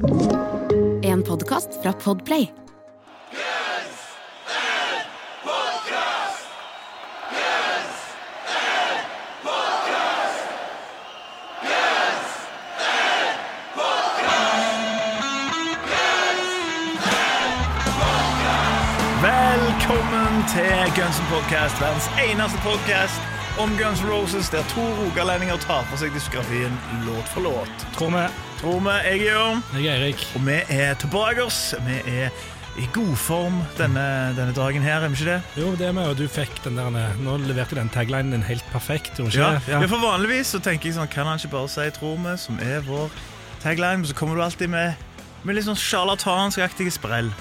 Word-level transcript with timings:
En 0.00 1.22
podkast 1.22 1.68
fra 1.82 1.92
Podplay. 1.92 2.46
Velkommen 19.22 20.44
til 20.48 20.92
Gunsen 20.96 21.24
N' 21.24 21.30
Podcast, 21.30 21.80
verdens 21.80 22.10
eneste 22.30 22.58
podcast 22.58 23.39
om 23.58 23.76
Guns 23.78 24.02
Roses, 24.04 24.48
der 24.50 24.62
to 24.74 24.80
rogalendinger 25.00 25.56
tar 25.56 25.84
for 25.90 25.96
seg 26.00 26.14
diskografien 26.14 26.72
låt 27.06 27.28
for 27.34 27.40
låt. 27.44 27.84
Tror 27.96 28.10
vi. 28.14 28.24
Tror 28.60 28.80
vi, 28.80 28.94
jeg 29.04 29.18
er 29.18 29.24
Jørn, 29.32 29.62
Jeg 29.74 29.86
er 29.86 29.94
Eirik. 30.04 30.26
og 30.34 30.46
vi 30.46 30.58
er 30.68 30.94
tilbake. 30.94 31.46
Vi 31.86 31.96
er 32.20 32.30
i 32.78 32.86
god 32.94 33.16
form 33.16 33.62
denne, 33.78 34.04
denne 34.36 34.52
dagen 34.56 34.82
her, 34.82 35.00
er 35.02 35.08
vi 35.08 35.18
ikke 35.18 35.30
det? 35.32 35.42
Jo, 35.56 35.70
det 35.76 35.86
er 35.88 35.92
vi, 35.92 36.04
og 36.06 36.16
du 36.18 36.28
fikk 36.28 36.62
den 36.64 36.76
der 36.78 36.90
Nå 37.18 37.36
leverte 37.36 37.74
den 37.74 37.88
taglinen 37.88 38.32
din 38.32 38.42
helt 38.42 38.64
perfekt. 38.72 39.18
Ja, 39.18 39.24
det? 39.58 39.60
ja. 39.68 39.80
For 39.86 39.98
vanligvis 39.98 40.46
så 40.54 40.60
tenker 40.62 40.88
jeg 40.88 40.94
sånn, 40.94 41.08
kan 41.10 41.26
han 41.26 41.38
ikke 41.38 41.50
bare 41.56 41.68
si 41.68 41.80
'tror 41.90 42.16
vi', 42.16 42.36
som 42.38 42.58
er 42.62 42.80
vår 42.80 43.10
tagline, 43.62 43.98
men 43.98 44.06
så 44.06 44.14
kommer 44.14 44.36
du 44.36 44.42
alltid 44.42 44.68
med, 44.68 44.94
med 45.42 45.54
litt 45.54 45.64
sånn 45.64 45.76
sjarlatanskaktige 45.76 46.90
sprell. 46.90 47.32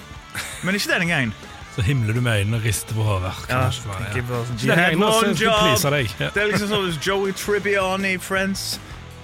Men 0.63 0.75
ikke 0.75 0.93
denne 0.93 1.07
gangen. 1.07 1.33
Så 1.79 1.85
himler 1.85 2.13
du 2.13 2.21
med 2.21 2.39
øynene 2.39 2.57
og 2.57 2.63
rister 2.63 2.95
på 2.95 3.01
hodet. 3.01 3.31
Ja, 3.49 3.55
det 3.55 3.73
tenker 4.13 4.27
bare 4.27 4.45
sånn, 4.45 4.57
"You 4.67 4.75
had 4.75 4.95
one 4.95 5.27
job." 5.27 6.33
Det 6.33 6.41
er 6.41 6.47
liksom 6.47 6.67
sånn 6.67 6.83
hvis 6.89 7.07
Joey 7.07 7.31
Tribbiani 7.31 8.13
i 8.13 8.17
Friends 8.17 8.79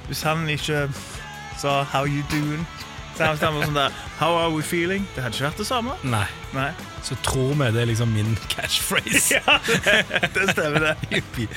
Hvis 0.08 0.22
han 0.22 0.48
ikke 0.50 0.90
sa 1.60 1.84
'how 1.84 2.06
you 2.06 2.24
doing', 2.32 2.66
så 3.18 3.36
stemme 3.40 3.64
som 3.66 3.74
der 3.74 3.90
'how 4.20 4.32
are 4.42 4.50
we 4.52 4.62
feeling'? 4.64 5.06
Det 5.16 5.24
hadde 5.24 5.36
ikke 5.36 5.46
vært 5.50 5.58
det 5.58 5.68
samme. 5.68 5.92
Nei, 6.04 6.26
Nei. 6.54 6.70
så 7.04 7.16
tror 7.24 7.54
vi 7.54 7.66
det 7.72 7.82
er 7.82 7.86
liksom 7.86 8.08
min 8.14 8.38
catchphrase. 8.50 9.36
Ja, 9.48 9.58
det, 9.68 10.30
det 10.36 10.50
stemmer, 10.52 10.80
det. 10.80 10.96
Jippi. 11.16 11.48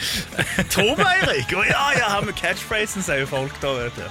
Tror 0.70 0.96
meg, 0.98 1.22
Eirik! 1.28 1.52
Å 1.56 1.64
ja, 1.66 1.84
ja, 1.98 2.08
han 2.14 2.26
med 2.26 2.34
catchphrasen, 2.34 3.02
sier 3.02 3.20
jo 3.24 3.26
folk 3.26 3.60
da, 3.62 3.72
vet 3.78 3.96
du. 3.96 4.02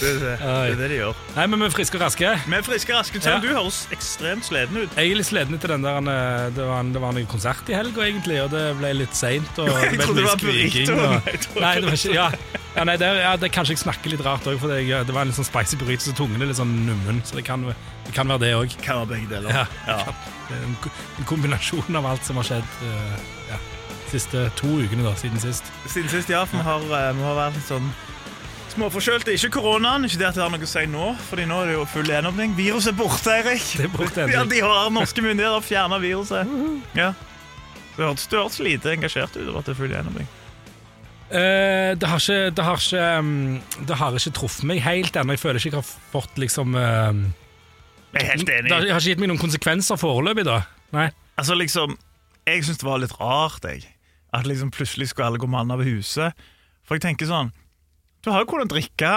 Det, 0.00 0.08
er 0.08 0.18
det, 0.18 0.38
det 0.40 0.72
er 0.72 0.76
det 0.78 0.88
de 0.90 0.96
gjør. 1.00 1.14
Nei, 1.36 1.46
men 1.46 1.60
vi 1.60 1.66
er 1.66 1.70
friske 1.74 1.98
og 1.98 2.02
raske. 2.04 2.34
Vi 2.46 2.56
er 2.56 2.62
friske, 2.62 2.94
raske. 2.94 3.20
Ja. 3.24 3.38
Du 3.42 3.48
høres 3.48 3.80
ekstremt 3.92 4.44
sliten 4.46 4.76
ut. 4.84 4.90
Jeg 4.96 5.10
er 5.10 5.16
litt 5.20 5.26
sliten 5.30 5.54
etter 5.58 5.74
den 5.74 5.82
der 5.82 5.98
eh, 5.98 6.50
Det 6.54 6.66
var 6.68 6.80
en, 6.80 6.92
det 6.94 7.00
var 7.02 7.16
en 7.16 7.26
konsert 7.26 7.68
i 7.68 7.74
helga, 7.74 8.00
egentlig, 8.06 8.42
og 8.44 8.50
det 8.54 8.64
ble 8.78 8.92
litt 9.02 9.14
seint. 9.16 9.50
Jeg 9.58 9.98
trodde 10.00 10.20
det 10.20 10.28
var 10.28 10.36
på 10.36 10.46
burrito. 10.46 10.94
og- 10.94 11.60
Nei, 11.60 11.74
det 11.80 11.84
var 11.90 11.98
ikke 11.98 12.14
Ja, 12.14 12.30
ja 12.76 12.84
nei, 12.86 12.96
det, 13.00 13.08
ja, 13.18 13.32
det 13.40 13.50
kanskje 13.54 13.74
jeg 13.74 13.82
snakker 13.82 14.12
litt 14.12 14.22
rart 14.24 14.46
òg, 14.46 14.60
for 14.62 14.70
det, 14.70 14.84
det 14.86 15.14
var 15.14 15.24
en 15.24 15.32
litt 15.32 15.38
sånn 15.38 15.48
spicy 15.48 15.78
burrito, 15.80 16.06
så 16.06 16.14
tungen 16.16 16.42
er 16.42 16.50
litt 16.50 16.60
sånn 16.60 16.74
nummen. 16.86 17.18
Så 17.26 17.38
det 17.38 17.44
kan, 17.48 17.64
det 17.66 18.14
kan 18.16 18.30
være 18.30 18.44
det 18.44 18.52
òg. 18.58 18.76
Kan 18.84 19.02
være 19.02 19.10
begge 19.16 19.32
deler. 19.32 19.50
Ja. 19.54 19.66
Ja. 19.88 20.14
En, 20.54 20.76
en 21.18 21.26
kombinasjon 21.30 21.98
av 21.98 22.06
alt 22.12 22.26
som 22.26 22.38
har 22.40 22.46
skjedd 22.46 22.78
uh, 22.82 23.18
ja, 23.50 23.58
de 23.90 24.14
siste 24.14 24.46
to 24.58 24.70
ukene 24.82 25.06
da, 25.06 25.16
siden 25.18 25.42
sist. 25.42 25.66
Siden 25.90 26.10
sist, 26.12 26.30
ja, 26.30 26.44
for 26.46 26.62
vi 26.62 26.66
har, 26.66 26.86
eh, 26.86 27.10
vi 27.18 27.26
har 27.26 27.36
vært 27.38 27.58
litt 27.58 27.68
sånn 27.68 27.90
småforkjølte. 28.74 29.34
Ikke 29.34 29.52
koronaen, 29.58 30.06
ikke 30.06 30.20
det 30.22 30.28
at 30.30 30.38
det 30.38 30.44
har 30.44 30.52
noe 30.54 30.66
å 30.66 30.70
si 30.70 30.86
nå, 30.90 31.12
Fordi 31.28 31.46
nå 31.50 31.62
er 31.62 31.72
det 31.72 31.78
jo 31.78 31.86
full 31.90 32.10
gjenåpning. 32.10 32.54
Viruset 32.58 32.94
er 32.94 32.98
borte, 32.98 33.34
Eirik. 33.34 33.66
Det 33.78 33.86
er 33.86 33.94
borte. 33.94 34.26
Ja, 34.30 34.44
de 34.46 34.62
har 34.62 34.90
norske 34.94 35.24
myndigheter 35.26 35.66
fjerna 35.66 35.98
viruset. 36.02 36.58
Ja. 36.98 37.12
Du 37.96 38.04
hørtes 38.06 38.60
lite 38.62 38.94
engasjert 38.94 39.34
ut 39.36 39.48
over 39.48 39.60
at 39.60 39.70
det 39.70 39.74
er 39.74 39.82
full 39.82 39.94
gjenåpning. 39.94 40.30
Eh, 41.30 41.92
det, 41.94 42.08
har 42.10 42.18
ikke, 42.18 42.50
det, 42.56 42.64
har 42.66 42.80
ikke, 42.80 43.02
um, 43.22 43.60
det 43.86 43.96
har 44.00 44.16
ikke 44.18 44.32
truffet 44.34 44.66
meg 44.66 44.80
helt 44.82 45.14
ennå. 45.16 45.36
Jeg 45.36 45.42
føler 45.44 45.60
ikke 45.60 45.70
jeg 45.70 45.78
har 45.78 45.90
fått 46.10 46.40
liksom 46.42 46.74
uh, 46.74 47.14
Jeg 48.16 48.24
er 48.24 48.30
helt 48.32 48.46
Det 48.48 48.56
enig. 48.58 48.72
har, 48.72 48.82
det 48.82 48.90
har 48.90 48.98
ikke 49.02 49.12
gitt 49.14 49.22
meg 49.22 49.30
noen 49.30 49.42
konsekvenser 49.42 50.00
foreløpig, 50.00 50.44
da. 50.48 50.60
Nei. 50.96 51.08
Altså, 51.38 51.54
liksom, 51.54 51.94
jeg 52.50 52.64
syns 52.66 52.82
det 52.82 52.88
var 52.88 52.98
litt 53.02 53.14
rart, 53.20 53.62
jeg. 53.64 53.86
At 54.34 54.46
liksom 54.46 54.72
plutselig 54.74 55.10
skulle 55.12 55.30
alle 55.30 55.38
gå 55.42 55.46
mann 55.50 55.70
over 55.70 55.86
huset. 55.86 56.34
For 56.86 56.98
jeg 56.98 57.06
tenker 57.06 57.30
sånn 57.30 57.52
Du 58.20 58.28
har 58.28 58.42
jo 58.42 58.48
kunnet 58.50 58.68
drikke, 58.68 59.10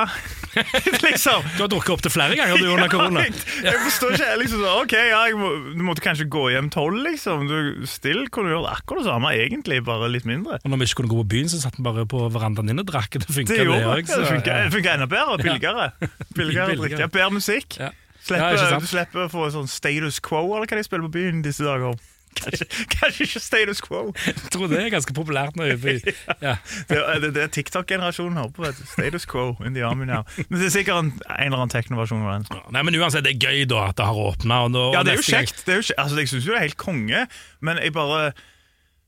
liksom. 1.08 1.44
Du 1.58 1.64
har 1.66 1.69
drukket 1.72 1.91
opptil 1.97 2.14
flere 2.14 2.38
ganger 2.40 2.62
du 2.62 2.69
under 2.72 2.88
korona. 2.91 3.25
Jeg, 3.25 3.34
jeg 3.66 3.81
forstår 3.84 4.14
ikke 4.16 4.30
liksom 4.40 4.62
så, 4.64 4.75
Ok, 4.84 4.94
ja, 4.96 5.19
må, 5.36 5.50
Du 5.74 5.81
måtte 5.84 6.03
kanskje 6.06 6.28
gå 6.31 6.44
hjem 6.53 6.69
tolv, 6.72 7.02
liksom. 7.09 7.44
Du 7.50 7.88
still 7.90 8.22
kunne 8.31 8.53
gjort 8.53 8.69
akkurat 8.78 9.03
det 9.03 9.09
samme, 9.12 9.34
egentlig, 9.36 9.81
bare 9.84 10.08
litt 10.14 10.28
mindre. 10.30 10.62
Og 10.64 10.72
når 10.72 10.80
vi 10.84 10.88
ikke 10.88 11.02
kunne 11.02 11.12
gå 11.16 11.19
på 11.19 11.28
byen, 11.36 11.52
så 11.52 11.59
satt 11.66 11.75
vi 11.80 11.84
bare 11.84 12.06
på 12.08 12.22
verandaen 12.31 12.72
din 12.72 12.80
og 12.80 12.88
drakk. 12.94 13.19
Det 13.19 13.28
funka, 13.28 13.52
Det 13.52 13.59
det 13.59 13.68
òg. 13.68 14.06
det. 14.08 14.08
Det 14.08 14.56
det 14.64 14.72
funker 14.78 14.94
enda 14.96 15.09
bedre. 15.12 15.38
Billigere. 15.44 15.90
Billigere 16.40 16.78
å 16.78 16.81
drikke. 16.85 17.12
Bedre 17.18 17.35
musikk. 17.41 17.80
Ja. 17.84 17.91
Slipper, 18.24 18.56
Ja, 18.56 18.80
du 18.80 18.88
slipper 18.88 19.25
å 19.25 19.30
få 19.31 19.50
sånn 19.52 19.68
status 19.68 20.22
quo, 20.24 20.46
eller 20.56 20.64
hva 20.70 20.80
de 20.80 20.88
spiller 20.88 21.09
på 21.09 21.16
byen 21.18 21.41
disse 21.44 21.66
dager. 21.68 22.00
Kanskje, 22.39 22.67
kanskje 22.91 23.27
ikke 23.27 23.41
status 23.44 23.81
quo. 23.83 24.01
Jeg 24.25 24.51
tror 24.53 24.71
det 24.71 24.79
er 24.81 24.89
ganske 24.94 25.16
populært 25.16 25.57
nå. 25.59 25.69
Ja. 26.44 26.55
Det 26.89 26.97
er 26.99 27.21
det, 27.23 27.31
er 27.39 27.51
TikTok-generasjonen 27.53 28.39
hører 28.39 28.53
på. 28.55 28.69
Status 28.94 29.27
quo 29.29 29.53
in 29.66 29.75
the 29.77 29.83
army 29.88 30.07
now. 30.09 30.23
Men 30.49 30.59
det 30.59 30.69
er 30.69 30.75
sikkert 30.77 31.01
en, 31.03 31.11
en 31.29 31.47
eller 31.47 31.61
annen 31.61 31.73
teknoversjon 31.73 32.23
av 32.25 32.43
den. 32.43 32.63
Nei, 32.75 32.83
men 32.85 32.99
uansett, 32.99 33.25
det 33.27 33.35
er 33.35 33.51
gøy 33.51 33.67
da 33.72 33.88
at 33.89 33.99
det 33.99 34.07
har 34.09 34.22
åpna. 34.27 34.63
Ja, 34.95 35.03
det 35.05 35.16
er 35.16 35.22
jo 35.22 35.27
kjekt. 35.27 35.66
Det 35.67 35.77
er 35.77 35.81
jo, 35.81 35.88
altså, 35.97 36.19
jeg 36.22 36.31
syns 36.31 36.47
jo 36.47 36.55
det 36.55 36.61
er 36.61 36.67
helt 36.67 36.81
konge, 36.81 37.25
men 37.63 37.81
jeg 37.81 37.93
bare 37.95 38.31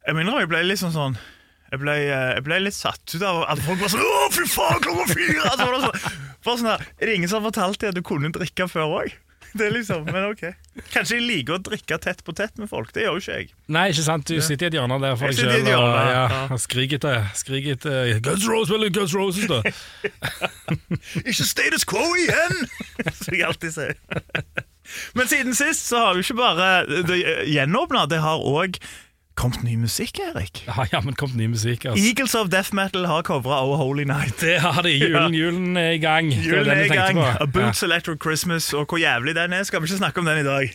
Jeg 0.06 0.14
minner 0.18 0.44
jeg 0.44 0.52
ble 0.52 0.62
litt 0.66 0.81
sånn 0.81 0.94
sånn 0.94 1.16
jeg 1.72 1.81
ble, 1.81 1.96
eh, 1.97 2.28
jeg 2.38 2.44
ble 2.46 2.59
litt 2.62 2.75
satt 2.78 3.16
ut 3.16 3.24
av 3.25 3.41
at 3.50 3.62
folk 3.66 3.81
var 3.81 3.90
sånn 3.91 4.03
Å, 4.06 4.28
fy 4.31 4.46
faen, 4.47 4.81
klokka 4.85 5.08
fire! 5.12 5.47
Altså, 5.50 5.66
det 5.66 5.80
sånn, 5.81 6.19
bare 6.46 6.59
sånn 6.62 6.69
der, 6.69 6.84
er 7.02 7.09
det 7.09 7.16
ingen 7.18 7.31
som 7.31 7.41
har 7.41 7.50
fortalt 7.50 7.81
deg 7.81 7.90
at 7.91 7.97
du 7.97 8.03
kunne 8.06 8.30
drikke 8.35 8.68
før 8.72 9.00
òg? 9.02 9.16
Det 9.60 9.70
liksom, 9.72 10.04
men 10.12 10.26
ok 10.34 10.44
Kanskje 10.92 11.16
jeg 11.20 11.24
liker 11.24 11.56
å 11.56 11.62
drikke 11.64 11.98
tett 12.04 12.22
på 12.28 12.34
tett 12.36 12.58
med 12.60 12.68
folk. 12.68 12.90
Det 12.92 13.06
gjør 13.06 13.16
jo 13.16 13.22
ikke 13.24 13.36
jeg. 13.40 13.54
Nei, 13.72 13.86
ikke 13.94 14.04
sant? 14.04 14.28
Du 14.28 14.44
sitter 14.44 14.68
i 14.68 14.70
et 14.74 14.76
hjørne 14.76 14.98
der 15.00 15.16
for 15.16 15.32
deg 15.32 15.38
et 15.38 15.40
sjøl 15.40 15.70
og, 15.72 15.96
ja, 15.96 16.26
ja. 16.52 16.58
skriker 16.60 17.00
etter, 17.00 17.30
skriker 17.40 17.78
etter 17.78 18.20
Guns 18.26 18.48
Roses, 18.52 18.74
vel, 18.74 18.90
Guns 18.92 19.16
Roses, 19.16 19.48
da. 19.48 19.62
Ikke 21.30 21.48
status 21.48 21.88
quo 21.88 22.04
igjen! 22.20 22.66
Som 23.22 23.38
jeg 23.38 23.48
alltid 23.48 23.76
sier. 23.78 23.96
Men 25.18 25.32
siden 25.32 25.56
sist 25.58 25.88
så 25.88 26.04
har 26.04 26.18
vi 26.18 26.26
ikke 26.26 26.38
bare 26.38 26.68
det 27.08 27.18
gjenåpna, 27.50 28.06
det 28.12 28.20
har 28.22 28.44
òg 28.44 28.78
kommet 29.35 29.63
ny 29.63 29.75
musikk, 29.79 30.19
Erik. 30.23 30.62
Ja, 30.68 30.85
ja, 30.91 31.01
men 31.03 31.16
kommet 31.19 31.35
ny 31.40 31.47
musikk, 31.51 31.85
altså. 31.85 32.01
Eagles 32.01 32.35
of 32.40 32.50
Death 32.53 32.73
Metal 32.75 33.06
har 33.09 33.23
covra 33.28 33.59
Our 33.66 33.75
Holy 33.79 34.06
Night. 34.07 34.38
Det 34.40 34.57
har 34.63 34.81
de. 34.85 34.94
Julen, 34.96 35.35
julen 35.35 35.78
er 35.78 35.96
i 35.97 36.00
gang. 36.01 36.31
Julen 36.31 36.72
er 36.72 36.85
i 36.85 36.94
gang. 36.94 37.19
på. 37.19 37.25
A 37.44 37.46
Boots 37.46 37.84
Electric 37.84 38.22
Christmas, 38.23 38.72
og 38.73 38.88
hvor 38.90 39.01
jævlig 39.01 39.35
den 39.35 39.53
er, 39.53 39.63
skal 39.68 39.84
vi 39.84 39.90
ikke 39.90 40.00
snakke 40.00 40.23
om 40.23 40.29
den 40.29 40.41
i 40.41 40.47
dag. 40.47 40.72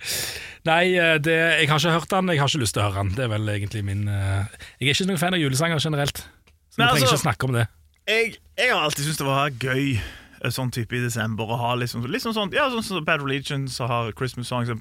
Nei, 0.70 0.84
eh, 0.96 1.16
det, 1.22 1.36
jeg 1.36 1.68
har 1.70 1.82
ikke 1.82 1.96
hørt 1.96 2.10
den, 2.10 2.32
jeg 2.34 2.40
har 2.40 2.52
ikke 2.52 2.62
lyst 2.64 2.76
til 2.76 2.84
å 2.84 2.88
høre 2.88 3.04
den. 3.04 3.12
Det 3.16 3.26
er 3.26 3.34
vel 3.34 3.52
egentlig 3.52 3.84
min 3.84 4.08
uh, 4.08 4.48
Jeg 4.80 4.90
er 4.90 4.96
ikke 4.96 5.10
noen 5.12 5.20
fan 5.20 5.36
av 5.36 5.44
julesanger 5.44 5.84
generelt, 5.84 6.24
så 6.24 6.80
vi 6.80 6.82
trenger 6.82 6.96
altså- 6.96 7.12
ikke 7.12 7.24
snakke 7.26 7.48
om 7.48 7.54
det. 7.60 7.68
Jeg, 8.08 8.34
jeg 8.58 8.72
har 8.72 8.82
alltid 8.82 9.06
syntes 9.06 9.20
det 9.20 9.28
var 9.28 9.52
gøy 9.60 9.84
eh, 9.94 10.50
sånn 10.50 10.72
type 10.74 10.96
i 10.96 11.02
desember 11.04 11.52
å 11.52 11.58
ha 11.60 11.74
liksom, 11.78 12.04
liksom 12.10 12.34
sånn, 12.34 12.52
ja, 12.56 12.66
sånn 12.72 12.82
som 12.82 13.04
Bad 13.06 13.22
Religion 13.22 13.68
så 13.70 13.86
har 13.90 14.10
Christmas 14.18 14.50
songs, 14.50 14.72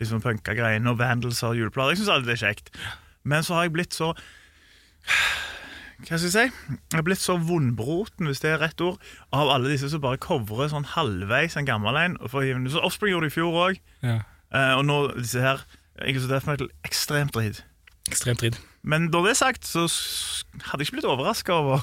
liksom 0.00 0.22
punka-greiene 0.24 0.90
og 0.92 0.98
Vandals 1.00 1.40
har 1.44 1.56
juleplater. 1.58 1.94
Jeg 1.96 2.02
syns 2.02 2.12
alltid 2.14 2.30
det 2.32 2.36
er 2.38 2.44
kjekt. 2.46 2.70
Men 3.28 3.42
så 3.46 3.54
har 3.58 3.66
jeg 3.66 3.74
blitt 3.76 3.96
så 3.96 4.12
Hva 5.98 6.14
skal 6.14 6.28
jeg 6.28 6.30
si? 6.30 6.42
Jeg 6.46 6.94
har 6.94 7.02
blitt 7.06 7.18
så 7.22 7.34
vondbroten, 7.42 8.28
hvis 8.30 8.38
det 8.44 8.52
er 8.52 8.60
rett 8.62 8.80
ord, 8.84 9.00
av 9.34 9.50
alle 9.50 9.72
disse 9.72 9.88
som 9.90 10.02
bare 10.04 10.20
covrer 10.22 10.70
sånn 10.70 10.86
halvveis 10.94 11.56
en 11.58 11.66
gammel 11.66 11.98
en. 11.98 12.14
Så 12.70 12.82
Offspring 12.86 13.10
gjorde 13.16 13.26
det 13.26 13.32
i 13.32 13.36
fjor 13.40 13.56
òg, 13.64 13.80
Ja. 14.06 14.20
og 14.78 14.84
nå 14.86 14.98
disse 15.18 15.42
her 15.42 15.64
of 16.22 16.28
Death 16.30 16.46
Metal, 16.46 16.68
ekstremt 16.86 17.34
drit. 17.34 17.64
Ekstremt 18.08 18.38
dritt. 18.44 18.60
Men 18.86 19.10
da 19.10 19.24
det 19.24 19.32
er 19.34 19.40
sagt, 19.42 19.66
så 19.66 19.88
hadde 20.70 20.84
jeg 20.84 20.92
ikke 20.92 21.00
blitt 21.00 21.10
overraska 21.10 21.52
over 21.58 21.82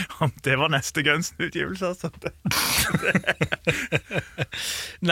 det 0.46 0.58
var 0.58 0.68
neste 0.72 1.02
Guns-utgivelse. 1.02 1.86
Altså. 1.92 2.10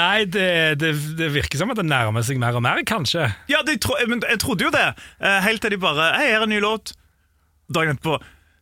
Nei, 0.01 0.25
det, 0.25 0.81
det, 0.81 0.93
det 1.19 1.31
virker 1.35 1.61
som 1.61 1.73
at 1.73 1.81
det 1.81 1.87
nærmer 1.89 2.25
seg 2.27 2.41
mer 2.43 2.59
og 2.59 2.65
mer, 2.65 2.83
kanskje. 2.89 3.29
Ja, 3.51 3.63
tro, 3.83 3.97
men 4.11 4.23
jeg 4.27 4.41
trodde 4.43 4.69
jo 4.69 4.75
det, 4.75 4.89
eh, 5.21 5.41
helt 5.47 5.65
til 5.65 5.75
de 5.75 5.81
bare 5.81 6.13
Hei, 6.17 6.31
her 6.33 6.41
er 6.41 6.49
en 6.49 6.55
ny 6.55 6.61
låt. 6.63 6.95
Dagen 7.71 7.95
etterpå 7.95 8.17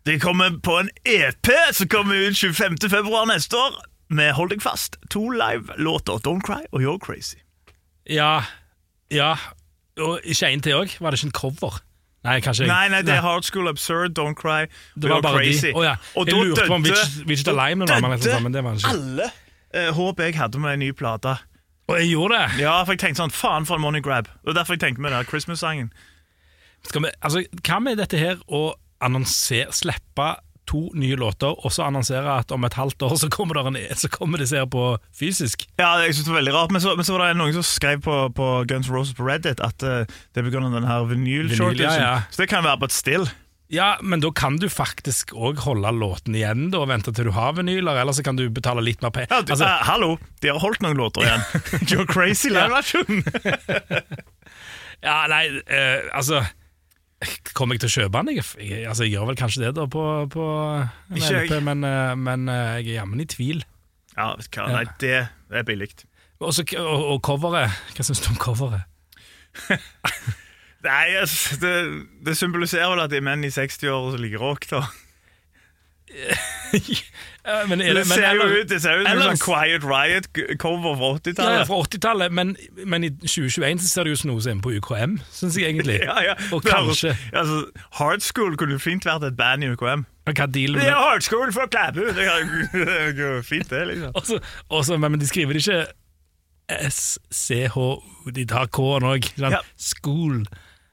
De 0.04 0.19
kommer 0.20 0.58
på 0.64 0.75
en 0.82 0.90
EP 1.08 1.48
som 1.72 1.88
kommer 1.88 2.28
ut 2.28 2.37
25. 2.37 2.76
februar 2.88 3.28
neste 3.28 3.56
år. 3.56 3.78
Med 4.08 4.32
Hold 4.38 4.54
deg 4.54 4.62
fast. 4.64 4.96
To 5.12 5.28
live-låter. 5.31 6.20
Don't 6.25 6.44
Cry 6.44 6.64
og 6.72 6.81
You're 6.81 7.00
Crazy. 7.00 7.37
Ja, 8.08 8.44
ja. 9.12 9.34
Og 10.00 10.25
ikke 10.25 10.48
én 10.48 10.64
til 10.64 10.78
òg? 10.78 10.94
Var 11.00 11.12
det 11.12 11.20
ikke 11.20 11.28
en 11.28 11.37
cover? 11.37 11.81
Nei, 12.28 12.38
kanskje 12.44 12.66
ikke. 12.66 12.75
Nei, 12.75 12.88
nei, 12.92 13.02
det 13.06 13.14
er 13.16 13.25
Hard 13.25 13.46
School 13.48 13.70
Absurd, 13.70 14.14
Don't 14.19 14.36
Cry 14.38 14.66
bare 15.00 15.20
de. 15.22 15.34
Crazy. 15.34 15.72
Å 15.72 15.84
ja. 15.86 15.94
Og 16.14 16.28
Jeg 16.28 16.36
lurte 16.36 16.66
på 16.69 16.78
om 16.78 16.84
Vigita 16.84 17.54
Lime 17.56 17.88
ikke. 17.88 18.90
Alle 18.92 19.30
uh, 19.30 19.92
håp 19.96 20.20
jeg 20.25 20.36
hadde 20.38 20.60
med 20.62 20.76
en 20.76 20.84
ny 20.84 20.90
plate. 20.96 21.38
Og 21.88 21.96
jeg 21.96 22.10
gjorde 22.12 22.36
det! 22.36 22.60
Ja, 22.66 22.75
for 22.84 22.92
jeg 22.92 23.00
tenkte 23.00 23.22
sånn, 23.22 23.32
faen 23.32 23.64
for 23.69 23.80
en 23.80 23.84
money 23.84 24.04
grab. 24.04 24.28
Og 24.44 24.56
derfor 24.56 24.76
jeg 24.76 24.84
tenkte 24.84 25.04
med 25.04 25.14
den 25.16 25.25
Christmas-sangen. 25.28 25.88
Skal 26.84 27.06
vi, 27.06 27.12
altså, 27.25 27.42
hva 27.64 27.78
med 27.80 27.96
dette 28.00 28.20
her 28.20 28.42
å 28.44 28.76
annonsere, 29.04 29.72
slippe 29.72 30.28
to 30.68 30.84
nye 30.98 31.16
låter, 31.18 31.56
og 31.56 31.72
så 31.74 31.86
annonsere 31.88 32.38
at 32.42 32.52
om 32.54 32.66
et 32.68 32.76
halvt 32.78 33.08
år 33.08 33.16
så 33.20 33.30
kommer, 33.32 33.60
en, 33.64 33.80
så 33.96 34.10
kommer 34.12 34.42
disse 34.42 34.58
her 34.58 34.68
på 34.70 34.90
fysisk. 35.16 35.66
Ja, 35.80 35.94
jeg 36.04 36.14
synes 36.14 36.28
det 36.28 36.34
var 36.34 36.40
veldig 36.42 36.56
rart, 36.56 36.74
men 36.74 36.84
så, 36.84 36.94
men 36.98 37.08
så 37.08 37.16
var 37.16 37.26
det 37.26 37.40
noen 37.40 37.56
som 37.56 37.66
skrev 37.66 38.04
på, 38.04 38.20
på 38.36 38.48
Guns 38.68 38.90
N' 38.90 38.94
Roses 38.94 39.16
på 39.16 39.26
Reddit 39.28 39.62
at 39.64 39.84
uh, 39.84 40.04
det 40.06 40.42
er 40.42 40.48
pga. 40.48 40.64
den 40.68 40.88
her 40.88 41.08
vinyl-shortagen. 41.08 41.76
Vinyl, 41.76 41.84
ja, 41.88 41.98
ja. 41.98 42.16
Så 42.30 42.44
det 42.44 42.50
kan 42.52 42.66
være 42.66 42.82
på 42.84 42.90
et 42.90 42.96
still. 42.96 43.28
Ja, 43.68 43.98
men 44.00 44.22
da 44.24 44.30
kan 44.32 44.56
du 44.56 44.68
faktisk 44.72 45.34
òg 45.36 45.60
holde 45.66 45.90
låten 45.92 46.36
igjen 46.36 46.70
da, 46.72 46.80
og 46.84 46.88
vente 46.88 47.12
til 47.12 47.28
du 47.28 47.34
har 47.36 47.52
vinyler, 47.58 48.00
eller 48.00 48.16
så 48.16 48.24
kan 48.24 48.38
du 48.38 48.46
betale 48.48 48.84
litt 48.84 49.04
mer 49.04 49.12
penger. 49.12 49.28
Ja, 49.34 49.42
Altså, 49.44 49.68
uh, 49.68 49.82
hallo, 49.88 50.14
de 50.40 50.52
har 50.52 50.60
holdt 50.62 50.80
noen 50.84 50.96
låter 50.96 51.26
igjen. 51.26 51.44
You're 51.90 52.08
crazy 52.08 52.52
live-versjonen. 52.52 53.20
ja, 55.08 55.18
nei, 55.28 55.44
uh, 55.68 56.08
altså 56.16 56.40
Kommer 57.56 57.74
jeg 57.74 57.82
til 57.82 57.88
å 57.88 57.94
kjøpe 57.96 58.20
den? 58.22 58.36
Jeg, 58.38 58.44
jeg, 58.62 58.84
altså, 58.86 59.06
jeg 59.06 59.16
gjør 59.16 59.30
vel 59.32 59.38
kanskje 59.40 59.64
det 59.64 59.72
da 59.74 59.86
på, 59.90 60.02
på 60.30 60.44
en 60.46 61.16
Ikke 61.18 61.32
jeg. 61.34 61.48
LP, 61.48 61.56
men, 61.66 61.82
eh, 61.88 62.12
men 62.14 62.46
eh, 62.52 62.76
jeg 62.78 62.92
er 62.92 63.00
jammen 63.00 63.24
i 63.24 63.26
tvil. 63.26 63.64
Ja, 64.14 64.28
vet 64.38 64.46
du 64.46 64.60
hva, 64.60 64.68
nei, 64.76 64.84
det 65.02 65.16
er 65.18 65.66
billig. 65.66 65.90
Og, 66.38 66.52
så, 66.54 66.62
og, 66.78 67.02
og 67.14 67.18
coveret, 67.26 67.74
hva 67.96 68.06
syns 68.06 68.22
du 68.22 68.30
om 68.30 68.38
coveret? 68.38 68.86
Nei, 70.86 71.06
altså, 71.18 71.56
det, 71.58 71.74
det 72.22 72.36
symboliserer 72.38 72.92
vel 72.92 73.02
at 73.02 73.10
det 73.10 73.18
er 73.18 73.26
menn 73.26 73.42
i 73.42 73.50
60-åra 73.50 74.12
som 74.14 74.22
liker 74.22 74.42
rock, 74.42 74.68
da. 74.70 74.84
Men 77.69 77.81
er 77.81 77.94
Det, 77.94 77.96
det, 77.96 78.08
men 78.08 78.19
ser 78.19 78.34
jo 78.34 78.43
ut, 78.43 78.69
det 78.69 78.81
ser 78.82 79.00
ut 79.00 79.06
som 79.06 79.20
en 79.20 79.22
sånn 79.25 79.40
Quiet 79.40 79.84
Riot-cover 79.87 80.96
fra 80.99 81.08
Ja, 81.08 81.12
ja, 81.12 81.20
80-tallet. 81.20 81.58
Ja, 81.58 81.64
fra 81.69 81.78
80-tallet, 81.84 82.34
men, 82.34 82.56
men 82.84 83.06
i 83.06 83.10
2021 83.25 83.81
så 83.84 83.88
ser 83.88 84.08
det 84.08 84.12
ut 84.12 84.22
som 84.22 84.32
noe 84.32 84.43
som 84.44 84.58
er 84.58 84.64
på 84.66 84.75
UKM, 84.76 85.16
syns 85.32 85.56
jeg 85.56 85.72
egentlig. 85.72 86.00
Ja, 86.08 86.19
ja. 86.25 86.34
Og 86.55 86.64
kanskje 86.66 87.14
altså, 87.32 87.62
Hard 87.99 88.25
School 88.25 88.56
kunne 88.60 88.76
jo 88.76 88.82
fint 88.82 89.06
vært 89.08 89.25
et 89.31 89.38
band 89.38 89.64
i 89.64 89.72
UKM. 89.72 90.05
Hva 90.28 90.46
deal 90.52 90.76
med 90.76 90.84
Det 90.84 90.90
er 90.93 90.99
hard 91.00 91.25
school 91.25 91.52
for 91.56 91.70
Klæbu! 91.72 92.02
Det 92.12 92.26
er 92.28 93.14
går 93.16 93.40
fint, 93.46 93.70
det, 93.70 93.87
liksom. 93.94 94.12
Også, 94.14 94.40
også, 94.69 94.99
men 95.00 95.20
de 95.20 95.28
skriver 95.28 95.56
det 95.56 95.64
ikke 95.64 95.87
S-C-H-U, 96.69 98.31
de 98.37 98.44
tar 98.44 98.69
K-en 98.76 99.06
òg. 99.08 99.31
Ja. 99.40 99.62
School. 99.81 100.43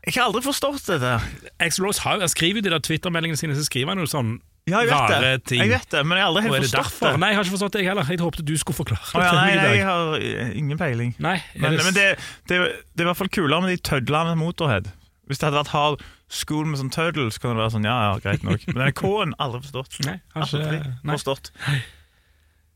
Jeg 0.06 0.16
har 0.16 0.30
aldri 0.30 0.44
forstått 0.46 0.88
dette. 0.88 1.18
X-Rose 1.66 2.06
har, 2.06 2.24
skriver 2.32 2.62
jo 2.62 2.70
de 2.70 2.72
der 2.78 2.84
Twitter-meldingene 2.86 3.40
sine, 3.40 3.58
så 3.58 3.66
skriver 3.68 3.92
han 3.92 4.04
jo 4.04 4.08
sånn 4.08 4.38
Ja, 4.66 4.80
jeg 4.82 4.88
vet 4.90 4.96
rare 4.98 5.18
det. 5.22 5.44
ting. 5.46 5.60
Jeg 5.62 5.70
vet 5.70 5.90
det, 5.94 6.00
men 6.10 6.18
jeg 6.18 6.24
har 6.26 6.30
aldri 6.32 6.42
Og 6.42 6.46
helt 6.48 6.56
er 6.56 6.62
det 6.66 6.70
forstått 6.72 6.90
derfor? 6.90 7.12
det. 7.12 7.20
Nei, 7.22 7.28
jeg 7.30 7.38
har 7.38 7.44
ikke 7.46 7.54
forstått 7.56 7.72
det, 7.76 7.82
jeg 7.84 7.90
heller. 7.92 8.08
Jeg 8.10 8.20
håpet 8.24 8.46
du 8.50 8.54
skulle 8.58 8.78
forklare 8.80 9.06
Å, 9.06 9.22
ja, 9.22 9.30
det 9.30 9.36
nei, 9.38 9.46
til 9.46 9.46
meg 9.46 9.56
nei, 9.56 9.66
i 9.66 9.78
jeg 9.78 9.86
dag. 9.86 9.90
har 9.92 10.16
eh, 10.46 10.58
ingen 10.58 10.78
peiling. 10.82 11.12
Nei, 11.22 11.36
er 11.38 11.60
Men, 11.62 11.76
det- 11.76 11.84
men 11.86 11.94
det, 11.94 12.06
det, 12.50 12.58
det 12.96 13.04
er 13.04 13.06
i 13.06 13.10
hvert 13.12 13.20
fall 13.22 13.30
kulere 13.30 13.62
med 13.62 13.70
de 13.76 13.78
tødlene 13.86 14.34
med 14.34 14.42
Motorhead. 14.42 14.90
Hvis 15.30 15.38
det 15.42 15.48
hadde 15.48 15.58
vært 15.62 15.74
hard 15.74 16.02
school 16.30 16.66
med 16.66 16.80
sånn 16.82 16.90
tøddel, 16.94 17.30
så 17.34 17.42
kan 17.44 17.54
det 17.54 17.62
være 17.62 17.74
sånn, 17.78 17.86
ja, 17.86 17.96
ja, 18.10 18.18
greit 18.26 18.44
nok. 18.46 18.66
Men 18.72 18.82
denne 18.82 18.94
K-en, 18.98 19.36
aldri 19.42 19.62
forstått. 19.68 20.00
Nei, 20.06 20.18
kanskje, 20.34 20.62
Aldri 20.66 20.80
nei. 21.06 21.16
forstått. 21.16 21.52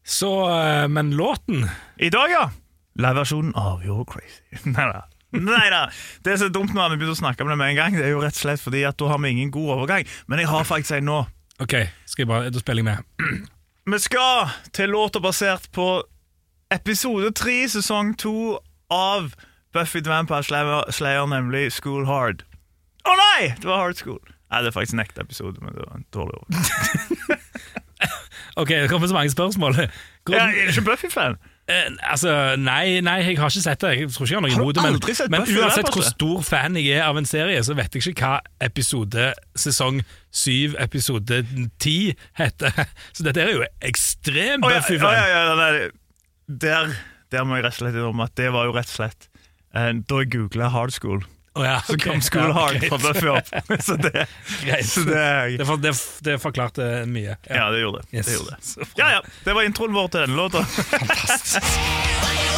Så, 0.06 0.30
eh, 0.50 0.88
men 0.88 1.12
låten 1.18 1.65
I 1.97 2.09
dag, 2.09 2.30
ja. 2.33 2.45
Live-versjonen 3.00 3.53
av 3.56 3.81
You're 3.85 4.06
Crazy. 4.09 4.42
Nei 4.77 4.85
da. 4.94 5.03
Nei 5.31 5.69
da. 5.69 5.83
Det 6.25 6.33
er 6.33 6.39
så 6.42 6.50
dumt 6.53 6.74
at 6.74 6.89
vi 6.94 6.97
begynner 6.97 7.13
å 7.13 7.19
snakke 7.21 7.45
om 7.45 7.50
det 7.53 7.57
med 7.62 7.69
en 7.74 7.77
gang. 7.77 7.94
Det 7.97 8.07
er 8.07 8.15
jo 8.15 8.21
rett 8.24 8.33
og 8.33 8.42
slett 8.42 8.62
fordi 8.63 8.81
at 8.89 8.97
da 8.97 9.09
har 9.12 9.19
vi 9.21 9.30
ingen 9.35 9.51
god 9.53 9.75
overgang. 9.77 10.07
Men 10.27 10.42
jeg 10.42 10.50
har 10.50 10.65
faktisk 10.65 10.97
en 10.97 11.06
nå. 11.09 11.19
Ok, 11.59 11.73
skal 12.06 12.23
jeg 12.23 12.27
bare, 12.27 12.50
da 12.50 12.59
spiller 12.59 12.83
jeg 12.83 12.85
med. 12.85 13.47
Vi 13.94 14.00
skal 14.00 14.50
til 14.73 14.89
låter 14.89 15.19
basert 15.19 15.67
på 15.75 16.03
episode 16.71 17.31
tre, 17.31 17.69
sesong 17.69 18.13
to 18.17 18.59
av 18.89 19.33
Buffy 19.73 20.00
the 20.00 20.09
Vampire 20.09 20.44
Slayer, 20.44 20.91
Slayer 20.91 21.25
nemlig 21.27 21.71
School 21.75 22.06
Hard. 22.06 22.45
Å 23.03 23.15
nei! 23.17 23.50
Det 23.59 23.67
var 23.67 23.83
Hard 23.83 24.00
School. 24.00 24.21
Nei, 24.50 24.61
det 24.63 24.71
er 24.71 24.77
faktisk 24.77 24.95
en 24.95 25.03
ekte 25.03 25.25
episode, 25.25 25.59
men 25.61 25.75
det 25.75 25.83
var 25.83 26.00
en 26.00 26.07
dårlig 26.15 26.39
ord. 26.39 26.50
Ok, 28.59 28.69
det 28.69 28.89
kommer 28.89 29.07
så 29.07 29.13
mange 29.13 29.29
spørsmål. 29.31 29.73
Hvordan... 29.73 29.89
Jeg 30.50 30.63
er 30.63 30.67
ikke 30.67 30.81
Buffy-fan? 30.81 31.35
Eh, 31.69 31.89
altså, 32.01 32.31
nei, 32.57 32.98
nei, 33.06 33.19
jeg 33.21 33.38
har 33.38 33.51
ikke 33.51 33.62
sett 33.62 33.83
det. 33.83 33.92
Jeg 33.94 34.10
tror 34.10 34.25
ikke 34.25 34.33
jeg 34.33 34.39
har 34.39 34.45
noe 34.48 34.56
imot 34.56 34.77
det. 34.80 34.86
Men, 35.30 35.33
men 35.36 35.51
uansett 35.60 35.92
hvor 35.94 36.06
stor 36.07 36.42
fan 36.48 36.77
jeg 36.80 36.98
er 36.98 37.06
av 37.06 37.19
en 37.19 37.30
serie, 37.30 37.62
så 37.66 37.75
vet 37.77 37.94
jeg 37.94 38.10
ikke 38.10 38.25
hva 38.25 38.39
episode 38.66 39.27
sesong 39.60 40.01
7, 40.33 40.80
episode 40.81 41.44
10 41.45 42.16
heter. 42.42 42.81
Så 43.16 43.25
dette 43.27 43.44
er 43.44 43.54
jo 43.54 43.66
ekstrem 43.86 44.66
oh, 44.66 44.74
ja, 44.74 44.81
Buffy-fan. 44.81 45.13
ja, 45.13 45.27
ja, 45.30 45.44
ja, 45.62 45.89
der, 46.50 46.95
der 47.30 47.45
må 47.45 47.60
jeg 47.60 47.68
rett 47.68 47.77
og 47.77 47.83
slett 47.83 48.00
innrømme 48.00 48.25
at 48.25 48.38
det 48.39 48.50
var 48.56 48.66
jo 48.66 48.74
rett 48.74 48.89
og 48.89 48.95
slett 48.95 49.27
eh, 49.30 49.92
Da 49.94 50.21
jeg 50.24 50.31
googla 50.33 50.71
Hard 50.74 50.95
School, 50.95 51.21
Å, 51.53 51.63
ja, 51.65 51.77
så 51.85 51.97
kom 51.97 52.21
School 52.21 52.51
Ja, 52.53 52.89
fra 52.89 52.97
Buffy 53.01 53.27
så 53.87 53.95
det, 53.95 54.27
så 54.85 55.03
det, 55.07 55.57
Det, 55.57 55.65
for, 55.65 55.77
det, 55.81 55.93
det 56.25 56.37
forklarte 56.41 56.89
mye. 57.09 57.37
Ja, 57.49 57.69
det 57.73 57.81
gjorde 57.81 58.03
det. 58.03 58.17
Yes. 58.17 58.25
det, 58.25 58.33
gjorde. 58.37 58.57
Ja, 58.95 59.11
ja, 59.17 59.23
det 59.43 59.57
var 59.57 59.65
introen 59.65 59.93
vår 59.97 60.13
til 60.13 60.27
denne 60.27 60.37
låta. 60.37 60.65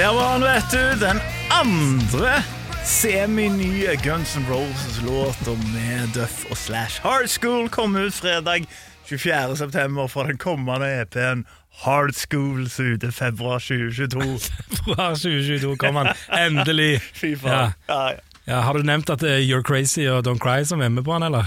Der 0.00 0.14
var 0.14 0.28
han, 0.28 0.40
vet 0.40 0.70
du. 0.72 1.06
Den 1.06 1.20
andre 1.50 2.42
semi-nye 2.84 3.96
Guns 4.04 4.36
N' 4.36 4.46
Roses-låta 4.48 5.50
med 5.50 6.08
Duff 6.14 6.46
og 6.50 6.56
Slash. 6.56 7.02
Hard 7.02 7.28
School 7.28 7.68
kom 7.68 7.96
ut 7.96 8.14
fredag 8.14 8.64
24. 9.04 9.56
september 9.56 10.06
fra 10.06 10.26
den 10.26 10.38
kommende 10.38 11.02
EP-en 11.02 11.44
Hard 11.84 12.14
School 12.14 12.70
som 12.70 12.84
ute 12.84 13.12
februar 13.12 13.58
2022. 13.58 14.20
februar 14.70 15.14
2022 15.14 15.76
kom 15.76 15.96
han 15.96 16.14
endelig. 16.32 17.00
Fy 17.20 17.36
faen. 17.36 17.76
Ja, 17.88 18.08
ja. 18.08 18.16
Ja, 18.46 18.60
har 18.60 18.72
du 18.72 18.82
nevnt 18.82 19.10
at 19.10 19.20
det 19.20 19.30
er 19.30 19.44
You're 19.44 19.62
Crazy 19.62 20.08
og 20.08 20.24
Don't 20.24 20.40
Cry 20.40 20.64
som 20.64 20.80
er 20.80 20.88
med 20.88 21.04
på 21.04 21.12
han, 21.12 21.22
eller? 21.22 21.44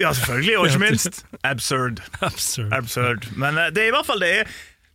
ja, 0.00 0.12
selvfølgelig. 0.12 0.58
Og 0.58 0.66
ikke 0.66 0.78
minst 0.78 1.26
Absurd. 1.42 2.02
Absurd. 2.20 2.72
Absurd. 2.72 3.30
Men 3.36 3.58
eh, 3.58 3.70
det 3.74 3.82
er 3.82 3.86
i 3.86 3.94
hvert 3.94 4.06
fall 4.06 4.20
det 4.20 4.46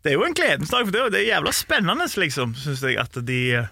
det 0.03 0.11
er 0.13 0.15
jo 0.17 0.23
en 0.27 0.33
gledens 0.37 0.69
dag, 0.71 0.85
for 0.85 0.91
det 0.95 0.99
er, 0.99 1.03
jo- 1.05 1.13
det 1.15 1.19
er 1.21 1.27
jævla 1.33 1.51
spennende, 1.55 2.07
liksom, 2.23 2.55
syns 2.55 2.81
jeg, 2.85 2.97
at 3.01 3.19
de 3.27 3.67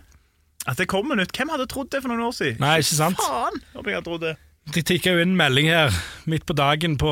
at 0.67 0.75
det 0.81 0.87
kommer 0.91 1.15
nytt. 1.15 1.31
Hvem 1.31 1.49
hadde 1.53 1.65
trodd 1.71 1.87
det 1.93 2.01
for 2.03 2.11
noen 2.11 2.25
år 2.27 2.33
siden? 2.35 2.59
Nei, 2.59 2.73
ikke 2.83 2.97
sant? 2.97 3.21
Faen, 3.23 3.61
om 3.77 3.85
jeg 3.87 3.95
hadde 3.95 4.07
trodd 4.09 4.23
det. 4.25 4.33
Det 4.75 4.83
tikka 4.89 5.13
jo 5.15 5.21
inn 5.23 5.37
melding 5.39 5.69
her 5.71 5.95
midt 6.27 6.43
på 6.45 6.51
dagen 6.57 6.97
på, 6.99 7.11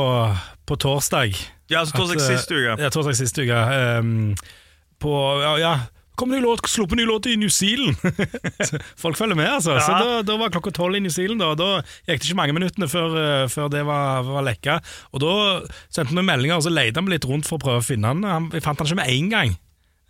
på 0.68 0.76
torsdag. 0.76 1.38
Ja, 1.72 1.80
altså 1.86 1.96
torsdag 1.96 2.20
At, 2.20 2.26
eh, 2.26 2.36
sist 2.36 2.52
uke. 2.52 2.74
Ja, 2.84 2.90
torsdag 2.92 3.16
siste 3.16 3.46
uke. 3.46 3.62
Um, 4.02 4.36
på 5.00 5.14
Ja, 5.40 5.54
ja 5.62 5.74
kom 6.20 6.32
ny 6.34 6.40
låt, 6.44 6.66
slo 6.72 6.86
en 6.90 7.00
ny 7.02 7.06
låt 7.10 7.28
i 7.32 7.36
New 7.40 7.52
Zealand! 7.54 7.96
Folk 9.04 9.18
følger 9.20 9.38
med, 9.38 9.50
altså. 9.58 9.76
Så 9.82 9.98
da, 10.00 10.22
da 10.28 10.38
var 10.40 10.54
klokka 10.54 10.74
tolv 10.76 10.98
i 10.98 11.04
New 11.04 11.14
Zealand, 11.14 11.42
da, 11.44 11.52
da 11.60 11.70
gikk 12.08 12.22
det 12.22 12.30
ikke 12.30 12.40
mange 12.42 12.56
minuttene 12.58 12.90
før, 12.92 13.18
eh, 13.22 13.44
før 13.52 13.70
det 13.74 13.84
var, 13.88 14.24
var 14.28 14.46
lekka. 14.48 14.80
Og 15.14 15.22
da 15.24 15.36
sendte 15.94 16.16
vi 16.16 16.24
meldinger, 16.26 16.58
og 16.60 16.66
så 16.68 16.74
leide 16.74 17.04
vi 17.06 17.16
litt 17.16 17.28
rundt 17.30 17.50
for 17.50 17.60
å 17.60 17.66
prøve 17.68 17.84
å 17.84 17.86
finne. 17.86 18.16
Han, 18.26 18.50
vi 18.54 18.64
fant 18.64 18.80
han 18.82 18.90
ikke 18.90 19.02
med 19.04 19.12
en 19.14 19.32
gang. 19.34 19.56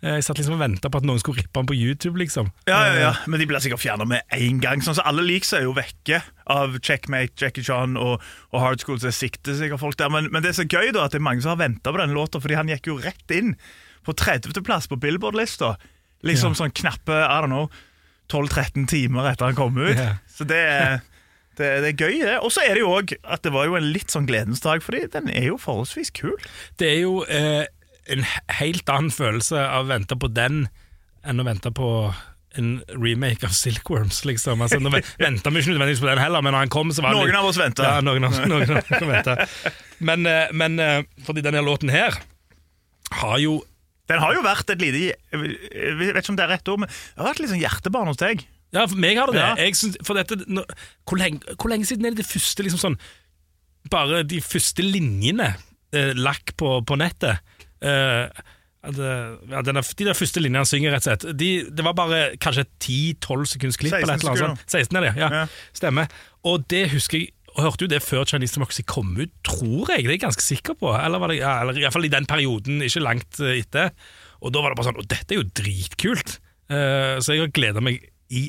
Eh, 0.04 0.18
Jeg 0.18 0.26
satt 0.26 0.36
liksom 0.38 0.58
og 0.58 0.60
venta 0.60 0.90
på 0.92 1.00
at 1.00 1.06
noen 1.08 1.18
skulle 1.22 1.40
rippe 1.40 1.56
han 1.56 1.68
på 1.70 1.74
YouTube, 1.76 2.20
liksom. 2.20 2.50
Ja, 2.68 2.82
ja, 2.90 2.96
ja, 3.00 3.12
men 3.26 3.40
de 3.40 3.46
blir 3.48 3.62
sikkert 3.64 3.80
fjerna 3.82 4.04
med 4.08 4.22
en 4.36 4.60
gang. 4.62 4.84
Sånn, 4.84 4.98
så 4.98 5.04
Alle 5.08 5.24
liker 5.24 5.48
seg 5.54 5.64
jo 5.64 5.72
vekke 5.76 6.20
av 6.52 6.76
Checkmate, 6.84 7.32
Jackie 7.40 7.64
Chan 7.66 7.96
og, 7.96 8.20
og 8.52 8.60
Hard 8.62 8.84
School. 8.84 9.00
Så 9.02 9.10
sikter 9.16 9.56
sikkert 9.58 9.80
folk 9.82 9.96
der 9.98 10.12
men, 10.12 10.28
men 10.30 10.44
det 10.44 10.52
er 10.52 10.60
så 10.60 10.68
gøy 10.68 10.92
da 10.94 11.06
at 11.08 11.16
det 11.16 11.22
er 11.22 11.26
mange 11.26 11.42
som 11.42 11.54
har 11.56 11.62
venta 11.64 11.90
på 11.90 12.02
denne 12.02 12.14
låta, 12.14 12.42
fordi 12.44 12.60
han 12.60 12.70
gikk 12.70 12.92
jo 12.92 13.00
rett 13.02 13.34
inn 13.34 13.56
på 14.06 14.14
30.-plass 14.14 14.86
på 14.86 15.00
Billboard-lista. 15.02 15.72
Liksom 16.26 16.56
sånn 16.58 16.72
knappe 16.74 17.18
I 17.20 17.42
don't 17.44 17.52
know, 17.52 17.68
12-13 18.32 18.88
timer 18.90 19.28
etter 19.30 19.50
han 19.50 19.58
kom 19.58 19.76
ut. 19.78 19.94
Yeah. 19.94 20.18
Så 20.32 20.46
det 20.48 20.58
er, 20.58 21.00
det, 21.58 21.68
det 21.84 21.92
er 21.92 22.00
gøy, 22.00 22.20
det. 22.24 22.38
Og 22.40 22.52
så 22.54 22.64
er 22.64 22.76
det 22.76 22.84
jo 22.84 22.94
òg 22.96 23.16
at 23.22 23.44
det 23.46 23.52
var 23.54 23.68
jo 23.68 23.76
en 23.78 23.90
litt 23.94 24.12
sånn 24.12 24.28
gledens 24.28 24.64
dag, 24.64 24.82
fordi 24.84 25.06
den 25.12 25.30
er 25.32 25.50
jo 25.52 25.60
forholdsvis 25.60 26.12
kul. 26.16 26.34
Det 26.80 26.90
er 26.94 27.02
jo 27.04 27.20
eh, 27.30 27.66
en 28.12 28.24
helt 28.58 28.90
annen 28.92 29.14
følelse 29.14 29.60
av 29.60 29.86
å 29.86 29.92
vente 29.92 30.18
på 30.18 30.30
den 30.32 30.66
enn 31.26 31.42
å 31.42 31.46
vente 31.46 31.72
på 31.74 31.90
en 32.56 32.80
remake 32.88 33.44
av 33.46 33.52
Silkworms, 33.52 34.22
liksom. 34.24 34.62
Altså, 34.64 34.78
nå 34.80 34.92
venta 35.20 35.52
vi 35.52 35.62
ikke 35.62 35.74
nødvendigvis 35.74 36.02
på 36.02 36.08
den 36.08 36.22
heller, 36.22 36.44
men 36.44 36.54
når 36.56 36.66
han 36.66 36.72
kom, 36.72 36.92
så 36.94 37.04
var 37.04 37.12
det 37.12 37.26
Noen 37.26 37.40
av 37.40 37.48
oss 37.50 37.60
venta. 37.60 37.88
Ja, 37.88 38.04
noen 38.04 38.28
av, 38.28 38.38
noen 38.48 38.70
av 38.72 38.80
oss 38.80 39.08
venta. 39.10 39.36
Men, 39.98 40.28
eh, 40.30 40.52
men 40.56 40.80
eh, 40.82 41.00
fordi 41.26 41.44
denne 41.44 41.64
låten 41.66 41.92
her 41.92 42.16
har 43.20 43.40
jo 43.42 43.60
Den 44.10 44.22
har 44.22 44.36
jo 44.36 44.42
vært 44.44 44.70
et 44.70 44.82
lite 44.82 45.00
Jeg 45.08 45.94
vet 45.98 46.20
ikke 46.20 46.32
om 46.32 46.38
det 46.38 46.44
er 46.46 46.52
rett 46.54 46.70
ord, 46.70 46.82
men 46.84 46.90
det 46.90 47.22
har 47.22 47.30
vært 47.32 47.42
litt 47.42 47.52
sånn 47.52 47.62
hjertebarn 47.62 48.10
hos 48.12 48.20
deg. 48.22 48.44
Ja, 48.74 48.84
for 48.84 48.98
meg 49.00 49.18
har 49.18 49.30
det 49.30 49.38
det. 49.38 49.46
Ja. 49.46 49.78
Synes, 49.78 49.96
for 50.06 50.18
dette, 50.18 50.38
nå, 50.50 50.64
hvor, 51.06 51.20
lenge, 51.20 51.54
hvor 51.54 51.72
lenge 51.72 51.88
siden 51.88 52.06
er 52.06 52.14
det 52.14 52.24
det 52.24 52.28
første 52.28 52.66
liksom 52.66 52.82
sånn 52.82 52.98
Bare 53.92 54.24
de 54.26 54.40
første 54.42 54.82
linjene 54.82 55.52
eh, 55.94 56.10
lakk 56.18 56.56
på, 56.58 56.72
på 56.82 56.96
nettet. 56.98 57.38
Eh, 57.78 58.24
eh, 58.26 59.28
ja, 59.52 59.60
denne, 59.62 59.84
de 59.86 60.08
der 60.08 60.18
første 60.18 60.42
linjene 60.42 60.64
han 60.64 60.66
synger, 60.66 60.96
rett 60.96 61.06
og 61.06 61.12
slett 61.12 61.38
de, 61.38 61.50
Det 61.70 61.84
var 61.86 61.94
bare 61.94 62.20
kanskje 62.42 62.66
10-12 62.82 63.46
sekunds 63.52 63.78
klipp. 63.78 63.94
16 63.94 64.02
eller 64.02 64.16
et 64.16 64.26
eller 64.26 64.34
annet 64.34 64.58
sånt. 64.58 64.74
16 64.74 64.98
er 64.98 65.06
det, 65.06 65.14
ja. 65.22 65.30
Ja. 65.30 65.44
Stemmer. 65.78 66.10
Og 66.50 66.66
det 66.72 66.82
husker 66.96 67.22
jeg 67.22 67.30
hørte 67.64 67.86
jo 67.86 67.90
det 67.90 68.02
før 68.04 68.26
Chinese 68.28 68.58
Democracy 68.58 68.84
kom 68.88 69.14
ut, 69.16 69.32
tror 69.46 69.92
jeg. 69.92 70.04
Det 70.04 70.10
er 70.10 70.16
jeg 70.16 70.24
ganske 70.26 70.44
sikker 70.44 70.76
på. 70.78 70.90
Eller, 70.96 71.22
var 71.22 71.32
det, 71.32 71.40
eller 71.40 71.78
i 71.78 71.84
hvert 71.84 71.94
fall 71.94 72.08
i 72.08 72.12
den 72.12 72.28
perioden, 72.28 72.82
ikke 72.84 73.04
langt 73.04 73.40
eh, 73.40 73.60
etter. 73.62 73.94
Og 74.44 74.52
da 74.52 74.62
var 74.62 74.72
det 74.72 74.78
bare 74.78 74.90
sånn 74.90 75.00
Og 75.00 75.08
dette 75.08 75.32
er 75.32 75.40
jo 75.40 75.48
dritkult! 75.56 76.38
Uh, 76.66 77.22
så 77.22 77.36
jeg 77.36 77.44
har 77.44 77.52
gleda 77.54 77.82
meg 77.84 78.00
i 78.34 78.48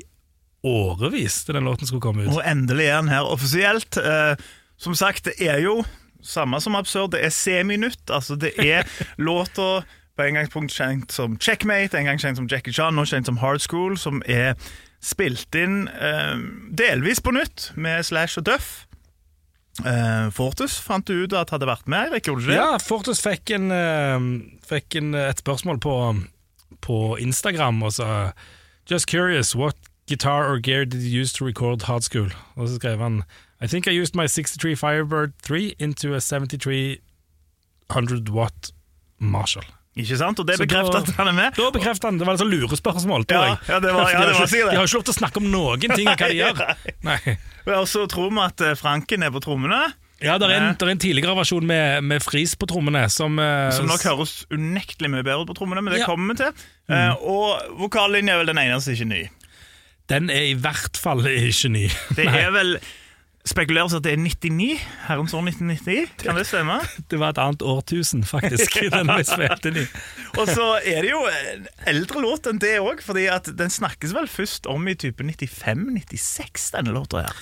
årevis 0.65 1.43
til 1.45 1.53
den 1.53 1.67
låten 1.69 1.87
skulle 1.87 2.01
komme 2.01 2.25
ut. 2.25 2.31
Og 2.33 2.41
endelig 2.41 2.87
er 2.89 3.03
den 3.03 3.13
her 3.13 3.29
offisielt. 3.29 3.99
Uh, 4.01 4.33
som 4.81 4.97
sagt, 4.97 5.29
det 5.29 5.37
er 5.37 5.61
jo 5.61 5.83
samme 6.25 6.59
som 6.61 6.75
absurd. 6.75 7.13
Det 7.13 7.21
er 7.23 7.29
seminutt. 7.29 8.01
Altså, 8.09 8.35
det 8.35 8.55
er 8.57 8.89
låta 9.29 9.85
på 10.17 10.25
en 10.25 10.39
gangspunkt 10.39 10.73
kjent 10.73 11.13
som 11.13 11.37
Checkmate, 11.37 11.97
en 11.97 12.09
gang 12.09 12.19
kjent 12.21 12.41
som 12.41 12.49
Jackie 12.49 12.73
Chan, 12.73 12.97
nå 12.97 13.05
kjent 13.05 13.29
som 13.29 13.37
Hard 13.37 13.61
School, 13.61 13.99
som 14.01 14.23
er 14.25 14.57
spilt 15.03 15.53
inn 15.55 15.85
uh, 15.93 16.41
delvis 16.73 17.21
på 17.21 17.35
nytt 17.37 17.71
med 17.77 18.01
Slash 18.03 18.41
og 18.41 18.47
Duff. 18.49 18.86
Eh, 19.85 20.29
Fortus 20.33 20.79
fant 20.81 21.05
du 21.05 21.23
ut 21.23 21.33
at 21.37 21.51
hadde 21.53 21.67
vært 21.69 21.87
med, 21.87 22.09
det? 22.49 22.57
Ja, 22.57 22.77
Fortus 22.81 23.21
fikk, 23.21 23.51
en, 23.53 23.69
uh, 23.69 24.17
fikk 24.65 24.95
en, 24.97 25.13
et 25.13 25.37
spørsmål 25.43 25.77
på, 25.83 25.93
på 26.81 27.17
Instagram 27.21 27.83
og 27.83 27.91
sa 27.99 28.31
Just 28.87 29.07
curious, 29.07 29.53
what 29.53 29.75
guitar 30.07 30.49
or 30.49 30.59
gear 30.59 30.85
did 30.85 31.01
you 31.01 31.21
use 31.21 31.33
to 31.33 31.45
record 31.45 31.83
Hard 31.83 32.03
School? 32.03 32.31
Og 32.55 32.69
så 32.69 32.75
skrev 32.75 32.99
han 32.99 33.23
I 33.59 33.67
think 33.67 33.87
I 33.87 33.91
used 33.91 34.15
my 34.15 34.27
63 34.27 34.75
Firebird 34.75 35.33
3 35.41 35.73
into 35.79 36.13
a 36.13 36.21
7300 36.21 38.29
watt 38.29 38.71
Marshall. 39.19 39.65
Ikke 39.97 40.17
sant? 40.19 40.39
Og 40.39 40.45
det 40.47 40.57
bekrefter 40.61 40.99
at 41.01 41.09
han 41.17 41.27
er 41.31 41.35
med. 41.37 41.55
Da 41.57 41.69
bekrefter 41.73 42.09
han, 42.11 42.17
Det 42.21 42.25
var 42.27 42.33
et 42.37 42.39
sånt 42.43 42.53
lurespørsmål, 42.53 43.25
tror 43.25 43.43
Ja, 43.43 43.45
jeg. 43.49 43.57
ja, 43.67 43.79
det 43.79 43.93
var- 43.93 44.11
ja, 44.11 44.19
det 44.19 44.33
var 44.33 44.41
jo 44.41 44.45
det. 44.45 44.71
de 44.71 44.77
har 44.77 44.85
ikke 44.87 44.97
lov 44.99 45.05
til 45.07 45.13
å 45.13 45.19
snakke 45.19 45.37
om 45.41 45.47
noen 45.51 45.95
ting 45.95 46.07
av 46.07 46.17
hva 46.17 46.27
de 46.29 46.35
gjør. 46.43 46.75
Nei. 47.03 47.37
Og 47.67 47.87
så 47.87 48.05
tror 48.07 48.29
vi 48.31 48.39
at 48.45 48.61
eh, 48.61 48.75
Franken 48.79 49.23
er 49.23 49.31
på 49.33 49.41
trommene, 49.43 49.93
Ja, 50.19 50.37
det 50.41 50.47
er, 50.49 50.53
en, 50.57 50.73
det 50.73 50.81
er 50.81 50.89
en 50.89 50.97
tidligere 50.97 51.35
versjon 51.37 51.65
med, 51.69 52.03
med 52.03 52.23
fris 52.25 52.55
på 52.57 52.65
trommene 52.65 53.03
som, 53.13 53.37
eh, 53.37 53.69
som 53.75 53.85
nok 53.85 54.01
høres 54.01 54.45
unektelig 54.49 55.11
mye 55.13 55.21
bedre 55.23 55.43
ut 55.45 55.49
på 55.51 55.57
trommene, 55.59 55.83
men 55.83 55.93
det 55.93 55.99
Ja. 56.01 56.07
kommer 56.09 56.33
vi 56.33 56.39
til. 56.41 56.53
Eh, 56.89 57.13
og 57.21 57.61
vokallinja 57.77 58.33
er 58.33 58.37
vel 58.41 58.47
den 58.49 58.57
eneste 58.57 58.95
ikke 58.97 59.05
ny. 59.11 59.29
Den 60.09 60.29
er 60.31 60.47
i 60.49 60.55
hvert 60.55 60.97
fall 60.97 61.21
ikke 61.27 61.69
ny. 61.69 61.87
Det 62.15 62.25
er 62.45 62.49
vel 62.55 62.77
spekuleres 63.47 63.95
at 63.95 64.03
det 64.05 64.13
er 64.13 64.19
99, 64.21 64.79
herrens 65.07 65.33
år 65.33 65.45
1999. 65.49 66.17
Kan 66.23 66.37
det 66.37 66.45
stemme? 66.49 66.79
Det 67.11 67.19
var 67.19 67.33
et 67.33 67.41
annet 67.41 67.63
årtusen, 67.63 68.23
faktisk, 68.27 68.79
den 68.91 69.11
vi 69.17 69.25
spilte 69.27 69.71
inn 69.71 69.81
i. 69.83 69.85
Og 70.37 70.51
så 70.51 70.67
er 70.83 71.05
det 71.05 71.13
jo 71.13 71.23
en 71.31 71.67
eldre 71.87 72.23
låt 72.25 72.49
enn 72.49 72.61
det 72.61 72.77
òg, 72.83 73.01
fordi 73.05 73.27
at 73.31 73.49
den 73.57 73.71
snakkes 73.73 74.15
vel 74.17 74.27
først 74.31 74.67
om 74.71 74.87
i 74.87 74.97
type 74.99 75.23
95-96, 75.23 76.71
denne 76.75 76.95
låta 76.95 77.27
her. 77.27 77.41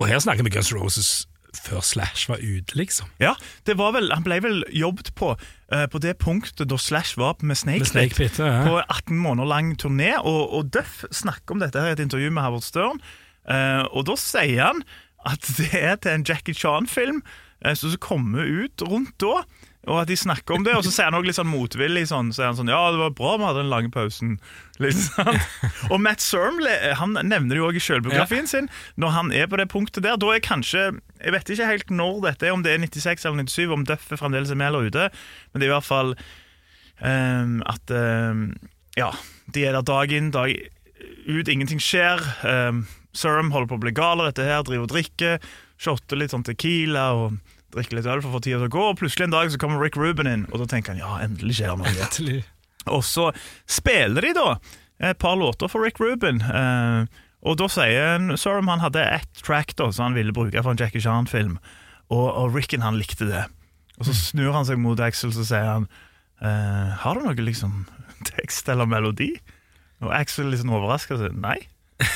Og 0.00 0.08
her 0.08 0.22
snakker 0.22 0.46
vi 0.46 0.52
Guns 0.54 0.72
Roses 0.76 1.10
før 1.56 1.82
Slash 1.82 2.28
var 2.30 2.38
ute, 2.38 2.76
liksom. 2.78 3.10
Ja, 3.20 3.34
det 3.66 3.74
var 3.78 3.92
vel, 3.96 4.12
Han 4.14 4.24
ble 4.26 4.38
vel 4.42 4.62
jobbet 4.70 5.12
på 5.18 5.32
uh, 5.34 5.86
på 5.90 5.98
det 6.02 6.16
punktet 6.22 6.70
da 6.70 6.78
Slash 6.78 7.18
var 7.18 7.40
med 7.42 7.58
Snake, 7.58 7.82
Med 7.82 7.90
Snake 7.90 8.14
Pit, 8.14 8.38
ja. 8.38 8.62
på 8.66 8.78
18 8.80 9.18
måneder 9.18 9.48
lang 9.50 9.74
turné, 9.80 10.14
og, 10.18 10.54
og 10.54 10.70
Duff 10.74 11.04
snakker 11.10 11.56
om 11.56 11.62
dette 11.62 11.80
her 11.80 11.92
i 11.92 11.98
et 11.98 12.04
intervju 12.06 12.30
med 12.30 12.42
Howard 12.46 12.66
Stern. 12.66 13.02
uh, 13.50 13.84
og 13.90 14.06
da 14.06 14.16
sier 14.20 14.62
han 14.62 14.84
at 15.28 15.50
det 15.58 15.72
er 15.76 15.96
til 16.00 16.16
en 16.16 16.26
Jackie 16.26 16.56
Chan-film 16.56 17.22
eh, 17.64 17.74
som 17.76 17.96
kommer 18.00 18.46
ut 18.46 18.82
rundt 18.86 19.18
da. 19.20 19.42
Og 19.88 20.02
at 20.02 20.10
de 20.10 20.16
snakker 20.18 20.58
om 20.58 20.64
det, 20.64 20.74
og 20.76 20.84
så 20.84 20.90
sier 20.92 21.06
han 21.08 21.16
også 21.16 21.28
litt 21.30 21.38
sånn 21.38 21.48
motvillig 21.48 22.02
sånn, 22.10 22.34
så 22.36 22.42
er 22.42 22.50
han 22.50 22.56
sånn, 22.58 22.68
Ja, 22.68 22.90
det 22.92 23.00
var 23.00 23.14
bra 23.16 23.30
vi 23.38 23.46
hadde 23.48 23.62
den 23.62 23.70
lange 23.72 23.88
pausen. 23.94 24.34
Sånn. 24.76 25.38
Og 25.92 26.02
Matt 26.04 26.20
Serm 26.24 26.60
han 27.00 27.16
nevner 27.16 27.56
det 27.56 27.62
jo 27.62 27.70
også 27.70 27.80
i 27.80 27.84
selvbiografien 27.86 28.50
sin. 28.50 28.68
Når 29.00 29.14
han 29.16 29.32
er 29.32 29.48
på 29.48 29.56
det 29.56 29.70
punktet 29.72 30.04
der, 30.04 30.20
da 30.20 30.34
er 30.34 30.44
kanskje 30.44 30.84
Jeg 31.16 31.32
vet 31.32 31.52
ikke 31.52 31.70
helt 31.70 31.94
når 31.96 32.20
dette 32.26 32.48
er, 32.48 32.52
om 32.52 32.64
det 32.64 32.74
er 32.74 32.84
96 32.84 33.24
eller 33.24 33.48
97, 33.48 33.72
om 33.72 33.88
Duff 33.88 34.12
er 34.12 34.20
fremdeles 34.20 34.52
er 34.52 34.60
med 34.60 34.68
eller 34.68 34.92
ute, 34.92 35.08
men 35.52 35.60
det 35.60 35.66
er 35.66 35.72
i 35.72 35.74
hvert 35.78 35.88
fall 35.88 36.14
um, 37.00 37.58
at 37.68 37.96
um, 37.96 38.46
Ja, 39.00 39.14
de 39.48 39.64
er 39.64 39.76
der 39.78 39.88
dag 39.88 40.12
inn, 40.12 40.32
dag 40.36 40.52
ut, 41.24 41.48
ingenting 41.48 41.80
skjer. 41.80 42.20
Um, 42.44 42.84
Serum 43.16 43.50
holder 43.54 43.70
på 43.70 43.78
å 43.78 43.82
bli 43.84 43.92
gal 43.96 44.20
av 44.22 44.30
dette 44.30 44.46
her, 44.46 44.62
driver 44.66 44.86
og 44.86 44.92
drikker, 44.92 45.48
shotter 45.80 46.20
litt 46.20 46.34
sånn 46.34 46.44
tequila 46.46 47.08
og 47.18 47.38
drikker 47.74 47.98
litt 48.00 48.08
øl 48.10 48.22
for 48.22 48.30
å 48.32 48.36
få 48.38 48.42
tida 48.44 48.58
til 48.60 48.68
å 48.70 48.74
gå, 48.74 48.84
og 48.92 48.98
plutselig 49.00 49.28
en 49.28 49.34
dag 49.34 49.50
så 49.52 49.58
kommer 49.62 49.82
Rick 49.82 49.96
Rubin 49.98 50.28
inn, 50.30 50.46
og 50.50 50.62
da 50.62 50.68
tenker 50.70 50.94
han 50.94 51.02
ja, 51.02 51.12
endelig 51.24 51.58
skjer 51.60 51.74
det 51.74 51.84
noe. 51.84 52.38
Og 52.90 53.02
så 53.06 53.28
spiller 53.70 54.26
de 54.26 54.32
da 54.34 54.46
et 55.10 55.18
par 55.22 55.36
låter 55.38 55.70
for 55.70 55.84
Rick 55.84 56.00
Rubin. 56.02 56.42
eh, 56.42 57.06
og 57.40 57.56
da 57.56 57.70
sier 57.72 58.26
Serum 58.36 58.68
han 58.68 58.82
hadde 58.82 59.00
ett 59.00 59.38
track 59.46 59.72
da 59.78 59.86
som 59.92 60.10
han 60.10 60.18
ville 60.18 60.34
bruke 60.36 60.60
for 60.60 60.74
en 60.74 60.80
Jackie 60.80 61.00
Chan-film, 61.00 61.56
og, 62.10 62.26
og 62.26 62.56
Ricken 62.56 62.82
han 62.84 62.98
likte 63.00 63.28
det. 63.30 63.46
Og 64.00 64.08
så 64.08 64.16
snur 64.16 64.52
han 64.56 64.66
seg 64.68 64.80
mot 64.80 65.00
Axel 65.00 65.32
så 65.36 65.44
sier 65.46 65.66
han 65.68 65.86
eh, 66.40 66.92
Har 67.02 67.16
du 67.18 67.24
noe 67.26 67.36
liksom 67.36 67.84
tekst 68.32 68.68
eller 68.72 68.88
melodi? 68.88 69.34
Og 70.00 70.12
Axel 70.16 70.48
liksom 70.52 70.72
overrasker 70.72 71.20
seg. 71.20 71.36
nei. 71.38 71.58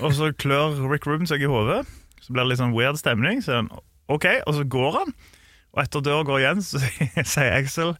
Og 0.00 0.14
så 0.16 0.30
klør 0.32 0.78
Rick 0.88 1.06
Rubin 1.06 1.28
seg 1.28 1.44
i 1.44 1.50
hodet. 1.50 1.82
Så 2.22 2.32
blir 2.32 2.44
det 2.44 2.52
litt 2.54 2.62
sånn 2.62 2.74
weird 2.76 3.00
stemning. 3.00 3.42
Så 3.44 3.58
han 3.60 3.70
OK, 4.12 4.26
og 4.46 4.56
så 4.56 4.64
går 4.68 4.98
han. 5.00 5.14
Og 5.72 5.82
etter 5.84 6.04
døra 6.04 6.26
går 6.28 6.42
igjen, 6.42 6.62
så 6.64 6.80
sier 7.34 7.56
Axel 7.56 7.94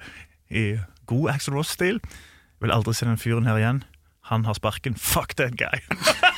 i 0.53 0.77
god 1.09 1.31
Axel 1.33 1.57
Ross-stil 1.57 2.03
Vil 2.61 2.75
aldri 2.75 2.93
se 2.95 3.09
den 3.09 3.21
fyren 3.21 3.49
her 3.49 3.59
igjen. 3.59 3.83
Han 4.31 4.45
har 4.47 4.55
sparken. 4.55 4.95
Fuck 4.95 5.35
that 5.41 5.57
guy. 5.59 5.81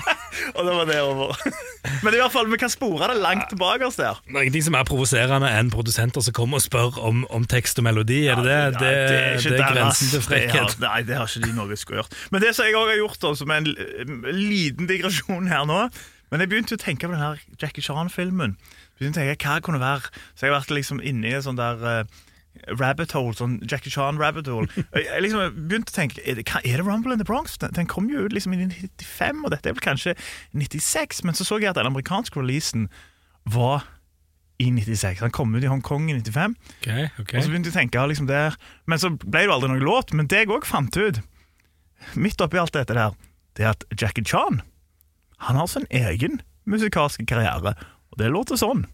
og 0.55 0.67
da 0.67 0.75
var 0.79 0.88
det 0.88 0.97
over. 1.03 1.37
Men 2.05 2.14
i 2.17 2.21
hvert 2.21 2.33
fall, 2.33 2.49
vi 2.53 2.59
kan 2.61 2.71
spore 2.73 3.09
det 3.12 3.19
langt 3.23 3.49
tilbake 3.53 3.87
oss 3.87 3.97
der. 4.00 4.21
Det 4.26 4.35
er 4.37 4.41
ingenting 4.47 4.64
som 4.69 4.75
er 4.79 4.85
provoserende 4.88 5.50
enn 5.59 5.71
produsenter 5.75 6.25
som 6.25 6.35
kommer 6.37 6.61
og 6.61 6.64
spør 6.64 6.99
om, 7.05 7.23
om 7.31 7.45
tekst 7.50 7.79
og 7.81 7.87
melodi. 7.88 8.23
Er 8.33 8.41
det 8.41 8.47
det? 8.49 8.57
Ja, 8.57 8.71
Det, 8.71 8.81
det, 8.81 8.91
er, 8.91 9.59
deres. 9.59 9.73
grensen 9.75 10.09
til 10.11 10.19
Det 10.21 10.26
frekkhet. 10.29 10.76
har- 10.79 10.83
Nei, 10.88 11.03
det 11.09 11.17
har 11.21 11.29
ikke 11.31 11.47
de 11.47 11.53
noe 11.57 11.76
skulle 11.81 12.03
gjort. 12.03 12.19
Men 12.33 12.43
det 12.43 12.55
som 12.57 12.67
jeg 12.69 12.76
også 12.79 12.93
har 12.95 13.00
gjort, 13.03 13.21
da, 13.23 13.35
som 13.35 13.50
er 13.50 13.62
en 13.62 14.23
liten 14.33 14.87
digresjon 14.91 15.47
her 15.50 15.64
nå 15.69 15.88
Men 16.33 16.41
jeg 16.41 16.49
begynte 16.50 16.75
å 16.75 16.81
tenke 16.81 17.07
på 17.07 17.12
den 17.14 17.21
her 17.23 17.38
Jackie 17.62 17.83
Chan-filmen. 17.85 18.57
Begynte 18.99 19.21
å 19.21 19.23
tenke, 19.23 19.45
Hva 19.47 19.61
kunne 19.62 19.79
være? 19.83 20.09
Så 20.35 20.47
jeg 20.47 20.50
har 20.53 20.61
vært 20.61 20.73
liksom 20.75 20.99
inne 21.05 21.29
i 21.31 21.35
en 21.37 21.45
sånn 21.45 21.59
der 21.61 21.85
eh, 21.91 22.05
rabbit 22.80 23.12
hole, 23.12 23.34
sånn 23.37 23.58
Jackie 23.70 23.92
Chan 23.92 24.18
rabbit 24.20 24.49
hole. 24.50 24.68
Jeg, 24.94 25.23
liksom 25.25 25.56
begynte 25.68 25.92
å 25.92 25.96
tenke, 25.96 26.23
er 26.25 26.38
det, 26.38 26.46
er 26.62 26.78
det 26.80 26.87
Rumble 26.87 27.16
in 27.16 27.23
the 27.23 27.26
Bronx? 27.28 27.58
Den, 27.61 27.75
den 27.76 27.90
kom 27.90 28.08
jo 28.12 28.26
ut 28.26 28.34
liksom 28.34 28.54
i 28.56 28.62
95, 28.62 29.42
og 29.44 29.52
dette 29.54 29.70
er 29.70 29.76
vel 29.76 29.84
kanskje 29.84 30.14
96. 30.52 31.25
Men 31.26 31.37
så 31.37 31.46
så 31.46 31.61
jeg 31.61 31.73
at 31.73 31.80
den 31.80 31.90
amerikanske 31.90 32.40
releasen 32.40 32.88
var 33.44 33.84
i 34.62 34.70
96. 34.70 35.20
Han 35.20 35.34
kom 35.34 35.54
ut 35.54 35.64
i 35.64 35.70
Hongkong 35.70 36.11
i 36.11 36.14
95. 36.14 36.56
Okay, 36.80 37.08
okay. 37.18 37.38
Og 37.38 37.44
så 37.44 37.50
begynte 37.50 37.70
jeg 37.70 37.75
å 37.75 37.80
tenke 37.80 38.06
liksom 38.11 38.28
der 38.30 38.54
Men 38.87 39.00
så 39.02 39.11
ble 39.16 39.42
det 39.42 39.49
jo 39.49 39.56
aldri 39.56 39.73
noen 39.73 39.87
låt. 39.87 40.14
Men 40.14 40.30
det 40.30 40.44
jeg 40.44 40.52
òg 40.54 40.68
fant 40.68 40.96
ut, 40.96 41.20
midt 42.14 42.44
oppi 42.44 42.61
alt 42.61 42.76
dette 42.76 42.94
der, 42.96 43.16
det 43.58 43.66
er 43.66 43.75
at 43.75 43.87
Jackie 43.94 44.25
Chan 44.26 44.62
Han 45.46 45.58
har 45.58 45.66
sin 45.70 45.88
egen 45.90 46.40
musikalske 46.70 47.26
karriere. 47.26 47.75
Og 48.14 48.23
det 48.23 48.30
låter 48.30 48.61
sånn. 48.61 48.87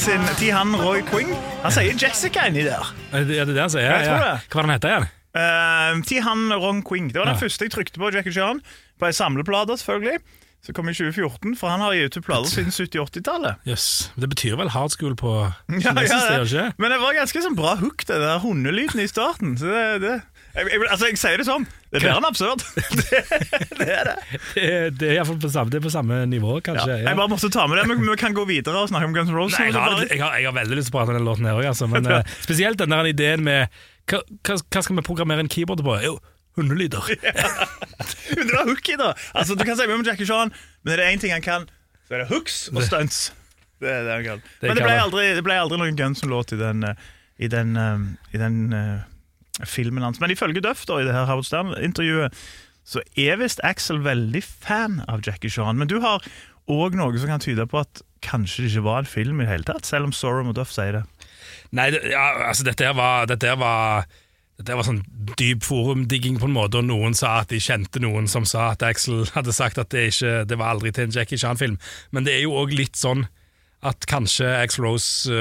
Sin 0.00 0.22
til 0.40 0.52
han 0.54 0.72
Roy 0.80 1.02
Quing. 1.04 1.30
Han 1.62 1.72
sier 1.74 1.96
Jessica 2.00 2.46
inni 2.48 2.62
der. 2.64 2.88
Er 3.12 3.24
det 3.28 3.36
er 3.42 3.48
det 3.50 3.58
han 3.60 3.72
sier? 3.72 3.84
Jeg 3.84 4.06
tror 4.08 4.16
Ja. 4.20 4.34
det. 4.34 4.48
Hva 4.48 4.56
var 4.60 4.62
den 4.66 4.74
heter 4.76 4.88
igjen? 4.94 5.08
Uh, 5.36 6.02
til 6.08 6.22
han 6.22 6.52
Ron 6.52 6.82
Quing. 6.82 7.08
Det 7.12 7.18
var 7.20 7.26
den 7.28 7.34
Ja. 7.36 7.40
første 7.40 7.64
jeg 7.66 7.70
trykte 7.74 8.00
på 8.00 8.10
Jackie 8.12 8.32
Chan. 8.32 8.62
På 8.98 9.06
ei 9.06 9.12
samleplate, 9.12 9.76
selvfølgelig. 9.76 10.18
Som 10.64 10.74
kom 10.74 10.88
i 10.88 10.92
2014, 10.94 11.56
for 11.56 11.68
han 11.72 11.80
har 11.80 11.92
gitt 11.94 12.16
ut 12.16 12.24
plater 12.24 12.48
siden 12.50 12.70
70-80-tallet. 12.72 13.56
Yes. 13.66 14.10
Det 14.18 14.28
betyr 14.28 14.56
vel 14.56 14.68
hard 14.68 14.90
school 14.90 15.14
på 15.16 15.30
Ja, 15.68 15.92
kinesisk, 15.92 16.30
ja, 16.30 16.36
ja, 16.36 16.44
det. 16.44 16.74
Men 16.78 16.90
det 16.90 17.00
var 17.00 17.14
ganske 17.16 17.42
sånn 17.42 17.56
bra 17.56 17.76
hook, 17.76 18.04
det 18.06 18.18
der 18.20 18.38
hundelyden 18.40 19.00
i 19.00 19.06
starten. 19.08 19.56
Så 19.56 19.64
det, 19.68 20.00
det 20.02 20.22
jeg, 20.54 20.66
jeg, 20.72 20.80
altså, 20.90 21.06
jeg 21.06 21.16
sier 21.18 21.36
det 21.38 21.46
sånn. 21.46 21.66
Det 21.90 21.98
er 21.98 22.04
bedre 22.06 22.20
enn 22.20 22.26
absurd. 22.28 22.62
det, 23.00 23.20
det 23.80 23.86
er 23.90 24.08
det. 24.08 24.16
Det, 24.54 24.66
det 25.00 25.08
er 25.08 25.14
iallfall 25.16 25.40
på, 25.42 25.50
samme- 25.50 25.72
det 25.72 25.80
er 25.80 25.84
på 25.84 25.92
samme 25.92 26.20
nivå, 26.30 26.58
kanskje. 26.66 27.00
Ja. 27.00 27.08
jeg 27.10 27.18
bare 27.18 27.32
måtte 27.32 27.50
ta 27.50 27.66
med 27.70 27.80
det, 27.80 27.86
men 27.90 28.04
vi 28.06 28.16
kan 28.20 28.36
gå 28.36 28.44
videre 28.48 28.84
og 28.84 28.92
snakke 28.92 29.08
om 29.10 29.16
Guns 29.16 29.32
N' 29.32 29.38
Roses. 29.38 29.58
Nei, 29.58 29.70
jeg, 29.72 29.78
har, 29.78 30.04
jeg, 30.06 30.20
har, 30.22 30.36
jeg 30.38 30.50
har 30.50 30.56
veldig 30.60 30.78
lyst 30.78 30.90
til 30.90 30.94
å 30.94 31.00
prate 31.00 31.14
om 31.14 31.18
den 31.18 31.26
låten 31.26 31.48
her 31.50 31.58
òg, 31.58 31.66
altså. 31.72 31.90
Men 31.90 32.06
uh, 32.06 32.20
spesielt 32.46 32.78
den 32.82 32.94
der 32.94 33.10
ideen 33.10 33.42
med 33.46 33.80
hva, 34.10 34.22
hva, 34.46 34.60
skal 34.60 35.00
vi 35.00 35.06
programmere 35.06 35.42
en 35.42 35.50
keyboard 35.50 35.82
på? 35.86 35.98
Jo, 36.06 36.16
hundelyder. 36.58 37.10
Men 37.10 38.46
det 38.46 38.54
var 38.54 38.70
hooky, 38.70 38.96
da. 39.00 39.12
Altså, 39.34 39.58
du 39.58 39.66
kan 39.66 39.78
si 39.78 39.90
mye 39.90 39.98
om 39.98 40.06
Jackie 40.06 40.30
Chan, 40.30 40.54
men 40.86 40.94
er 40.94 41.02
det 41.02 41.10
én 41.10 41.22
ting 41.22 41.34
han 41.34 41.44
kan, 41.44 41.66
så 42.06 42.16
er 42.16 42.24
det 42.24 42.30
hooks 42.30 42.68
og 42.74 42.82
stunts. 42.86 43.30
Det 43.80 43.90
er 43.90 44.06
det 44.06 44.14
han 44.18 44.26
kan. 44.28 44.48
Men 44.62 44.78
det 44.78 44.86
ble 44.86 44.98
aldri, 45.02 45.28
det 45.34 45.42
ble 45.46 45.58
aldri 45.58 45.78
noen 45.80 45.98
Guns 45.98 46.22
N'-låt 46.22 46.54
i 46.54 46.58
den, 46.60 46.84
eh, 46.86 47.06
i 47.40 47.48
den, 47.50 47.74
i 48.34 48.40
den 48.40 48.58
eh, 48.76 49.06
filmen 49.68 50.04
hans. 50.06 50.20
Men 50.22 50.32
ifølge 50.34 50.62
Duff, 50.64 50.86
da, 50.88 51.00
i 51.00 51.08
det 51.08 51.16
her 51.16 51.28
Howard 51.28 51.48
Stern-intervjuet, 51.48 52.36
så 52.90 53.02
er 53.20 53.38
visst 53.40 53.60
Axel 53.66 54.00
veldig 54.04 54.42
fan 54.44 55.00
av 55.08 55.22
Jackie 55.26 55.52
Chan. 55.52 55.78
Men 55.78 55.90
du 55.90 55.98
har 56.04 56.24
òg 56.70 56.96
noe 56.98 57.18
som 57.18 57.30
kan 57.30 57.42
tyde 57.42 57.66
på 57.70 57.82
at 57.82 58.02
kanskje 58.24 58.64
det 58.64 58.72
ikke 58.72 58.86
var 58.86 59.02
en 59.02 59.10
film 59.10 59.40
i 59.40 59.46
det 59.46 59.52
hele 59.52 59.68
tatt, 59.68 59.88
selv 59.88 60.10
om 60.10 60.14
Sorum 60.16 60.50
og 60.52 60.58
Duff 60.58 60.72
sier 60.74 61.00
det. 61.00 61.04
Nei, 61.76 61.90
det, 61.94 62.02
ja, 62.12 62.24
altså 62.48 62.66
dette 62.66 62.84
her 62.84 62.96
var 62.98 63.28
Dette 63.30 63.46
her 63.46 63.58
var 63.60 64.10
det 64.60 64.74
var 64.76 64.84
sånn 64.84 65.00
dyp 65.40 65.64
forumdigging 65.64 66.36
på 66.40 66.44
en 66.44 66.52
måte, 66.52 66.80
og 66.80 66.84
noen 66.84 67.14
sa 67.16 67.38
at 67.40 67.48
de 67.48 67.60
kjente 67.62 68.02
noen 68.02 68.26
som 68.28 68.44
sa 68.48 68.70
at 68.74 68.82
Axel 68.84 69.22
hadde 69.32 69.54
sagt 69.56 69.80
at 69.80 69.88
det, 69.94 70.10
ikke, 70.12 70.32
det 70.44 70.58
var 70.60 70.74
aldri 70.74 70.92
til 70.92 71.06
en 71.06 71.14
Jackie 71.14 71.40
Chan-film. 71.40 71.78
Men 72.12 72.26
det 72.26 72.34
er 72.34 72.42
jo 72.44 72.58
òg 72.60 72.74
litt 72.76 72.98
sånn 73.00 73.24
at 73.88 74.04
kanskje 74.10 74.50
Axel 74.58 74.84
Rose 74.84 75.40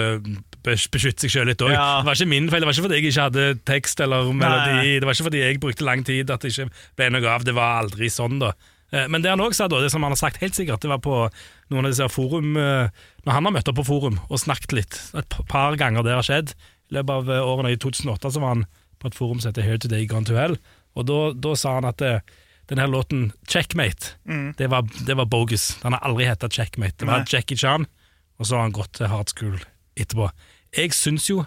beskytter 0.66 1.26
seg 1.28 1.34
sjøl 1.34 1.48
litt 1.52 1.62
òg. 1.64 1.72
Ja. 1.74 2.00
Det 2.02 2.10
var 2.10 2.18
ikke 2.18 2.32
min 2.34 2.50
feil, 2.52 2.64
det 2.64 2.68
var 2.70 2.76
ikke 2.76 2.88
fordi 2.88 3.00
jeg 3.00 3.12
ikke 3.12 3.28
hadde 3.28 3.46
tekst 3.70 4.02
eller 4.04 4.34
melodi, 4.34 4.74
Nei. 4.76 4.98
det 5.00 5.08
var 5.08 5.16
ikke 5.16 5.30
fordi 5.30 5.44
jeg 5.44 5.62
brukte 5.64 5.88
lang 5.88 6.04
tid 6.08 6.34
at 6.34 6.44
det 6.44 6.52
ikke 6.54 6.68
ble 7.00 7.10
noe 7.16 7.32
av. 7.32 7.46
Det 7.48 7.56
var 7.58 7.80
aldri 7.84 8.10
sånn, 8.14 8.40
da. 8.44 8.52
Eh, 8.92 9.08
Men 9.08 9.22
det 9.22 9.30
han 9.32 9.42
også 9.44 9.64
sa, 9.64 9.68
da, 9.72 9.82
det 9.84 9.92
som 9.94 10.04
han 10.06 10.16
har 10.16 10.20
sagt 10.20 10.42
helt 10.42 10.58
sikkert, 10.58 10.82
det 10.82 10.90
var 10.92 11.02
på 11.04 11.22
noen 11.70 11.86
av 11.86 11.94
disse 11.94 12.10
forum 12.10 12.58
eh, 12.58 12.90
Når 13.26 13.36
han 13.36 13.46
har 13.46 13.54
møtt 13.54 13.70
opp 13.70 13.78
på 13.78 13.86
forum 13.86 14.20
og 14.30 14.42
snakket 14.42 14.74
litt, 14.74 15.00
et 15.14 15.40
par 15.52 15.78
ganger 15.78 16.04
det 16.08 16.16
har 16.18 16.26
skjedd 16.26 16.56
I 16.90 16.98
løpet 16.98 17.14
av 17.14 17.30
eh, 17.30 17.46
årene 17.54 17.74
i 17.76 17.78
2008 17.78 18.34
så 18.34 18.42
var 18.42 18.56
han 18.56 18.66
på 19.00 19.08
et 19.12 19.16
forum 19.16 19.40
som 19.40 19.52
heter 19.52 19.68
Here 19.68 19.80
Today 19.80 20.08
Gone 20.10 20.26
to 20.28 20.36
Hell, 20.36 20.58
og 20.98 21.06
da, 21.08 21.20
da 21.32 21.54
sa 21.56 21.78
han 21.78 21.88
at 21.88 22.02
den 22.02 22.82
her 22.82 22.90
låten 22.92 23.30
Checkmate, 23.48 24.18
det, 24.60 24.68
var, 24.68 24.84
det 25.08 25.16
var 25.16 25.30
bogus. 25.32 25.70
Den 25.80 25.96
har 25.96 26.04
aldri 26.04 26.28
hett 26.28 26.44
Checkmate. 26.52 26.98
Det 27.00 27.08
var 27.08 27.24
Nei. 27.24 27.30
Jackie 27.32 27.56
Chan, 27.58 27.88
og 28.36 28.50
så 28.50 28.58
har 28.58 28.68
han 28.68 28.76
gått 28.76 28.98
til 29.00 29.08
hard 29.08 29.32
school 29.32 29.56
etterpå. 30.00 30.30
Jeg 30.78 30.94
syns 30.94 31.30
jo 31.30 31.44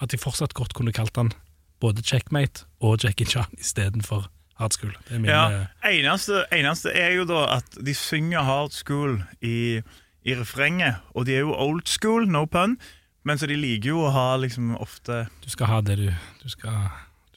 at 0.00 0.12
de 0.12 0.18
fortsatt 0.20 0.54
godt 0.56 0.74
kunne 0.76 0.92
kalt 0.96 1.16
han 1.16 1.32
både 1.80 2.02
Checkmate 2.04 2.66
og 2.80 3.00
jack-in-chan 3.04 3.48
istedenfor 3.58 4.28
hard 4.60 4.72
school. 4.76 4.92
Det 5.08 5.16
er 5.16 5.20
min 5.22 5.30
Ja, 5.30 5.64
eh, 5.64 5.98
eneste, 5.98 6.44
eneste 6.52 6.92
er 6.92 7.14
jo 7.16 7.24
da 7.28 7.46
at 7.56 7.78
de 7.86 7.94
synger 7.96 8.44
hard 8.44 8.70
school 8.76 9.22
i, 9.40 9.80
i 10.24 10.34
refrenget, 10.36 11.00
og 11.14 11.26
de 11.26 11.34
er 11.38 11.46
jo 11.46 11.54
old 11.56 11.86
school, 11.88 12.28
no 12.28 12.44
pun, 12.44 12.76
men 13.24 13.38
så 13.40 13.48
de 13.48 13.56
liker 13.56 13.92
jo 13.94 14.02
å 14.06 14.12
ha 14.12 14.26
liksom 14.40 14.74
ofte 14.80 15.26
Du 15.44 15.48
skal 15.52 15.68
ha 15.68 15.80
det 15.84 15.96
du 16.00 16.06
Du 16.42 16.48
skal, 16.48 16.88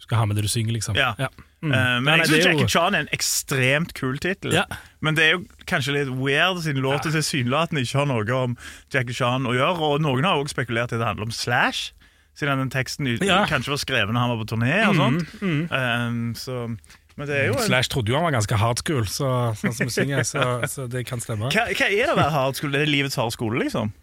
du 0.03 0.07
skal 0.09 0.19
ha 0.19 0.25
med 0.27 0.35
det 0.35 0.43
du 0.43 0.51
synger, 0.51 0.75
liksom. 0.75 0.97
Ja. 0.99 1.13
Mm. 1.63 1.71
Uh, 1.71 1.77
Men 2.03 2.03
nei, 2.09 2.15
jeg 2.19 2.27
syns 2.27 2.45
Jackie 2.45 2.65
jo- 2.65 2.71
Chan 2.73 2.95
er 2.97 3.05
en 3.05 3.11
ekstremt 3.15 3.93
kul 3.95 4.17
tittel. 4.19 4.51
Ja. 4.51 4.65
Men 4.99 5.15
det 5.15 5.23
er 5.23 5.31
jo 5.37 5.43
kanskje 5.69 5.93
litt 5.95 6.11
weird, 6.11 6.59
siden 6.65 6.83
låten 6.83 7.13
tilsynelatende 7.15 7.85
ikke 7.85 8.01
har 8.01 8.09
noe 8.11 8.35
om 8.35 8.57
Jackie 8.91 9.15
Chan 9.15 9.47
å 9.47 9.53
gjøre. 9.55 9.79
Og 9.93 10.01
noen 10.03 10.27
har 10.27 10.35
også 10.41 10.57
spekulert 10.57 10.91
i 10.91 10.97
at 10.99 10.99
det 10.99 11.07
handler 11.07 11.29
om 11.29 11.31
Slash, 11.31 11.93
siden 12.35 12.59
den 12.65 12.73
teksten 12.73 13.07
Ja. 13.23 13.45
kanskje 13.47 13.71
var 13.77 13.79
skrevet 13.79 14.11
når 14.11 14.19
han 14.25 14.33
var 14.35 14.43
på 14.43 14.49
turné. 14.51 14.75
og 14.89 14.95
sånt. 14.99 15.39
mm. 15.39 15.63
Eh, 15.71 16.33
så, 16.35 16.59
men 17.15 17.27
det 17.29 17.35
er 17.39 17.45
jo 17.47 17.53
en, 17.59 17.67
Slash 17.69 17.89
trodde 17.93 18.09
jo 18.11 18.15
han 18.19 18.25
var 18.27 18.35
ganske 18.35 18.57
hard 18.59 18.79
school, 18.83 19.05
så, 19.07 19.53
sånn 19.55 19.71
som 19.77 19.87
vi 19.87 19.93
synger, 20.01 20.23
så, 20.27 20.47
så 20.67 20.89
det 20.91 21.05
kan 21.07 21.21
stemme. 21.23 21.47
hva, 21.53 21.67
hva 21.71 21.87
er 21.87 22.03
det 22.09 22.11
å 22.11 22.17
være 22.19 22.33
hard 22.35 22.59
school? 22.59 22.75
Er 22.75 22.83
det 22.83 22.89
livets 22.91 23.15
harde 23.15 23.31
skole, 23.39 23.63
liksom? 23.63 23.93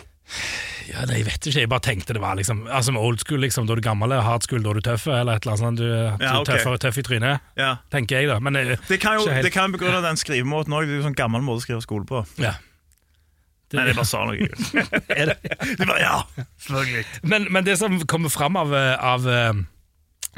Ja, 0.91 1.05
det, 1.07 1.17
Jeg 1.21 1.27
vet 1.27 1.47
ikke, 1.47 1.61
jeg 1.61 1.69
bare 1.71 1.83
tenkte 1.85 2.15
det 2.17 2.21
var 2.23 2.35
liksom 2.39 2.65
Altså 2.71 2.95
old 2.99 3.21
school, 3.23 3.41
liksom, 3.45 3.67
da 3.67 3.75
er 3.75 3.81
du 3.81 3.85
gammel, 3.87 4.13
hard 4.23 4.43
school, 4.47 4.63
da 4.63 4.71
er 4.73 4.79
du 4.81 4.85
tøff, 4.87 5.07
eller 5.11 5.39
et 5.39 5.45
eller 5.47 5.53
annet 5.57 5.65
sånt. 5.67 5.79
Du, 5.81 5.85
du 5.87 6.25
Ja, 6.25 6.33
er 6.33 6.41
ok. 6.41 6.51
tøff, 6.51 6.79
tøff 6.87 6.99
i 6.99 7.05
trynet, 7.07 7.41
Ja. 7.59 7.77
tenker 7.93 8.19
jeg, 8.21 8.29
da. 8.31 8.39
Men 8.41 8.57
eh, 8.57 8.77
Det 8.89 9.01
kan 9.03 9.19
jo 9.19 9.27
helt. 9.31 9.43
det 9.47 9.53
kan 9.55 9.73
begrunne 9.73 10.03
den 10.03 10.17
skrivemåten 10.21 10.75
òg. 10.75 10.87
Det 10.87 10.97
er 10.97 11.01
jo 11.03 11.07
sånn 11.09 11.19
gammel 11.19 11.43
måte 11.47 11.63
å 11.63 11.67
skrive 11.67 11.83
skole 11.87 12.07
på. 12.07 12.25
ja. 12.43 12.55
Nei, 13.73 13.85
det 13.87 13.93
bare 13.95 14.09
sa 14.11 14.25
noe. 14.27 14.49
Er 15.21 15.29
det? 15.31 15.37
Bare, 15.79 16.01
ja, 16.03 16.17
selvfølgelig. 16.59 17.05
Men, 17.23 17.45
men 17.55 17.63
det 17.69 17.77
som 17.79 18.01
kommer 18.11 18.29
fram 18.35 18.57
av, 18.59 18.73
eh, 18.75 18.97
av 18.99 19.29
eh, 19.31 19.53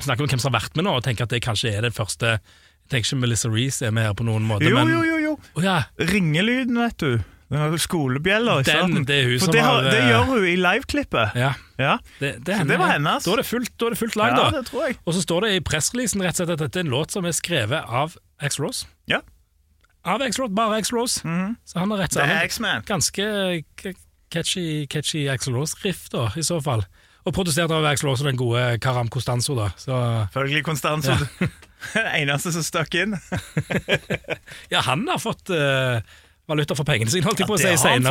Snakker 0.05 0.25
om 0.25 0.29
hvem 0.29 0.41
som 0.43 0.53
har 0.53 0.61
vært 0.61 0.77
med 0.77 0.85
nå, 0.85 0.93
og 0.99 1.05
tenker 1.07 1.25
at 1.25 1.33
det 1.33 1.41
kanskje 1.45 1.73
er 1.79 1.81
det 1.87 1.95
første 1.97 2.35
Jeg 2.35 2.91
tenker 2.93 3.09
ikke 3.09 3.21
Melissa 3.23 3.49
Reece 3.49 3.87
er 3.89 3.91
med 3.97 4.05
her 4.05 4.13
på 4.19 4.25
noen 4.29 4.45
måte, 4.45 4.69
Jo, 4.69 4.77
men 4.77 4.93
jo, 4.93 5.01
jo. 5.09 5.17
jo. 5.25 5.33
Oh, 5.57 5.65
ja, 5.65 5.79
Ringelyden, 5.97 6.77
vet 6.77 6.99
du. 7.01 7.23
Den 7.53 7.79
skolebjella 7.79 8.55
i 8.61 8.63
Den, 8.63 8.65
starten. 8.65 9.05
det 9.09 9.17
er 9.19 9.29
hun 9.29 9.39
For 9.39 9.45
som 9.45 9.55
det, 9.55 9.63
har, 9.67 9.85
det 9.85 9.99
eh, 9.99 10.09
gjør 10.09 10.25
hun 10.31 10.47
i 10.49 10.57
liveklippet. 10.57 11.37
ja. 11.37 11.53
Ja. 11.83 11.99
Det, 12.21 12.37
det, 12.47 12.57
Så 12.59 12.65
det 12.69 12.79
var 12.79 12.93
hennes. 12.93 13.25
Da 13.25 13.33
er 13.33 13.41
det 13.41 13.47
fullt, 13.49 13.73
da 13.81 13.87
er 13.87 13.95
det 13.95 13.99
fullt 13.99 14.17
lag, 14.17 14.33
ja, 14.37 14.37
da. 14.37 14.59
det 14.61 14.69
tror 14.69 14.85
jeg. 14.87 14.97
Og 15.03 15.15
så 15.17 15.23
står 15.25 15.47
det 15.47 15.51
i 15.57 15.63
pressreleasen 15.67 16.23
rett 16.23 16.37
og 16.37 16.47
slett 16.47 16.53
at 16.55 16.63
dette 16.63 16.79
er 16.79 16.87
en 16.87 16.93
låt 16.93 17.15
som 17.15 17.27
er 17.27 17.35
skrevet 17.35 17.89
av 17.89 18.15
X-Rose. 18.47 18.87
Ja. 19.11 19.19
Av 20.07 20.23
X-Rose, 20.23 20.55
bare 20.55 20.79
X-Rose. 20.79 21.25
-hmm. 21.25 21.57
Så 21.65 21.79
han 21.79 21.91
har 21.91 21.99
rett 21.99 22.17
og 22.17 22.53
sammen. 22.53 22.83
Ganske 22.87 23.25
catchy, 24.31 24.87
catchy 24.87 25.27
X-Rose-riff, 25.29 26.09
da, 26.13 26.31
i 26.37 26.43
så 26.43 26.61
fall. 26.61 26.85
Og 27.25 27.35
produsert 27.35 27.71
av 27.71 27.85
X-Rose 27.93 28.25
og 28.25 28.31
den 28.31 28.37
gode 28.37 28.79
Karam 28.79 29.09
Costanzo, 29.09 29.55
da. 29.55 29.69
Selvfølgelig 29.77 30.65
Konstanzo. 30.65 31.13
Ja. 31.41 31.47
eneste 32.21 32.53
som 32.53 32.63
stakk 32.63 32.95
inn. 32.95 33.17
ja, 34.73 34.81
han 34.87 35.07
har 35.09 35.19
fått 35.23 35.51
eh, 35.51 36.03
valuta 36.53 36.77
for 36.79 36.89
pengene 36.89 37.13
sine, 37.13 37.25
holdt 37.27 37.43
jeg 37.43 37.49
på 37.51 37.57
å 37.57 37.61
si, 37.61 37.73
faen 37.83 38.07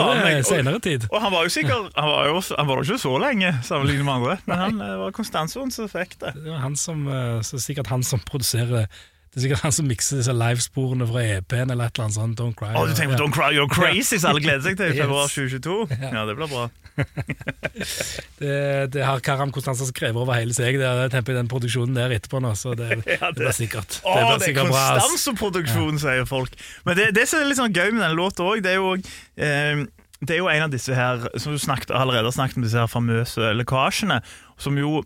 senere, 0.48 0.82
tid. 0.84 1.08
Og 1.12 1.22
han 1.24 1.34
var 1.34 1.48
jo 1.48 1.54
sikkert 1.54 1.94
Han 1.98 2.10
var 2.10 2.28
jo 2.32 2.42
han 2.52 2.68
var 2.70 2.82
jo 2.82 2.88
ikke 2.88 3.02
så 3.06 3.14
lenge 3.22 3.54
sammenlignet 3.68 4.08
med 4.08 4.14
andre, 4.18 4.36
men 4.50 4.62
han 4.66 4.84
eh, 4.84 4.98
var 5.04 5.16
Konstansson 5.16 5.72
som 5.74 5.90
fikk 5.92 6.18
det. 6.24 6.36
Det 6.42 6.50
var 6.50 6.62
han 6.66 6.76
som, 6.80 7.08
eh, 7.08 7.40
så 7.46 7.62
sikkert 7.62 7.92
han 7.94 8.04
som 8.08 8.22
produserer 8.28 8.88
Det 9.32 9.40
er 9.40 9.46
sikkert 9.46 9.64
han 9.64 9.72
som 9.76 9.88
mikser 9.88 10.20
disse 10.20 10.34
livesporene 10.36 11.08
fra 11.08 11.22
EP-en 11.38 11.72
eller 11.72 11.88
et 11.88 11.96
eller 11.96 12.10
annet 12.10 12.18
sånt. 12.18 12.40
Don't 12.42 12.58
Cry. 12.60 12.74
Å, 12.76 12.84
du 12.90 12.92
tenker 12.98 13.14
på 13.14 13.20
Ja. 13.20 13.22
Don't 13.24 13.36
Cry 13.38 13.54
You're 13.56 13.72
Crazy, 13.72 14.20
som 14.20 14.34
alle 14.34 14.44
gleder 14.44 14.66
seg 14.66 14.76
til 14.82 14.92
i 14.92 14.98
februar 15.00 15.32
2022? 15.32 15.78
Ja, 16.12 16.26
det 16.28 16.36
blir 16.36 16.52
bra. 16.52 16.66
Det, 18.42 18.88
det 18.94 19.04
har 19.06 19.22
Karam 19.24 19.52
Konstanza 19.54 19.86
skrevet 19.86 20.18
over 20.18 20.34
hele 20.34 20.54
seg, 20.56 20.80
det, 20.82 20.88
det 20.98 21.12
temper 21.14 21.36
i 21.36 21.38
den 21.38 21.50
produksjonen 21.52 21.98
der 21.98 22.14
etterpå 22.16 22.42
nå, 22.42 22.54
så 22.58 22.74
det, 22.78 22.90
Ja, 23.16 23.30
det 23.30 23.38
blir 23.38 23.56
sikkert, 23.56 24.00
Å, 24.02 24.16
det 24.18 24.26
det 24.26 24.34
er 24.34 24.44
sikkert 24.48 24.74
ass. 24.74 24.92
Konstanzo-produksjon, 25.06 26.02
sier 26.02 26.28
folk. 26.30 26.58
Men 26.88 26.98
det, 26.98 27.12
det 27.18 27.28
som 27.30 27.42
er 27.42 27.50
litt 27.52 27.62
sånn 27.62 27.74
gøy 27.76 27.92
med 27.94 28.04
den 28.04 28.18
låta 28.18 28.46
òg, 28.48 28.64
det 28.66 28.74
er 28.74 28.80
jo 28.82 28.96
eh, 28.98 29.86
det 30.22 30.36
er 30.36 30.42
jo 30.44 30.50
en 30.52 30.68
av 30.68 30.74
disse 30.74 30.94
her 30.94 31.24
Som 31.42 31.56
du 31.56 31.62
snakket, 31.62 31.90
allerede 31.98 32.30
har 32.30 32.36
snakket 32.36 32.60
om 32.60 32.66
disse 32.66 32.78
her 32.78 32.90
famøse 32.92 33.54
lekkasjene, 33.58 34.20
som 34.62 34.78
jo 34.78 35.00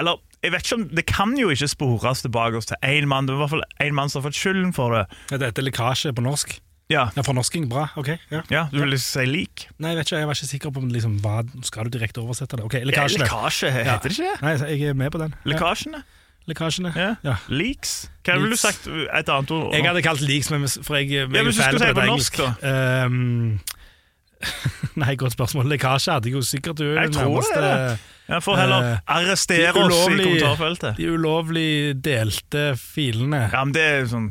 Eller 0.00 0.18
jeg 0.40 0.54
vet 0.54 0.64
ikke 0.64 0.78
om, 0.78 0.86
Det 0.96 1.04
kan 1.06 1.36
jo 1.38 1.52
ikke 1.52 1.68
spores 1.70 2.24
tilbake 2.24 2.58
oss 2.58 2.70
til 2.70 2.80
én 2.86 3.06
mann. 3.10 3.28
Det 3.28 3.34
er 3.34 3.38
i 3.38 3.42
hvert 3.44 3.52
fall 3.52 3.66
én 3.84 3.94
mann 3.96 4.10
som 4.10 4.22
har 4.22 4.30
fått 4.30 4.40
skylden 4.40 4.72
for 4.76 4.96
det. 4.96 5.04
Ja, 5.30 5.36
det 5.36 5.50
heter 5.50 5.66
lekkasje 5.66 6.14
på 6.16 6.24
norsk. 6.24 6.54
Ja, 6.90 7.04
Ja, 7.16 7.22
Fornorsking, 7.22 7.68
bra. 7.70 7.88
ok. 7.96 8.08
Ja. 8.30 8.40
ja 8.50 8.62
Du 8.72 8.80
vil 8.82 8.96
si 8.98 9.24
lik? 9.26 9.68
Nei, 9.78 9.92
jeg 9.94 10.00
vet 10.00 10.06
ikke, 10.10 10.18
jeg 10.18 10.26
var 10.30 10.34
ikke 10.34 10.48
sikker 10.50 10.72
på 10.74 10.82
om 10.82 10.88
liksom, 10.90 11.18
hva 11.22 11.36
Skal 11.64 11.86
du 11.86 11.98
direkte 11.98 12.18
oversette 12.22 12.56
det? 12.58 12.64
Ok, 12.66 12.74
Ja, 12.74 13.06
lekkasje, 13.06 13.70
Ja. 13.70 13.94
heter 13.94 14.08
det 14.10 14.18
ikke 14.18 14.32
det? 14.32 14.42
Nei, 14.42 14.54
jeg 14.80 14.88
er 14.90 14.94
med 14.94 15.12
på 15.12 15.18
den. 15.22 15.34
Ja, 15.44 15.52
Lekkasjene? 15.54 16.02
lekkasjene. 16.50 16.90
Ja. 16.96 17.14
Ja. 17.22 17.36
Leaks? 17.48 18.08
Hva 18.24 18.34
ville 18.40 18.50
du 18.50 18.56
sagt 18.58 18.88
et 18.88 19.28
annet 19.28 19.50
ord? 19.54 19.72
Jeg 19.74 19.84
hadde 19.86 20.02
kalt 20.02 20.20
leaks, 20.20 20.50
men 20.50 20.66
for 20.66 20.96
jeg, 20.96 21.10
jeg 21.10 21.28
Ja, 21.30 21.42
hvis 21.46 21.56
du 21.56 21.62
skulle 21.62 21.78
si 21.78 21.86
det 21.86 21.94
på 21.94 22.06
norsk, 22.08 22.36
da? 22.40 23.04
Um, 23.06 23.60
nei, 25.02 25.14
godt 25.20 25.34
spørsmål. 25.36 25.68
Lekkasje 25.70 26.14
hadde 26.16 26.30
jeg 26.30 26.34
jo 26.38 26.40
sikkert 26.42 26.80
du 26.80 26.86
Jeg 26.96 27.12
tror 27.12 27.40
det 27.44 27.56
er 27.60 27.66
det. 27.90 27.98
Ja, 28.30 28.38
Får 28.38 28.56
heller 28.56 28.84
Eh, 28.92 28.98
arrestere 29.10 29.72
ulovlig, 29.74 29.92
oss 29.92 30.08
i 30.08 30.24
kommentarfeltet. 30.24 30.96
De 30.96 31.06
ulovlig 31.10 31.94
delte 32.02 32.76
filene. 32.78 33.48
Ja, 33.52 33.64
men 33.64 33.74
det 33.74 33.82
er 33.82 34.04
sånn 34.10 34.28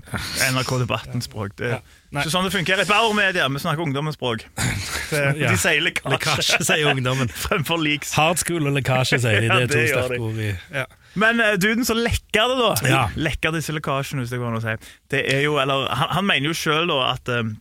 NRK 0.56 0.72
Debatten-språk. 0.86 1.56
Det 1.60 1.74
er 1.76 1.82
Nei. 2.10 2.24
ikke 2.24 2.32
sånn 2.34 2.48
det 2.48 2.52
fungerer. 2.56 2.82
Et 2.82 2.90
Bauer-media, 2.90 3.46
vi 3.54 3.60
snakker 3.62 3.86
ungdommens 3.86 4.18
språk. 4.18 4.46
Ja. 5.10 5.32
De 5.34 5.58
sier 5.58 5.82
lekkasje, 5.82 6.12
Lekkasje, 6.14 6.58
sier 6.68 6.92
ungdommen. 6.92 7.32
fremfor 7.48 7.80
leaks. 7.82 8.12
Hard 8.14 8.38
school 8.38 8.68
og 8.70 8.76
lekkasje, 8.76 9.18
sier 9.24 9.42
de. 9.42 9.48
Det 9.50 9.64
er 9.64 9.72
to 9.72 9.80
det 9.80 9.88
sterke 9.90 10.20
ord 10.22 10.38
i 10.38 10.50
ja. 10.52 10.84
Men 11.18 11.42
uh, 11.42 11.56
duden 11.58 11.88
som 11.88 11.98
lekker 11.98 12.52
det, 12.52 12.58
da. 12.60 12.68
Ja. 12.86 13.00
Lekker 13.18 13.56
disse 13.56 13.74
lekkasjene, 13.74 14.22
hvis 14.22 14.36
det 14.36 14.38
går 14.38 14.52
an 14.52 14.60
å 14.60 14.62
si. 14.62 14.76
Det 15.10 15.24
er 15.34 15.42
jo, 15.48 15.56
eller, 15.62 15.88
han, 15.90 16.12
han 16.20 16.28
mener 16.30 16.52
jo 16.52 16.60
sjøl 16.60 16.94
at, 17.02 17.32
um, 17.34 17.56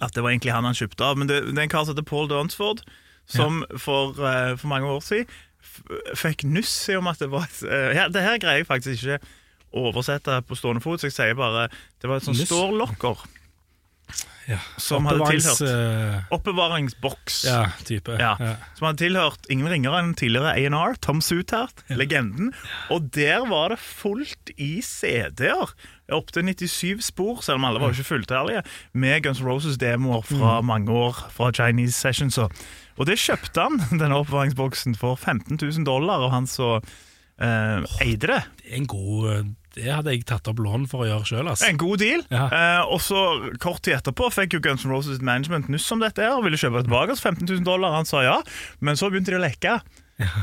at 0.00 0.16
det 0.16 0.24
var 0.24 0.32
egentlig 0.32 0.54
han 0.56 0.64
han 0.64 0.80
kjøpte 0.80 1.04
av. 1.10 1.20
Men 1.20 1.28
det, 1.28 1.42
det 1.50 1.58
er 1.58 1.66
en 1.66 1.74
kar 1.76 1.84
som 1.84 1.92
heter 1.92 2.08
Paul 2.08 2.32
Dunsford, 2.32 2.80
som 3.28 3.60
for, 3.76 4.16
uh, 4.16 4.56
for 4.56 4.72
mange 4.72 4.88
år 4.88 5.04
siden 5.04 5.28
fikk 6.16 6.46
nuss 6.48 6.72
i 6.88 6.96
om 6.98 7.06
at 7.10 7.20
det 7.20 7.28
var 7.30 7.44
et, 7.44 7.58
uh, 7.68 7.90
ja, 7.94 8.08
Det 8.10 8.24
her 8.24 8.40
greier 8.40 8.62
jeg 8.62 8.70
faktisk 8.70 9.04
ikke 9.04 9.20
oversette 9.76 10.40
på 10.48 10.56
stående 10.56 10.80
fot, 10.80 11.02
så 11.02 11.10
jeg 11.10 11.18
sier 11.18 11.36
bare 11.36 11.68
det 12.00 12.08
var 12.08 12.22
et 12.22 12.24
sånt 12.24 12.40
stårlokker 12.40 13.20
Ja. 14.48 14.56
som 14.80 15.04
hadde 15.04 15.26
tilhørt 15.28 15.60
uh, 15.60 16.22
Oppbevaringsboks. 16.32 17.42
Ja, 17.44 17.66
type. 17.84 18.14
Ja. 18.16 18.32
Ja. 18.40 18.54
Som 18.78 18.88
hadde 18.88 19.02
tilhørt 19.02 19.48
ingen 19.52 19.68
ringere 19.68 20.00
enn 20.00 20.14
tidligere 20.16 20.54
A&R, 20.56 20.96
Tom 21.04 21.20
Sutart, 21.24 21.82
legenden. 21.92 22.54
Og 22.94 23.10
der 23.12 23.44
var 23.50 23.74
det 23.74 23.80
fullt 23.82 24.54
i 24.56 24.78
CD-er. 24.84 25.74
Opptil 26.16 26.48
97 26.48 27.04
spor, 27.10 27.42
selv 27.44 27.60
om 27.60 27.68
alle 27.68 27.82
var 27.82 27.92
jo 27.92 27.98
ikke 27.98 28.14
fulltallige, 28.14 28.64
med 28.96 29.26
Guns 29.26 29.42
Roses-demoer 29.44 30.24
fra 30.24 30.62
mange 30.64 30.96
år 30.96 31.20
fra 31.34 31.50
Chinese 31.52 31.98
Sessions. 31.98 32.40
Og, 32.40 32.54
og 32.96 33.10
det 33.10 33.18
kjøpte 33.20 33.68
han, 33.68 33.76
denne 34.00 34.16
oppbevaringsboksen, 34.16 34.96
for 34.96 35.20
15 35.20 35.60
000 35.60 35.84
dollar, 35.88 36.24
og 36.24 36.32
han 36.32 36.48
så 36.48 36.78
eh, 36.78 37.84
eide 38.00 38.32
det. 38.32 38.42
Det 38.62 38.72
er 38.72 38.80
en 38.80 38.88
god 38.88 39.30
eh, 39.34 39.44
Det 39.78 39.92
hadde 39.94 40.12
jeg 40.16 40.26
tatt 40.28 40.50
opp 40.50 40.58
lån 40.64 40.88
for 40.90 41.04
å 41.04 41.08
gjøre 41.12 41.28
sjøl, 41.30 41.46
altså. 41.52 41.68
En 41.70 41.78
god 41.80 42.02
deal. 42.02 42.24
Ja. 42.34 42.48
Eh, 42.50 42.82
og 42.90 42.98
så 43.04 43.22
kort 43.62 43.84
tid 43.86 43.96
etterpå 44.00 44.28
fikk 44.34 44.58
jo 44.58 44.62
Guns 44.64 44.84
N' 44.86 44.92
Roses 44.92 45.22
management 45.24 45.70
nuss 45.72 45.86
om 45.94 46.02
dette 46.02 46.24
her, 46.26 46.34
og 46.38 46.44
ville 46.48 46.58
kjøpe 46.60 46.82
tilbake 46.86 47.14
for 47.16 47.30
15 47.30 47.46
000 47.46 47.64
dollar. 47.68 47.94
Han 47.96 48.08
sa 48.10 48.24
ja, 48.26 48.36
men 48.84 48.98
så 48.98 49.08
begynte 49.12 49.32
de 49.34 49.38
å 49.40 49.44
lekke. 49.46 49.78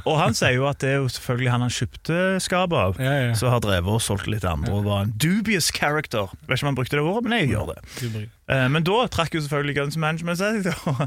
Og 0.07 0.13
han 0.15 0.31
sier 0.31 0.53
jo 0.55 0.69
at 0.69 0.79
det 0.79 0.87
er 0.93 1.01
jo 1.01 1.09
selvfølgelig 1.11 1.49
han 1.51 1.63
han 1.65 1.73
kjøpte 1.75 2.19
skapet 2.39 2.77
av, 2.79 2.99
Ja, 3.03 3.11
ja. 3.25 3.33
som 3.35 3.49
har 3.51 3.59
drevet 3.59 3.91
og 3.91 3.99
solgt 4.05 4.29
litt 4.31 4.45
andre 4.47 4.71
og 4.71 4.85
var 4.87 5.01
en 5.03 5.11
dubious 5.19 5.67
character. 5.75 6.29
Jeg 6.31 6.47
Vet 6.47 6.55
ikke 6.61 6.63
om 6.63 6.69
han 6.71 6.77
brukte 6.79 6.95
det 6.95 7.03
ordet, 7.03 7.23
men 7.27 7.35
jeg 7.41 7.49
gjør 7.51 7.73
det. 7.73 8.23
Eh, 8.55 8.67
men 8.71 8.87
da 8.87 9.01
trakk 9.11 9.35
jo 9.35 9.41
selvfølgelig 9.43 9.75
Guns 9.81 9.97
Management 9.99 10.39
seg 10.39 10.69
og, 10.93 11.03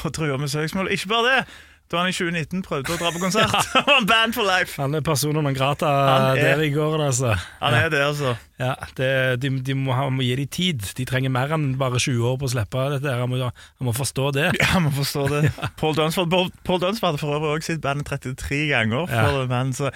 og 0.00 0.14
trua 0.16 0.38
med 0.40 0.48
søksmål. 0.48 0.88
Ikke 0.96 1.12
bare 1.12 1.28
det. 1.34 1.42
Da 1.86 2.00
han 2.00 2.10
i 2.10 2.14
2019 2.14 2.64
prøvde 2.66 2.96
å 2.96 2.98
dra 2.98 3.12
på 3.14 3.20
konsert. 3.22 3.52
Han 3.76 3.84
var 3.86 4.06
band 4.10 4.34
for 4.34 4.42
life! 4.48 4.74
Han 4.82 4.96
er 4.98 5.04
personen 5.06 5.44
non 5.46 5.54
grata 5.54 5.86
Han 5.86 6.24
er- 6.32 6.40
der 6.42 6.62
i 6.64 6.72
går, 6.74 6.96
altså. 7.04 7.36
Han 7.60 7.76
er 7.78 7.92
det, 7.92 8.00
altså. 8.02 8.32
Ja, 8.58 8.72
det, 8.98 9.10
de, 9.44 9.52
de 9.62 9.76
må, 9.78 9.94
han 9.94 10.16
må 10.16 10.24
gi 10.26 10.34
dem 10.40 10.50
tid. 10.50 10.82
De 10.98 11.06
trenger 11.06 11.30
mer 11.30 11.54
enn 11.54 11.76
bare 11.78 12.00
20 12.02 12.26
år 12.26 12.40
på 12.40 12.48
å 12.48 12.52
slippe 12.56 12.88
dette. 12.96 13.14
Han 13.20 13.30
må, 13.30 13.38
han 13.38 13.86
må 13.86 13.94
forstå 13.94 14.32
det. 14.34 14.48
Ja, 14.60 14.72
han 14.74 14.88
må 14.88 14.94
forstå 14.98 15.26
det. 15.30 15.42
Paul 15.80 15.94
Dunsford 15.94 16.32
Paul, 16.32 16.80
Dunsford 16.82 17.12
hadde 17.12 17.22
for 17.22 17.38
øvrig 17.38 17.60
også 17.60 17.76
sitt 17.76 17.84
band 17.86 18.02
33 18.08 18.62
ganger. 18.72 19.06
For 19.12 19.42
ja. 19.44 19.50
band, 19.50 19.78
så 19.78 19.92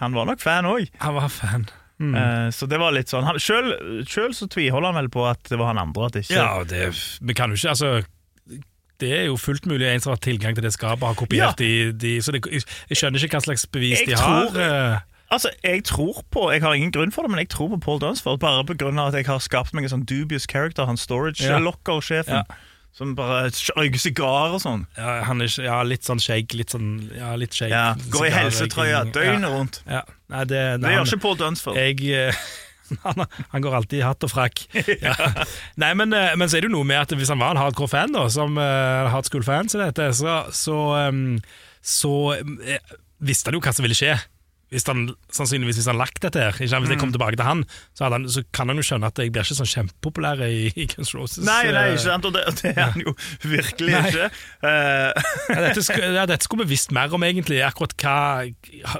han 0.00 0.16
var 0.16 0.28
nok 0.32 0.40
fan 0.40 0.68
òg. 0.72 0.88
Han 1.04 1.20
var 1.20 1.28
fan. 1.32 1.68
Mm. 1.96 2.52
så 2.52 2.66
det 2.68 2.76
var 2.76 2.92
litt 2.92 3.08
sånn 3.08 3.24
han, 3.24 3.38
Sjøl 3.40 4.34
så 4.36 4.44
tviholder 4.52 4.90
han 4.90 4.98
vel 4.98 5.06
på 5.14 5.22
at 5.24 5.48
det 5.48 5.56
var 5.56 5.72
han 5.72 5.80
andre. 5.80 6.10
At 6.10 6.18
ikke 6.20 6.36
Ja, 6.36 6.50
det, 6.68 6.90
vi 7.24 7.36
kan 7.36 7.52
jo 7.52 7.56
ikke 7.56 7.72
Altså, 7.72 7.92
det 8.98 9.12
er 9.12 9.24
jo 9.26 9.36
fullt 9.36 9.66
mulig 9.66 9.86
en 9.90 10.00
som 10.00 10.10
har 10.14 10.20
tilgang 10.24 10.54
til 10.56 10.62
det 10.64 10.72
skapet, 10.72 11.04
har 11.06 11.14
kopiert 11.14 11.58
de, 11.58 11.92
de 11.92 12.16
Så 12.24 12.32
det, 12.32 12.40
jeg, 12.50 12.62
skjønner 12.96 13.22
ikke 13.24 13.36
hva 13.36 13.44
slags 13.44 13.66
bevis 13.66 14.00
Jeg 14.00 14.08
de 14.08 14.14
tror- 14.16 14.50
har. 14.56 14.94
eh. 14.94 15.00
Altså, 15.30 15.50
Jeg 15.64 15.82
tror 15.84 16.22
på 16.30 16.52
Jeg 16.52 16.62
har 16.62 16.72
ingen 16.74 16.92
grunn 16.92 17.10
for 17.12 17.22
det, 17.22 17.30
men 17.30 17.38
jeg 17.40 17.48
tror 17.50 17.68
på 17.74 17.80
Paul 17.80 17.98
Dunsford. 18.00 18.38
Bare 18.40 18.60
av 18.62 19.08
at 19.08 19.14
jeg 19.14 19.26
har 19.26 19.38
skapt 19.38 19.74
meg 19.74 19.84
en 19.84 19.90
sånn 19.90 20.06
dubious 20.06 20.46
character. 20.46 20.86
Han 20.86 20.96
Ja. 20.96 21.02
storage-locker-sjefen. 21.04 22.32
Ja. 22.34 22.42
Som 22.96 23.14
bare 23.14 23.50
røyker 23.76 23.98
sigar 24.00 24.54
og 24.54 24.60
sånn. 24.62 24.86
Ja, 24.96 25.22
han 25.24 25.42
er 25.42 25.50
ja, 25.62 25.82
litt 25.82 26.04
sånn 26.04 26.18
shake, 26.22 26.54
litt 26.56 26.70
sånn 26.70 27.10
Ja, 27.14 27.34
litt 27.36 27.52
shake. 27.52 27.68
Ja, 27.70 27.94
Går 27.94 28.26
i 28.26 28.30
helsetrøya 28.30 29.02
døgnet 29.12 29.50
rundt. 29.52 29.80
Ja. 29.86 29.92
Ja. 29.92 30.02
Nei, 30.30 30.44
det, 30.44 30.80
Det 30.80 30.88
han- 30.88 31.04
gjør 31.04 31.12
ikke 31.12 31.20
Paul 31.20 31.36
Dunsford. 31.36 31.76
Jeg 31.76 32.00
eh, 32.08 32.32
han, 33.06 33.24
han 33.52 33.64
går 33.64 33.78
alltid 33.80 34.00
i 34.00 34.04
hatt 34.06 34.26
og 34.26 34.32
frakk. 34.32 34.66
Ja. 35.06 35.14
Nei, 35.80 35.92
men, 35.98 36.12
eh, 36.16 36.32
men 36.38 36.48
så 36.48 36.58
er 36.58 36.64
det 36.64 36.70
jo 36.70 36.76
noe 36.78 36.86
med 36.88 37.02
at 37.02 37.12
hvis 37.16 37.30
han 37.32 37.40
var 37.42 37.54
en 37.54 37.60
hardcore 37.60 37.90
fan, 37.92 38.14
da, 38.14 38.26
som 38.32 38.56
uh, 38.58 39.08
hardschool 39.12 39.44
fan, 39.46 39.68
så, 39.70 39.82
dette, 39.82 40.08
så, 40.16 40.38
så, 40.54 40.78
um, 41.10 41.36
så 41.84 42.14
uh, 42.38 42.96
visste 43.22 43.50
han 43.50 43.58
jo 43.58 43.62
hva 43.64 43.74
som 43.76 43.86
ville 43.86 43.98
skje. 43.98 44.16
Hvis 44.74 44.82
han, 44.90 45.04
sannsynligvis 45.30 45.76
hvis 45.78 45.86
han 45.86 45.94
lagt 45.94 46.18
dette 46.24 46.40
her 46.42 46.56
Ikke? 46.56 46.66
Hvis 46.66 46.90
jeg 46.90 46.98
kom 46.98 47.12
tilbake 47.14 47.38
til 47.38 47.46
han, 47.46 47.60
så, 47.94 48.08
han, 48.10 48.24
så 48.26 48.42
kan 48.56 48.66
han 48.66 48.80
jo 48.80 48.86
skjønne 48.88 49.06
at 49.12 49.20
jeg 49.22 49.30
blir 49.30 49.46
ikke 49.46 49.54
sånn 49.60 49.68
kjempepopulær 49.70 50.42
i, 50.42 50.72
i 50.74 50.88
Guns 50.90 51.12
Roses. 51.14 51.44
Nei, 51.46 51.68
nei, 51.70 51.84
eh, 51.84 51.94
ikke 51.94 52.02
sant? 52.08 52.26
Og 52.26 52.34
det, 52.34 52.42
det 52.64 52.72
er 52.72 52.90
han 52.90 53.04
jo 53.04 53.14
virkelig 53.46 53.94
Nei. 53.94 54.10
ikke. 54.10 54.26
Eh, 54.66 55.30
Ja, 55.54 55.60
dette, 55.68 55.84
skulle, 55.86 56.10
ja, 56.18 56.26
dette 56.26 56.48
skulle 56.48 56.66
vi 56.66 56.74
visst 56.74 56.90
mer 56.96 57.14
om, 57.14 57.22
egentlig. 57.22 57.60
Akkurat 57.62 57.94
hva 58.02 58.16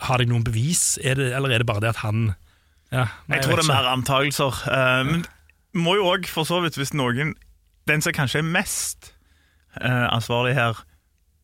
Har 0.07 0.23
de 0.23 0.31
noen 0.31 0.47
bevis, 0.47 1.01
det, 1.03 1.33
eller 1.35 1.57
er 1.57 1.65
det 1.65 1.69
bare 1.73 1.83
det 1.83 1.97
at 1.97 2.05
han 2.05 2.29
ja, 2.93 3.07
nei, 3.27 3.39
Jeg 3.39 3.45
tror 3.47 3.57
det 3.61 3.65
er 3.67 3.73
mer 3.75 3.89
antagelser. 3.93 4.61
Eh, 4.71 5.05
men 5.11 5.25
må 5.75 5.97
jo 5.99 6.05
òg, 6.13 6.27
for 6.31 6.45
så 6.49 6.61
vidt, 6.65 6.77
hvis 6.81 6.95
noen 6.97 7.35
Den 7.87 8.03
som 8.03 8.13
kanskje 8.17 8.39
er 8.41 8.47
mest 8.47 9.13
uh, 9.81 10.07
ansvarlig 10.11 10.55
her, 10.57 10.79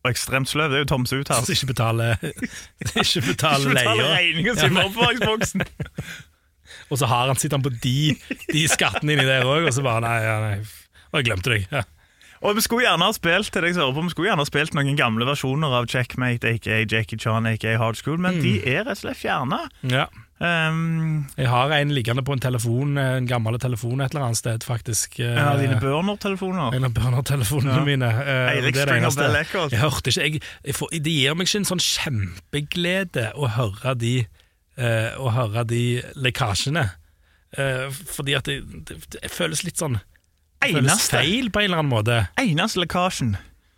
og 0.03 0.09
ekstremt 0.11 0.49
sløv, 0.51 0.69
det 0.73 0.75
er 0.75 0.81
jo 0.83 0.89
Tom 0.91 1.05
Suthouse. 1.07 1.51
Ikke 1.55 1.69
betale 1.71 2.09
Ikke 2.99 3.21
betaler 3.23 3.69
betale 3.71 3.73
leia. 3.77 4.07
regninga 4.17 4.55
si 4.59 4.67
med 4.69 4.83
oppbevaringsboksen. 4.89 5.63
Og 6.91 6.97
så 6.99 7.07
har 7.07 7.27
han 7.29 7.39
sitter 7.39 7.57
han 7.59 7.63
på 7.63 7.71
de, 7.83 8.15
de 8.51 8.63
skattene 8.67 9.13
inni 9.15 9.25
der 9.27 9.45
òg, 9.47 9.67
og 9.69 9.73
så 9.75 9.83
bare 9.85 10.01
nei, 10.03 10.17
ja, 10.25 10.35
nei. 10.43 10.57
Og 11.13 11.19
jeg 11.21 11.27
glemte 11.29 11.53
deg. 11.53 11.67
Ja. 11.71 11.83
Og 12.43 12.57
vi 12.57 12.63
skulle 12.65 12.83
gjerne 12.83 13.07
ha 13.07 13.13
spilt 13.15 13.53
til 13.55 13.63
deg 13.63 13.77
hører 13.79 13.93
på, 13.95 14.03
vi 14.03 14.11
skulle 14.11 14.27
gjerne 14.33 14.43
ha 14.43 14.49
spilt 14.49 14.73
noen 14.75 14.97
gamle 14.99 15.23
versjoner 15.29 15.77
av 15.77 15.87
Checkmate, 15.87 16.57
aka 16.57 16.81
Jackie 16.91 17.15
Chan, 17.21 17.47
aka 17.47 17.77
Hard 17.79 17.95
School, 18.01 18.17
men 18.19 18.41
de 18.43 18.57
Mm. 18.59 18.67
er 18.67 18.83
rett 18.89 18.97
og 18.97 19.03
slett 19.05 19.21
fjerna. 19.21 19.61
ja. 19.87 20.09
Um, 20.43 21.25
Jeg 21.37 21.47
har 21.47 21.71
en 21.71 21.91
liggende 21.95 22.23
på 22.27 22.33
en 22.35 22.41
telefon, 22.43 22.97
en 22.99 23.27
gammel 23.29 23.55
telefon 23.63 24.01
et 24.03 24.11
eller 24.11 24.25
annet 24.25 24.37
sted, 24.41 24.63
faktisk. 24.67 25.19
en 25.23 25.37
av 25.39 25.59
dine 25.61 25.77
Eh, 25.77 25.79
burner-telefoner. 25.79 26.73
En 26.75 26.83
av 26.83 26.91
burner-telefonene 26.93 27.77
Ja. 27.77 27.83
mine. 27.85 28.09
Uh, 28.09 28.51
Eirik 28.51 28.73
det 28.75 28.81
er 28.81 28.85
det 28.99 29.11
Stringer. 29.13 29.15
Bell 29.15 29.35
Eckert. 29.39 29.71
Jeg 29.71 29.79
hørte 29.79 30.09
ikke 30.11 30.21
jeg, 30.21 30.41
jeg 30.65 30.75
får, 30.75 30.89
Det 30.91 31.13
gir 31.13 31.35
meg 31.35 31.47
ikke 31.47 31.61
en 31.61 31.69
sånn 31.71 31.79
kjempeglede 31.85 33.31
å 33.35 33.47
høre 33.55 33.95
de, 33.97 34.25
uh, 34.77 35.11
å 35.23 35.31
høre 35.31 35.63
de 35.67 36.01
lekkasjene. 36.15 36.89
Uh, 37.57 37.87
fordi 38.09 38.33
at 38.35 38.43
det, 38.49 38.59
det, 38.89 38.97
det 39.13 39.31
føles 39.31 39.63
litt 39.63 39.77
sånn 39.77 39.99
det 40.63 40.71
føles 40.73 41.09
feil 41.11 41.49
på 41.51 41.59
en 41.59 41.65
eller 41.69 41.77
annen 41.83 41.91
måte. 41.91 42.27
eneste 42.39 42.79
lekkasjen 42.81 43.37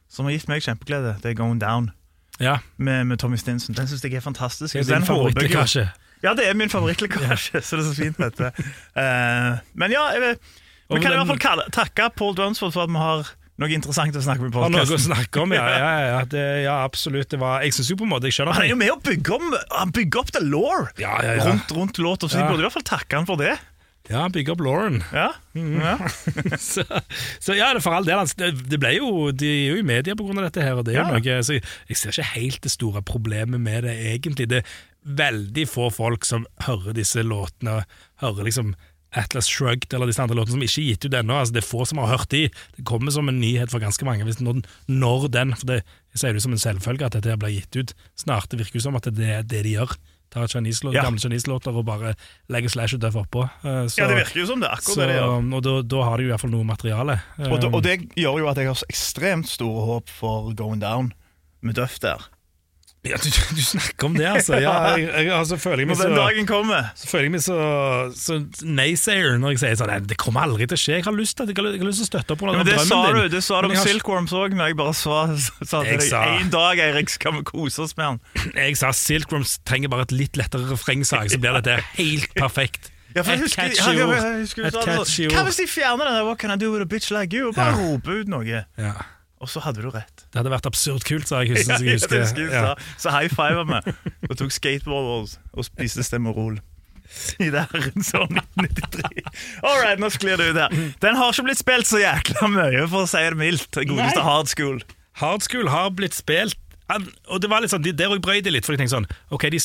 som 0.10 0.26
har 0.26 0.32
gitt 0.34 0.48
meg 0.48 0.62
kjempeglede, 0.64 1.18
det 1.22 1.32
er 1.32 1.34
Going 1.36 1.60
Down. 1.60 1.92
Ja, 2.40 2.58
Med, 2.78 3.06
med 3.08 3.20
Tommy 3.20 3.38
Stinson. 3.38 3.76
Den 3.76 3.88
syns 3.88 4.02
jeg 4.04 4.14
er 4.14 4.22
fantastisk. 4.22 4.74
det 4.74 4.90
er 4.90 5.00
din 5.00 5.06
favorittlekkasje. 5.08 5.90
Ja, 6.26 6.34
det 6.38 6.50
er 6.50 6.58
min 6.58 6.72
favorittlekkasje, 6.74 7.62
så 7.62 7.78
det 7.78 7.86
er 7.86 7.90
så 7.92 7.96
fint 7.98 8.20
dette. 8.22 8.52
Uh, 8.98 9.60
men 9.78 9.94
ja, 9.94 10.08
vi 10.18 11.02
kan 11.02 11.14
i 11.14 11.18
hvert 11.20 11.30
fall 11.34 11.42
kalle, 11.42 11.66
takke 11.74 12.10
Paul 12.18 12.34
Dunsford 12.38 12.74
for 12.76 12.86
at 12.88 12.94
vi 12.94 13.02
har 13.02 13.30
noe 13.62 13.72
interessant 13.72 14.18
å 14.20 14.24
snakke 14.24 14.44
om 14.44 14.50
i 14.50 14.58
Har 14.58 14.72
noe 14.74 14.84
å 14.84 14.98
snakke 15.00 15.44
om, 15.46 15.54
ja. 15.56 15.62
ja, 15.72 15.92
ja, 16.10 16.18
det, 16.28 16.42
ja 16.66 16.74
absolutt. 16.84 17.30
Det 17.32 17.40
var, 17.40 17.62
jeg 17.64 17.78
syns 17.78 17.94
jo 17.94 17.96
på 18.02 18.04
en 18.08 18.12
måte 18.12 18.28
Jeg 18.28 18.36
skjønner 18.36 18.58
Han 18.58 18.66
er 18.66 18.74
jo 18.74 18.80
med 18.82 18.92
å 18.92 18.98
bygge, 19.00 19.38
om, 19.38 19.54
han 19.72 19.94
bygger 19.96 20.26
opp 20.26 20.34
the 20.36 20.42
law 20.44 20.90
Ja, 21.00 21.14
ja, 21.24 21.38
ja. 21.38 21.46
rundt, 21.48 21.72
rundt 21.78 22.02
låta, 22.04 22.28
så 22.28 22.42
jeg 22.42 22.50
burde 22.50 22.66
i 22.66 22.68
hvert 22.68 22.76
fall 22.76 22.90
takke 22.90 23.22
han 23.22 23.30
for 23.30 23.40
det. 23.40 23.54
Ja, 24.12 24.28
bygge 24.30 24.54
opp 24.54 24.62
Lauren. 24.62 25.00
Ja, 25.16 25.32
Mm. 25.56 25.80
ja. 25.80 25.94
så, 26.60 26.84
så 27.40 27.56
ja, 27.56 27.70
for 27.80 27.96
all 27.96 28.04
del. 28.06 28.20
altså, 28.20 28.36
Det, 28.42 28.50
det 28.74 28.80
ble 28.84 28.92
jo, 28.98 29.32
de 29.32 29.48
er 29.48 29.70
jo 29.72 29.78
i 29.80 29.86
media 29.88 30.18
pga. 30.20 30.36
dette, 30.44 30.62
her, 30.62 30.76
og 30.76 30.84
det 30.86 30.98
er 30.98 31.00
jo 31.00 31.16
noe, 31.16 31.38
så 31.48 31.56
jeg, 31.56 31.64
jeg 31.88 31.98
ser 32.02 32.12
ikke 32.12 32.28
helt 32.36 32.60
det 32.68 32.74
store 32.74 33.02
problemet 33.08 33.64
med 33.64 33.88
det, 33.88 33.96
egentlig. 34.12 34.50
Det 34.52 34.62
veldig 35.06 35.68
få 35.70 35.90
folk 35.94 36.26
som 36.26 36.46
hører 36.66 36.94
disse 36.98 37.22
låtene, 37.24 37.84
hører 38.24 38.48
liksom 38.50 38.74
Atlas 39.16 39.48
Shrugged 39.48 39.94
eller 39.96 40.10
disse 40.10 40.20
andre 40.20 40.36
låtene 40.36 40.58
som 40.58 40.64
ikke 40.66 40.82
er 40.82 40.90
gitt 40.92 41.06
ut 41.08 41.14
ennå. 41.22 41.38
Altså, 41.40 41.54
det 41.56 41.62
er 41.64 41.70
få 41.70 41.86
som 41.88 42.02
har 42.04 42.10
hørt 42.18 42.30
de. 42.34 42.50
Det 42.76 42.84
kommer 42.90 43.14
som 43.16 43.30
en 43.32 43.40
nyhet 43.40 43.72
for 43.72 43.80
ganske 43.80 44.04
mange. 44.04 44.26
Hvis 44.28 44.42
når, 44.44 44.64
når 44.92 45.30
den, 45.32 45.54
for 45.56 45.70
det 45.72 45.84
sier 46.20 46.34
du 46.36 46.42
som 46.44 46.52
en 46.52 46.60
selvfølge 46.60 47.06
at 47.08 47.16
dette 47.16 47.38
blir 47.40 47.54
gitt 47.62 47.78
ut 47.80 47.94
snart. 48.20 48.50
Det 48.52 48.60
virker 48.60 48.76
jo 48.82 48.84
som 48.90 48.98
at 49.00 49.08
det 49.16 49.30
er 49.38 49.44
det 49.48 49.64
de 49.64 49.78
gjør. 49.78 49.96
Tar 50.36 50.50
Ja. 50.52 51.04
gamle 51.06 51.22
Chinese-låter 51.22 51.72
og 51.72 51.86
bare 51.86 52.16
legger 52.52 52.68
Slash 52.74 52.96
ut 52.98 53.00
Duff 53.06 53.16
oppå. 53.16 53.46
Eh, 53.64 53.86
så- 53.88 54.00
ja, 54.02 54.08
det 54.10 54.18
virker 54.26 54.42
jo 54.42 54.46
som 54.48 54.60
det 54.60 54.68
er 54.68 54.74
akkurat 54.76 54.96
så, 54.96 55.00
det 55.00 55.08
de 55.08 55.14
gjør. 55.22 55.54
og 55.56 55.64
da, 55.64 55.82
da 55.96 56.04
har 56.04 56.18
de 56.18 56.24
i 56.24 56.28
hvert 56.28 56.42
fall 56.42 56.52
noe 56.52 56.64
materiale. 56.66 57.22
Og, 57.40 57.64
Um, 57.64 57.74
og 57.76 57.84
det 57.84 58.10
gjør 58.18 58.40
jo 58.40 58.48
at 58.50 58.58
jeg 58.58 58.68
har 58.68 58.84
ekstremt 58.90 59.48
store 59.48 59.86
håp 59.86 60.10
for 60.10 60.52
Going 60.54 60.82
Down 60.82 61.14
med 61.62 61.76
Duff 61.76 62.00
der. 62.02 62.20
Ja, 63.06 63.18
du, 63.22 63.30
du 63.30 63.62
snakker 63.62 64.08
om 64.08 64.14
det, 64.18 64.26
altså. 64.26 64.58
Ja, 64.62 64.74
jeg, 64.98 65.06
jeg, 65.08 65.30
altså 65.36 65.58
føler 65.62 65.84
jeg 65.84 65.88
meg 65.92 65.98
Når 65.98 66.02
så, 66.04 66.08
den 66.10 66.18
dagen 66.20 66.48
kommer 66.50 66.88
så, 66.96 67.08
føler 67.12 67.28
jeg 67.28 67.34
meg 67.36 67.44
så, 67.46 67.58
så 68.18 68.38
naysayer 68.66 69.38
når 69.42 69.54
jeg 69.56 69.62
sier 69.64 69.76
sånn 69.82 69.92
"Nei, 69.94 70.00
Det 70.10 70.18
kommer 70.22 70.46
aldri 70.48 70.68
til 70.68 70.78
å 70.78 70.82
skje. 70.82 70.96
Jeg 71.00 71.06
har 71.08 71.16
lyst 71.18 71.38
til, 71.38 71.48
jeg 71.52 71.58
har, 71.60 71.70
jeg 71.76 71.84
har 71.84 71.90
lyst 71.92 72.02
til 72.02 72.08
å 72.08 72.12
støtte 72.14 72.36
opp 72.38 72.42
under 72.48 72.64
det 72.66 72.74
drømmen 72.76 72.90
sa 72.90 73.02
din. 73.06 73.16
du, 73.22 73.30
det 73.36 73.44
sa 73.46 73.62
du 73.62 73.70
om 73.70 73.76
har- 73.76 73.86
Silkworms 73.88 74.34
òg, 74.34 74.56
men 74.58 74.68
jeg 74.72 74.80
bare 74.82 74.94
sa, 74.98 75.20
sa 75.62 75.84
til 75.86 76.00
deg 76.02 76.10
sa- 76.10 76.24
en 76.40 76.50
dag 76.54 76.82
Eirik, 76.88 77.10
skal 77.14 77.38
vi 77.38 77.46
kose 77.52 77.86
oss 77.86 77.96
med 77.98 78.06
han. 78.06 78.20
Jeg 78.56 78.78
sa 78.82 78.92
Silkworms 78.96 79.58
trenger 79.66 79.90
bare 79.94 80.08
et 80.10 80.12
litt 80.16 80.36
lettere 80.42 80.68
refrengsag, 80.72 81.30
så 81.32 81.38
blir 81.40 81.62
dette 81.62 81.80
helt 82.00 82.34
perfekt. 82.36 82.92
Ja, 83.16 83.24
for 83.24 83.32
jeg 83.32 83.46
husker, 83.46 83.70
catchy 83.70 83.94
ja, 83.96 84.00
ja, 84.02 84.06
ord. 84.12 84.48
sånn, 84.52 85.30
Hva 85.32 85.44
hvis 85.48 85.56
de 85.62 85.68
fjerner 85.72 86.04
den 86.10 86.18
der 86.18 86.26
What 86.28 86.38
can 86.42 86.52
I 86.52 86.58
do 86.60 86.74
with 86.74 86.82
a 86.84 86.86
bitch 86.90 87.14
like 87.16 87.32
you? 87.32 87.48
Og 87.48 87.56
bare 87.56 87.72
Ja. 87.72 87.78
rope 87.80 88.12
ut 88.12 88.28
noe. 88.28 88.44
Ja. 88.76 88.92
Og 89.46 89.50
så 89.52 89.62
hadde 89.62 89.84
du 89.86 89.92
rett. 89.94 90.24
Det 90.34 90.40
hadde 90.42 90.50
vært 90.56 90.66
absurd 90.66 91.06
kult, 91.06 91.30
sa 91.30 91.44
jeg. 91.44 91.54
Husker, 91.54 91.76
Ja, 91.78 91.82
jeg 91.86 92.00
jeg 92.02 92.24
husker. 92.26 92.48
Ja. 92.50 92.72
Så 92.98 93.14
high 93.14 93.30
five 93.30 93.62
vi 93.70 94.30
og 94.32 94.40
tok 94.40 94.56
skateboard 94.56 95.36
og, 95.54 95.68
spiste 95.68 96.04
Stemmerol. 96.06 96.58
I 97.38 97.52
det 97.54 97.68
herrens 97.70 98.10
år 98.18 98.26
1993. 98.34 99.22
All 99.62 99.78
right, 99.84 100.02
nå 100.02 100.10
sklir 100.10 100.42
det 100.42 100.50
ut 100.56 100.58
her. 100.58 100.74
Den 101.04 101.20
har 101.20 101.30
ikke 101.32 101.46
blitt 101.52 101.62
spilt 101.62 101.86
så 101.88 102.02
jækla 102.02 102.50
mye, 102.50 102.88
for 102.90 103.06
å 103.06 103.10
si 103.10 103.22
det 103.22 103.38
mildt. 103.38 103.78
Godeste 103.86 104.24
hard 104.26 104.50
school. 104.50 104.82
Hard 105.22 105.46
School 105.46 105.70
har 105.72 105.94
blitt 105.96 106.18
spilt 106.18 106.58
Og 107.32 107.40
det 107.40 107.48
var 107.48 107.64
litt 107.64 107.72
sånn, 107.72 107.86
de- 107.86 107.94
der 107.96 108.12
òg 108.12 108.20
brøy 108.20 108.42
det 108.44 108.52
litt, 108.52 108.66
for 108.68 108.76
jeg 108.76 108.82
tenkte 108.84 108.98
sånn 108.98 109.06
Ok, 109.32 109.46
de, 109.54 109.62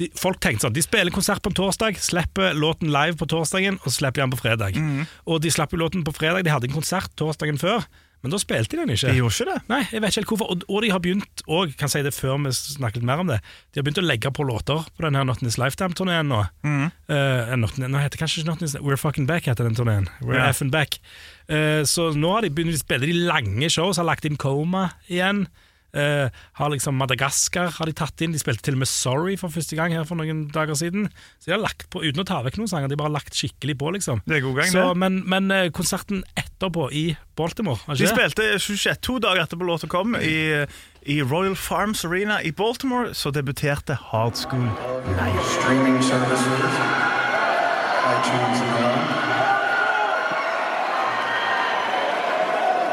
de, 0.00 0.08
folk 0.16 0.40
tenkte 0.40 0.64
sånn 0.64 0.72
De 0.72 0.80
spiller 0.80 1.12
konsert 1.12 1.42
på 1.44 1.52
en 1.52 1.58
torsdag, 1.58 1.98
slipper 2.00 2.56
låten 2.56 2.88
live 2.88 3.18
på 3.20 3.28
torsdagen, 3.28 3.76
og 3.82 3.90
så 3.90 3.98
slipper 3.98 4.22
de 4.22 4.24
den 4.24 4.32
på 4.32 4.40
fredag. 4.40 4.78
Mm. 4.80 5.02
Og 5.28 5.42
de 5.44 5.52
slapp 5.52 5.74
jo 5.76 5.82
låten 5.82 6.06
på 6.06 6.14
fredag. 6.16 6.46
De 6.46 6.54
hadde 6.54 6.70
en 6.70 6.78
konsert 6.78 7.12
torsdagen 7.20 7.60
før, 7.60 7.84
men 8.20 8.34
da 8.34 8.40
spilte 8.40 8.76
de 8.76 8.82
den 8.82 8.92
ikke. 8.92 9.08
De 9.08 9.20
gjorde 9.20 9.36
ikke 9.36 9.48
det. 9.48 9.58
Nei, 9.70 9.80
jeg 9.88 10.02
vet 10.02 10.12
ikke 10.12 10.20
helt 10.20 10.32
hvorfor. 10.32 10.50
Og, 10.52 10.64
og 10.68 10.84
de 10.84 10.90
har 10.92 11.02
begynt 11.04 11.42
og, 11.46 11.72
kan 11.80 11.92
si 11.92 12.02
det 12.04 12.12
før 12.12 12.36
vi 12.44 12.52
snakket 12.56 13.06
mer 13.06 13.22
om 13.22 13.30
det, 13.32 13.38
de 13.72 13.80
har 13.80 13.86
begynt 13.86 14.02
å 14.02 14.04
legge 14.04 14.32
på 14.36 14.46
låter 14.46 14.84
på 14.92 15.06
den 15.06 15.16
her 15.16 15.24
Not 15.28 15.40
This 15.40 15.56
Lifetime-turneen 15.60 16.28
nå. 16.28 16.42
Mm. 16.66 16.90
Uh, 17.08 17.54
not, 17.60 17.80
nå 17.80 18.02
heter 18.02 18.20
kanskje 18.20 18.42
ikke 18.42 18.52
Not 18.52 18.64
This 18.64 18.76
We're 18.80 19.00
Fucking 19.00 19.28
Back 19.30 19.48
heter 19.48 19.68
den 19.68 19.78
turneen. 19.78 20.10
We're 20.20 20.36
yeah. 20.36 20.50
effing 20.52 20.72
back. 20.74 21.00
Uh, 21.48 21.82
så 21.88 22.10
nå 22.12 22.34
har 22.36 22.44
de 22.44 22.52
begynt 22.52 22.76
å 22.76 22.82
spille 22.82 23.08
de 23.08 23.16
lange 23.24 23.72
shows, 23.72 24.00
har 24.00 24.08
lagt 24.08 24.28
inn 24.28 24.40
Coma 24.40 24.90
igjen. 25.08 25.46
Eh, 25.92 26.28
har 26.60 26.70
liksom 26.70 26.94
Madagaskar 27.00 27.72
har 27.78 27.86
de 27.90 27.92
tatt 27.98 28.20
inn. 28.22 28.32
De 28.32 28.38
spilte 28.38 28.62
til 28.62 28.76
og 28.76 28.82
med 28.84 28.90
Sorry 28.90 29.36
for 29.40 29.50
første 29.50 29.74
gang 29.78 29.92
her 29.96 30.04
for 30.06 30.14
noen 30.20 30.44
dager 30.54 30.78
siden. 30.78 31.08
Så 31.40 31.50
de 31.50 31.56
har 31.56 31.62
lagt 31.64 31.88
på, 31.90 32.02
Uten 32.04 32.22
å 32.22 32.26
ta 32.28 32.40
vekk 32.46 32.60
noen 32.60 32.70
sanger, 32.70 32.88
de 32.88 32.94
har 32.94 33.02
bare 33.04 33.16
lagt 33.18 33.34
skikkelig 33.34 33.76
på, 33.80 33.90
liksom. 33.96 34.22
Det 34.26 34.38
er 34.38 34.44
god 34.46 34.60
gang, 34.60 34.70
Så, 34.70 34.84
det. 34.92 34.96
men, 35.02 35.18
men 35.28 35.50
eh, 35.50 35.70
konserten 35.74 36.22
etterpå 36.38 36.90
i 36.92 37.04
Baltimore 37.36 37.80
De 37.88 38.04
det? 38.04 38.12
spilte 38.12 38.46
26 38.60 39.00
to 39.02 39.18
dager 39.22 39.42
etterpå 39.46 39.66
låta 39.66 39.88
kom, 39.90 40.14
i, 40.14 40.66
i 41.10 41.20
Royal 41.22 41.56
Farms 41.56 42.04
Arena 42.04 42.38
i 42.44 42.52
Baltimore, 42.52 43.14
så 43.14 43.30
debuterte 43.34 43.96
Hard 44.10 44.36
School 44.36 44.68
live. 45.16 46.50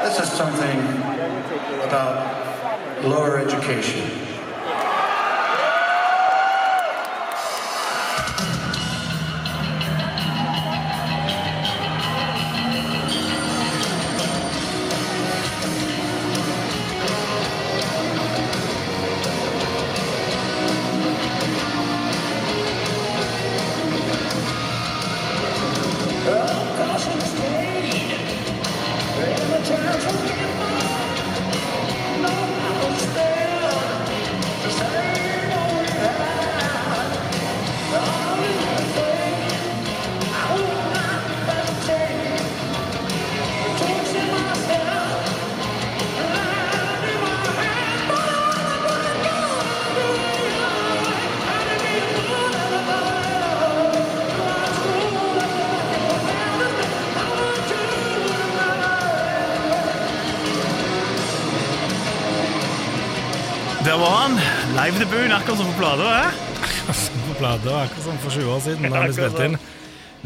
This 0.04 0.20
is 0.22 0.30
something 0.32 0.80
about 1.84 2.27
lower 3.04 3.38
education. 3.40 4.27
Der 63.98 64.04
var 64.06 64.18
han. 64.22 64.36
Live-debuten, 64.78 65.32
akkurat 65.34 65.58
som 65.58 65.70
på 65.72 65.80
plata. 65.80 66.08
eh? 66.20 66.34
på 67.28 67.34
plate, 67.40 67.72
akkurat 67.74 68.04
som 68.04 68.18
for 68.22 68.30
20 68.30 68.52
år 68.54 68.60
siden. 68.62 68.92
Da 68.94 69.00
vi 69.08 69.16
spilte 69.16 69.46
inn 69.48 69.56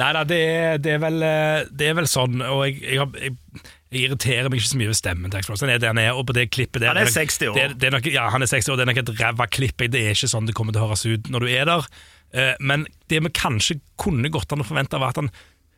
Nei 0.01 0.09
da, 0.15 0.23
det, 0.27 0.39
det, 0.83 0.95
eh, 0.97 1.61
det 1.71 1.87
er 1.87 1.95
vel 1.95 2.09
sånn, 2.09 2.41
og 2.43 2.65
jeg, 2.65 2.81
jeg, 2.83 3.05
jeg, 3.21 3.31
jeg 3.93 4.01
irriterer 4.09 4.49
meg 4.51 4.59
ikke 4.59 4.71
så 4.73 4.79
mye 4.81 4.89
ved 4.89 4.97
stemmen 4.99 5.31
til 5.31 5.39
Explosive. 5.39 5.69
Han 5.69 5.75
er 5.77 5.83
der 5.83 5.93
han 5.93 6.01
er, 6.03 6.09
og 6.19 6.27
på 6.27 6.35
det 6.35 6.45
klippet 6.51 6.83
der 6.83 6.91
Han 6.91 6.99
er 6.99 7.11
60 7.11 7.39
år. 7.47 7.59
Det, 7.61 7.65
det 7.79 7.87
er 7.87 7.95
nok, 7.95 8.09
ja, 8.11 8.25
han 8.33 8.43
er 8.43 8.51
60 8.51 8.71
år, 8.73 8.79
det 8.81 8.85
er 8.85 8.91
nok 8.91 8.99
et 9.05 9.13
ræva 9.21 9.47
klipp. 9.55 9.85
Det 9.95 10.01
er 10.03 10.17
ikke 10.17 10.31
sånn 10.33 10.51
det 10.51 10.57
kommer 10.57 10.75
til 10.75 10.83
å 10.83 10.89
høres 10.89 11.05
ut 11.07 11.31
når 11.31 11.45
du 11.45 11.53
er 11.53 11.71
der. 11.71 11.87
Eh, 12.35 12.51
Men 12.59 12.83
det 13.07 13.23
vi 13.23 13.31
kanskje 13.39 13.79
kunne 13.95 14.33
gått 14.35 14.51
an 14.51 14.65
å 14.65 14.67
forvente, 14.67 14.99
var 14.99 15.15
at 15.15 15.23
han 15.23 15.31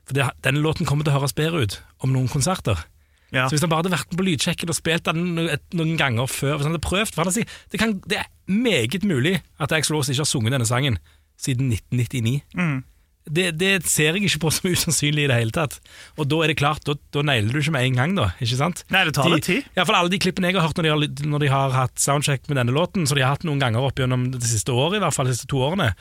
For 0.09 0.17
denne 0.17 0.65
låten 0.65 0.89
kommer 0.89 1.05
til 1.05 1.13
å 1.13 1.19
høres 1.19 1.37
bedre 1.37 1.61
ut 1.67 1.77
om 2.01 2.17
noen 2.17 2.31
konserter. 2.33 2.87
Ja. 3.33 3.47
Så 3.47 3.55
hvis 3.55 3.65
han 3.65 3.71
bare 3.71 3.81
hadde 3.81 3.95
vært 3.95 4.11
med 4.13 4.19
på 4.21 4.27
lydsjekken 4.27 4.69
og 4.69 4.77
spilt 4.77 5.09
den 5.09 5.33
noen 5.33 5.97
ganger 5.97 6.29
før 6.29 6.59
Hvis 6.59 6.67
han 6.67 6.75
hadde 6.75 6.85
prøvd 6.85 7.09
for 7.09 7.23
han 7.23 7.31
hadde 7.31 7.41
si, 7.41 7.61
det, 7.73 7.81
kan, 7.81 7.95
det 8.05 8.21
er 8.21 8.29
meget 8.45 9.05
mulig 9.09 9.39
at 9.57 9.73
Axl 9.73 9.95
Rose 9.97 10.13
ikke 10.13 10.21
har 10.21 10.29
sunget 10.29 10.53
denne 10.53 10.69
sangen 10.69 10.99
siden 11.39 11.71
1999. 11.73 12.43
Mm. 12.53 12.83
Det, 13.23 13.45
det 13.55 13.71
ser 13.87 14.17
jeg 14.17 14.27
ikke 14.27 14.41
på 14.43 14.51
som 14.51 14.69
usannsynlig 14.73 15.25
i 15.25 15.29
det 15.31 15.37
hele 15.39 15.55
tatt. 15.55 15.79
Og 16.19 16.27
da 16.29 16.41
er 16.43 16.51
det 16.51 16.59
klart, 16.59 16.83
da, 16.87 16.95
da 17.15 17.23
nailer 17.25 17.55
du 17.55 17.61
ikke 17.61 17.75
med 17.75 17.87
en 17.87 18.01
gang, 18.01 18.17
da. 18.19 18.27
Ikke 18.43 18.59
sant? 18.59 18.83
Nei, 18.93 19.05
det 19.07 19.15
tar 19.17 19.31
litt 19.31 19.47
tid. 19.47 19.69
Hvert 19.73 19.89
fall 19.89 19.99
alle 20.01 20.13
de 20.13 20.19
klippene 20.21 20.51
jeg 20.51 20.59
har 20.59 20.67
hørt 20.67 20.77
når 20.79 20.87
de 20.87 20.93
har, 20.93 21.29
når 21.31 21.45
de 21.45 21.53
har 21.53 21.77
hatt 21.77 22.03
soundcheck 22.03 22.45
med 22.51 22.59
denne 22.59 22.75
låten, 22.75 23.07
så 23.07 23.17
de 23.17 23.23
har 23.23 23.37
hatt 23.37 23.47
noen 23.47 23.63
ganger 23.63 23.87
opp 23.87 24.01
gjennom 24.01 24.27
det 24.35 24.43
siste 24.45 24.75
året, 24.75 24.99
i 24.99 25.03
hvert 25.05 25.15
fall 25.15 25.31
de 25.31 25.37
siste 25.37 25.49
to 25.51 25.63
årene, 25.63 25.93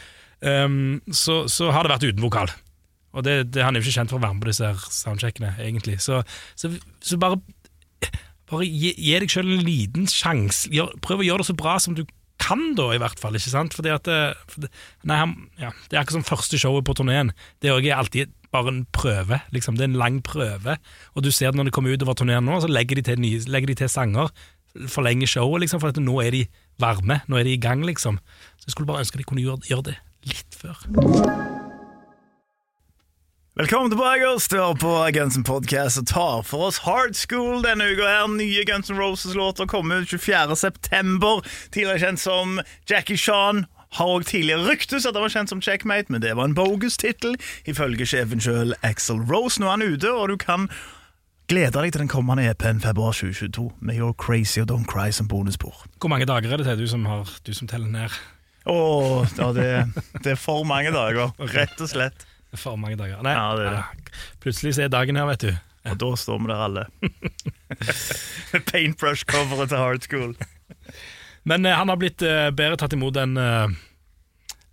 um, 0.42 0.98
så, 1.14 1.44
så 1.50 1.70
har 1.74 1.86
det 1.86 1.94
vært 1.94 2.08
uten 2.10 2.26
vokal. 2.26 2.52
Og 3.12 3.24
det, 3.26 3.36
det, 3.52 3.64
han 3.64 3.76
er 3.76 3.82
jo 3.82 3.88
ikke 3.88 3.98
kjent 4.00 4.12
for 4.12 4.20
å 4.20 4.24
være 4.24 4.36
med 4.36 4.44
på 4.44 4.50
disse 4.52 4.70
her 4.70 4.86
soundcheckene, 4.88 5.52
egentlig. 5.60 5.98
Så, 6.04 6.22
så, 6.58 6.70
så 7.04 7.18
bare, 7.20 7.40
bare 8.50 8.68
gi, 8.68 8.94
gi 8.96 9.20
deg 9.22 9.32
sjøl 9.32 9.52
en 9.52 9.64
liten 9.66 10.08
sjanse. 10.10 10.72
Prøv 11.04 11.22
å 11.22 11.28
gjøre 11.28 11.44
det 11.44 11.50
så 11.50 11.58
bra 11.58 11.76
som 11.82 11.96
du 11.98 12.06
kan, 12.42 12.62
da, 12.78 12.88
i 12.94 13.00
hvert 13.00 13.20
fall. 13.20 13.36
ikke 13.38 13.52
sant? 13.52 13.76
Fordi 13.76 13.92
at 13.94 14.08
det, 14.08 14.20
for 14.50 14.64
det, 14.64 14.72
nei, 15.08 15.18
han, 15.20 15.34
ja, 15.60 15.72
det 15.88 15.96
er 15.96 16.02
akkurat 16.02 16.20
som 16.20 16.30
første 16.32 16.60
showet 16.60 16.86
på 16.88 16.96
turneen. 16.98 17.34
Det 17.62 17.70
er 17.70 17.76
også 17.76 17.98
alltid 17.98 18.32
bare 18.52 18.72
en 18.72 18.82
prøve. 18.92 19.40
liksom. 19.54 19.76
Det 19.78 19.86
er 19.86 19.92
en 19.92 20.00
lang 20.00 20.20
prøve. 20.26 20.76
Og 21.14 21.24
du 21.24 21.30
ser 21.30 21.52
det 21.52 21.60
når 21.60 21.70
de 21.70 21.76
kommer 21.76 21.94
utover 21.94 22.18
turneen 22.18 22.44
nå, 22.48 22.60
så 22.60 22.70
legger 22.70 23.00
de 23.00 23.06
til, 23.08 23.22
nye, 23.22 23.40
legger 23.48 23.72
de 23.72 23.78
til 23.82 23.92
sanger. 23.92 24.32
Forlenger 24.88 25.28
showet, 25.28 25.64
liksom, 25.64 25.80
for 25.80 26.00
nå 26.00 26.20
er 26.24 26.36
de 26.36 26.46
varme. 26.80 27.20
Nå 27.28 27.40
er 27.40 27.48
de 27.48 27.56
i 27.56 27.62
gang, 27.62 27.84
liksom. 27.86 28.20
Så 28.58 28.70
jeg 28.70 28.76
skulle 28.76 28.90
bare 28.90 29.04
ønske 29.04 29.20
de 29.20 29.28
kunne 29.28 29.44
gjøre, 29.44 29.68
gjøre 29.68 29.92
det 29.92 29.98
litt 30.32 30.62
før. 30.62 31.61
Velkommen 33.52 33.90
tilbake 33.92 34.24
oss 34.32 34.46
til 34.48 34.78
på 34.80 34.90
Guns 35.12 35.34
N' 35.36 35.42
Podcast 35.44 35.98
og 36.00 36.06
tar 36.08 36.38
for 36.48 36.70
oss 36.70 36.78
Hard 36.86 37.12
School 37.12 37.58
denne 37.60 37.84
uka. 37.84 38.06
her 38.08 38.30
Nye 38.32 38.62
Guns 38.64 38.88
N' 38.88 38.96
Roses-låter 38.96 39.68
kommer 39.68 40.00
ut 40.00 40.08
24. 40.08 40.56
september. 40.56 41.42
Tidligere 41.68 41.98
kjent 42.00 42.20
som 42.22 42.62
Jackie 42.88 43.20
Shan. 43.20 43.66
Har 43.98 44.08
også 44.08 44.30
tidligere 44.30 44.70
ryktes 44.70 45.04
at 45.04 45.12
han 45.12 45.26
var 45.26 45.34
kjent 45.34 45.52
som 45.52 45.60
Checkmate, 45.60 46.08
men 46.08 46.24
det 46.24 46.32
var 46.36 46.48
en 46.48 46.56
bogus-tittel, 46.56 47.36
ifølge 47.68 48.08
sjefen 48.08 48.40
sjøl, 48.40 48.72
Axel 48.80 49.20
Rose. 49.20 49.60
Nå 49.60 49.68
er 49.68 49.76
han 49.76 49.84
ute, 49.84 50.08
og 50.08 50.32
du 50.32 50.38
kan 50.40 50.70
glede 51.52 51.76
deg 51.76 51.92
til 51.92 52.06
den 52.06 52.08
kommende 52.08 52.48
EP-en 52.48 52.80
februar 52.80 53.12
2022 53.12 53.68
med 53.84 54.00
You're 54.00 54.16
Crazy 54.16 54.64
og 54.64 54.72
Don't 54.72 54.88
Cry 54.88 55.12
som 55.12 55.28
bonusspor. 55.28 55.84
Hvor 56.00 56.08
mange 56.08 56.24
dager 56.24 56.48
er 56.48 56.56
det 56.56 56.70
til 56.72 56.86
du 56.86 56.88
som, 56.88 57.04
har, 57.04 57.28
du 57.44 57.52
som 57.52 57.68
teller 57.68 57.92
ned? 58.00 58.20
Åh, 58.64 59.28
ja, 59.36 59.52
det, 59.52 59.70
det 60.24 60.38
er 60.38 60.40
for 60.40 60.64
mange 60.64 60.96
dager, 60.96 61.36
rett 61.58 61.76
og 61.76 61.92
slett. 61.92 62.31
For 62.58 62.76
mange 62.76 62.96
dager. 63.00 63.22
Nei, 63.24 63.32
Ja, 63.36 63.46
det 63.56 63.66
er 63.66 63.70
det. 63.70 63.82
ja. 63.82 64.32
Plutselig 64.44 64.74
så 64.76 64.82
er 64.84 64.90
dagen 64.92 65.16
her, 65.16 65.26
vet 65.30 65.40
du. 65.46 65.52
Og 65.90 65.96
da 65.98 66.08
står 66.20 66.38
vi 66.42 66.50
der 66.50 66.60
alle. 66.66 66.84
Paintbrush-coveret 68.72 69.72
til 69.72 69.80
Hard 69.80 70.04
School. 70.06 70.34
Men 71.48 71.66
eh, 71.66 71.74
han 71.74 71.90
har 71.90 71.98
blitt 71.98 72.22
eh, 72.22 72.50
bedre 72.54 72.78
tatt 72.78 72.94
imot 72.96 73.16
enn 73.18 73.38
eh, 73.40 73.72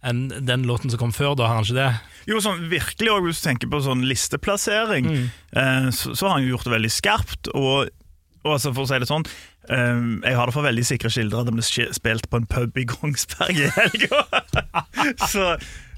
enn 0.10 0.20
den 0.48 0.64
låten 0.64 0.88
som 0.94 1.00
kom 1.02 1.12
før, 1.12 1.34
da, 1.36 1.50
har 1.50 1.58
han 1.60 1.66
ikke 1.68 1.76
det? 1.76 1.88
Jo, 2.30 2.38
sånn 2.44 2.62
virkelig 2.72 3.10
også, 3.12 3.26
Hvis 3.26 3.42
du 3.42 3.48
tenker 3.50 3.72
på 3.74 3.82
sånn 3.84 4.06
listeplassering, 4.08 5.10
eh, 5.58 5.90
så, 5.92 6.14
så 6.16 6.28
har 6.30 6.38
han 6.38 6.46
jo 6.46 6.54
gjort 6.54 6.70
det 6.70 6.76
veldig 6.78 6.92
skarpt. 6.94 7.50
Og, 7.58 7.90
og 8.46 8.54
altså, 8.54 8.72
for 8.76 8.86
å 8.86 8.88
si 8.92 9.00
det 9.02 9.10
sånn 9.10 9.26
eh, 9.28 10.06
Jeg 10.30 10.38
har 10.40 10.48
det 10.48 10.56
for 10.56 10.64
veldig 10.70 10.86
sikre 10.88 11.12
kilder 11.12 11.42
at 11.42 11.50
det 11.50 11.56
ble 11.58 11.66
sk- 11.68 11.92
spilt 11.98 12.30
på 12.32 12.40
en 12.40 12.48
pub 12.48 12.80
i 12.80 12.86
Kongsberg 12.88 13.60
i 13.66 13.72
helga. 13.76 14.22
så, 15.34 15.50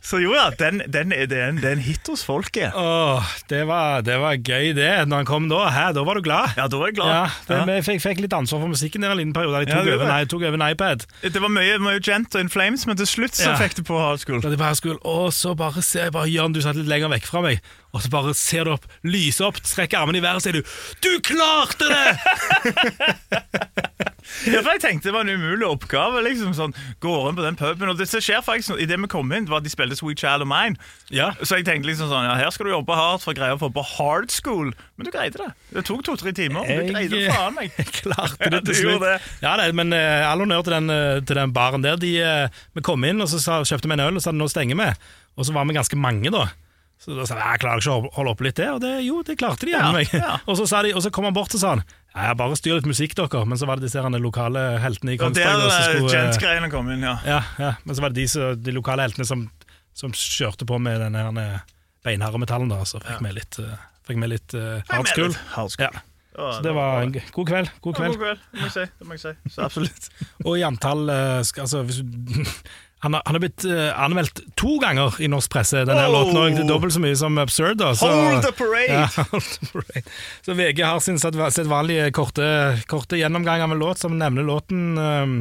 så 0.01 0.17
jo 0.17 0.33
ja, 0.33 0.47
den, 0.57 0.81
den, 0.89 1.11
den, 1.11 1.29
det, 1.29 1.37
er 1.37 1.51
en, 1.51 1.59
det 1.61 1.67
er 1.69 1.75
en 1.77 1.83
hit 1.85 2.07
hos 2.09 2.23
folket. 2.25 2.73
Åh, 2.77 3.33
det 3.51 3.61
var, 3.69 4.01
det 4.05 4.17
var 4.21 4.33
gøy, 4.39 4.71
det. 4.77 4.89
Når 5.07 5.21
han 5.21 5.27
kom 5.29 5.49
da, 5.51 5.59
hæ, 5.69 5.83
da 5.93 6.01
var 6.07 6.17
du 6.17 6.23
glad? 6.25 6.55
Ja, 6.57 6.65
da 6.71 6.79
var 6.81 6.89
jeg 6.89 6.97
glad. 6.97 7.11
Ja, 7.13 7.27
det, 7.47 7.59
Ja. 7.61 7.65
Jeg 7.77 7.85
fikk, 7.85 8.01
fikk 8.03 8.23
litt 8.25 8.33
ansvar 8.33 8.63
for 8.63 8.71
musikken 8.71 9.05
der 9.05 9.13
en 9.13 9.21
liten 9.21 9.35
periode. 9.37 9.61
Jeg 9.61 9.69
tok, 9.69 9.85
ja, 9.85 9.99
over, 9.99 10.13
jeg 10.17 10.31
tok 10.33 10.47
over 10.49 10.57
en 10.57 10.65
iPad. 10.71 11.05
Det 11.21 11.43
var 11.43 11.53
mye, 11.53 11.77
mye 11.83 12.01
Gent 12.01 12.33
og 12.35 12.41
In 12.41 12.49
Flames, 12.49 12.87
men 12.89 12.97
til 12.97 13.09
slutt 13.09 13.37
så 13.37 13.53
fikk 13.61 13.77
du 13.77 13.83
på 13.85 13.99
Hard 14.01 14.23
School. 14.23 14.41
Det 14.41 14.57
var 14.57 14.73
bare 14.73 14.97
og 15.05 15.29
så 15.37 15.53
bare 15.57 15.81
ser 15.85 16.09
jeg 16.09 16.15
bare 16.17 16.29
Jørn, 16.31 16.53
du 16.55 16.61
satt 16.65 16.79
litt 16.79 16.89
lenger 16.89 17.13
vekk 17.13 17.29
fra 17.29 17.45
meg, 17.45 17.61
og 17.93 18.01
så 18.01 18.09
bare 18.13 18.33
ser 18.37 18.65
du 18.65 18.73
opp, 18.73 18.89
lyser 19.05 19.51
opp, 19.51 19.61
strekker 19.61 20.01
armene 20.01 20.17
i 20.17 20.25
været, 20.25 20.41
og 20.41 20.45
sier 20.45 20.57
du 20.57 20.63
'Du 21.01 21.19
klarte 21.21 21.85
det!' 21.91 22.17
Ja, 24.47 24.61
for 24.61 24.71
jeg 24.73 24.81
tenkte 24.83 25.09
det 25.09 25.13
var 25.15 25.25
en 25.25 25.33
umulig 25.35 25.67
oppgave. 25.67 26.21
liksom 26.25 26.53
sånn, 26.57 26.75
Går 27.03 27.29
inn 27.29 27.37
på 27.37 27.45
den 27.45 27.57
puben 27.59 27.89
Og 27.91 27.97
det 27.99 28.07
som 28.09 28.23
skjer 28.23 28.41
faktisk 28.45 28.79
Idet 28.81 28.99
vi 29.01 29.09
kom 29.11 29.31
inn, 29.35 29.47
var 29.49 29.61
at 29.61 29.67
de 29.67 29.73
spilte 29.73 29.97
Sweet 29.99 30.21
Child 30.21 30.45
of 30.45 30.49
Mine. 30.49 30.79
Ja. 31.13 31.31
Så 31.43 31.59
jeg 31.59 31.67
tenkte 31.67 31.89
liksom 31.91 32.09
sånn 32.11 32.27
Ja, 32.27 32.37
her 32.39 32.53
skal 32.53 32.69
du 32.69 32.73
jobbe 32.73 32.97
hardt 32.97 33.25
for 33.25 33.33
å 33.33 33.37
greie 33.37 33.55
å 33.55 33.59
få 33.61 33.71
på 33.73 33.83
hard 33.95 34.31
school. 34.33 34.71
Men 34.97 35.07
du 35.07 35.11
greide 35.13 35.39
det. 35.41 35.49
Det 35.75 35.85
tok 35.87 36.03
to-tre 36.07 36.33
timer. 36.35 36.65
men 36.67 36.87
Du 36.87 36.93
greide 36.93 37.13
det 37.15 37.35
faen 37.35 37.55
meg. 37.57 37.71
Jeg 37.79 37.91
klarte 38.01 38.51
det 38.53 38.63
til 38.69 38.79
slutt. 38.81 39.05
det. 39.05 39.15
Ja, 39.43 39.55
det, 39.59 39.69
men 39.77 39.93
uh, 39.95 40.29
all 40.29 40.43
honnør 40.43 40.65
til, 40.67 40.75
den, 40.77 40.89
eh, 40.93 41.21
til 41.25 41.39
den 41.39 41.53
baren 41.55 41.85
der. 41.85 41.99
De, 42.01 42.11
uh, 42.21 42.65
vi 42.77 42.83
kom 42.85 43.03
inn, 43.07 43.21
og 43.23 43.29
så 43.31 43.41
sa, 43.41 43.61
kjøpte 43.67 43.89
vi 43.89 43.97
en 43.97 44.05
øl, 44.07 44.19
og 44.19 44.23
sa 44.23 44.33
nå 44.35 44.47
stenger 44.51 44.79
vi. 44.79 44.89
Og 45.37 45.47
så 45.47 45.55
var 45.55 45.67
vi 45.69 45.77
ganske 45.77 45.99
mange, 45.99 46.31
da. 46.33 46.47
Så 47.01 47.15
da 47.17 47.25
sa 47.25 47.39
jeg 47.39 47.55
jeg 47.55 47.61
klarer 47.63 47.81
ikke 47.81 47.93
å 47.97 48.11
holde 48.13 48.31
opp 48.35 48.43
litt 48.45 48.59
det, 48.59 48.67
og 48.69 48.81
det, 48.83 48.91
jo, 49.07 49.21
det 49.25 49.33
klarte 49.41 49.65
de. 49.65 49.73
Ja, 49.73 49.89
ja. 50.13 50.35
og, 50.47 50.59
så 50.59 50.83
de, 50.85 50.93
og 50.93 51.01
så 51.01 51.09
kom 51.13 51.25
han 51.25 51.33
bort 51.33 51.55
og 51.57 51.61
sa 51.61 51.75
han 51.75 51.81
ja, 52.11 52.35
bare 52.37 52.57
styr 52.59 52.77
litt 52.77 52.89
musikk, 52.89 53.15
dere. 53.17 53.41
Men 53.47 53.57
så 53.57 53.65
var 53.69 53.79
det 53.79 53.87
disse 53.87 54.03
her 54.03 54.21
lokale 54.21 54.65
heltene 54.83 55.15
i 55.15 55.17
Og 55.17 55.33
der 55.33 55.47
Kongsberg. 55.47 55.87
skulle, 55.87 56.11
eh, 56.11 56.13
Gents-greiene 56.13 56.69
kom 56.73 56.91
inn, 56.93 57.05
ja. 57.07 57.15
ja, 57.25 57.39
ja, 57.61 57.71
men 57.87 57.97
så 57.97 58.03
var 58.05 58.13
det 58.13 58.27
de, 58.27 58.49
de 58.61 58.75
lokale 58.75 59.07
heltene 59.07 59.25
som, 59.25 59.47
som 59.97 60.13
kjørte 60.13 60.67
på 60.67 60.77
med 60.83 60.99
den 61.01 61.17
her 61.17 61.41
eh, 61.41 61.73
beinharde 62.05 62.41
metallen, 62.43 62.69
da, 62.69 62.83
så 62.85 63.01
fikk 63.01 63.23
vi 63.23 63.33
litt, 63.37 63.57
uh, 63.61 63.73
fikk 64.07 64.21
med 64.21 64.33
litt 64.33 64.57
uh, 64.57 64.81
hard 64.91 65.09
school. 65.09 65.35
Hard 65.55 65.73
school. 65.73 65.89
Ja. 65.89 66.05
Så 66.35 66.61
det 66.63 66.71
var 66.71 67.01
en 67.01 67.11
god 67.11 67.47
kveld. 67.47 67.71
God 67.81 67.97
Ja, 67.97 68.03
kveld. 68.03 68.15
God 68.15 68.23
kveld, 68.23 68.39
det 68.51 68.61
må 68.61 68.67
jeg 68.67 68.73
si. 68.75 68.85
Det 68.99 69.07
må 69.07 69.17
jeg 69.17 69.23
si. 69.23 69.51
Så 69.51 69.65
absolutt. 69.65 70.07
Og 70.47 70.53
i 70.57 70.63
antall 70.63 71.11
eh, 71.11 71.41
altså, 71.63 71.81
hvis 71.87 71.99
du, 72.01 72.45
han, 73.01 73.15
har, 73.17 73.21
han 73.25 73.35
har 73.37 73.41
blitt 73.41 73.65
uh, 73.65 73.89
anmeldt 73.97 74.43
to 74.59 74.75
ganger 74.81 75.15
i 75.21 75.29
norsk 75.31 75.49
presse, 75.53 75.81
denne 75.89 76.03
Oh! 76.05 76.13
låten 76.13 76.37
òg. 76.37 76.59
Dobbelt 76.69 76.93
så 76.93 77.01
mye 77.01 77.17
som 77.17 77.39
Absurd. 77.41 77.79
Da, 77.81 77.95
så, 77.97 78.09
Hold 78.11 78.43
the 78.45 78.51
parade! 78.57 78.93
Ja, 78.93 79.07
hold 79.31 79.47
the 79.55 79.69
parade. 79.71 80.03
Så 80.45 80.53
VG 80.59 80.83
har 80.85 80.99
sin 81.01 81.17
sedva- 81.21 81.49
sedvanlige 81.53 82.11
korte, 82.13 82.45
korte 82.91 83.17
gjennomgang 83.17 83.63
av 83.65 83.73
en 83.73 83.81
låt 83.81 84.03
som 84.03 84.17
nevner 84.21 84.45
låten 84.45 84.97
um, 84.97 85.35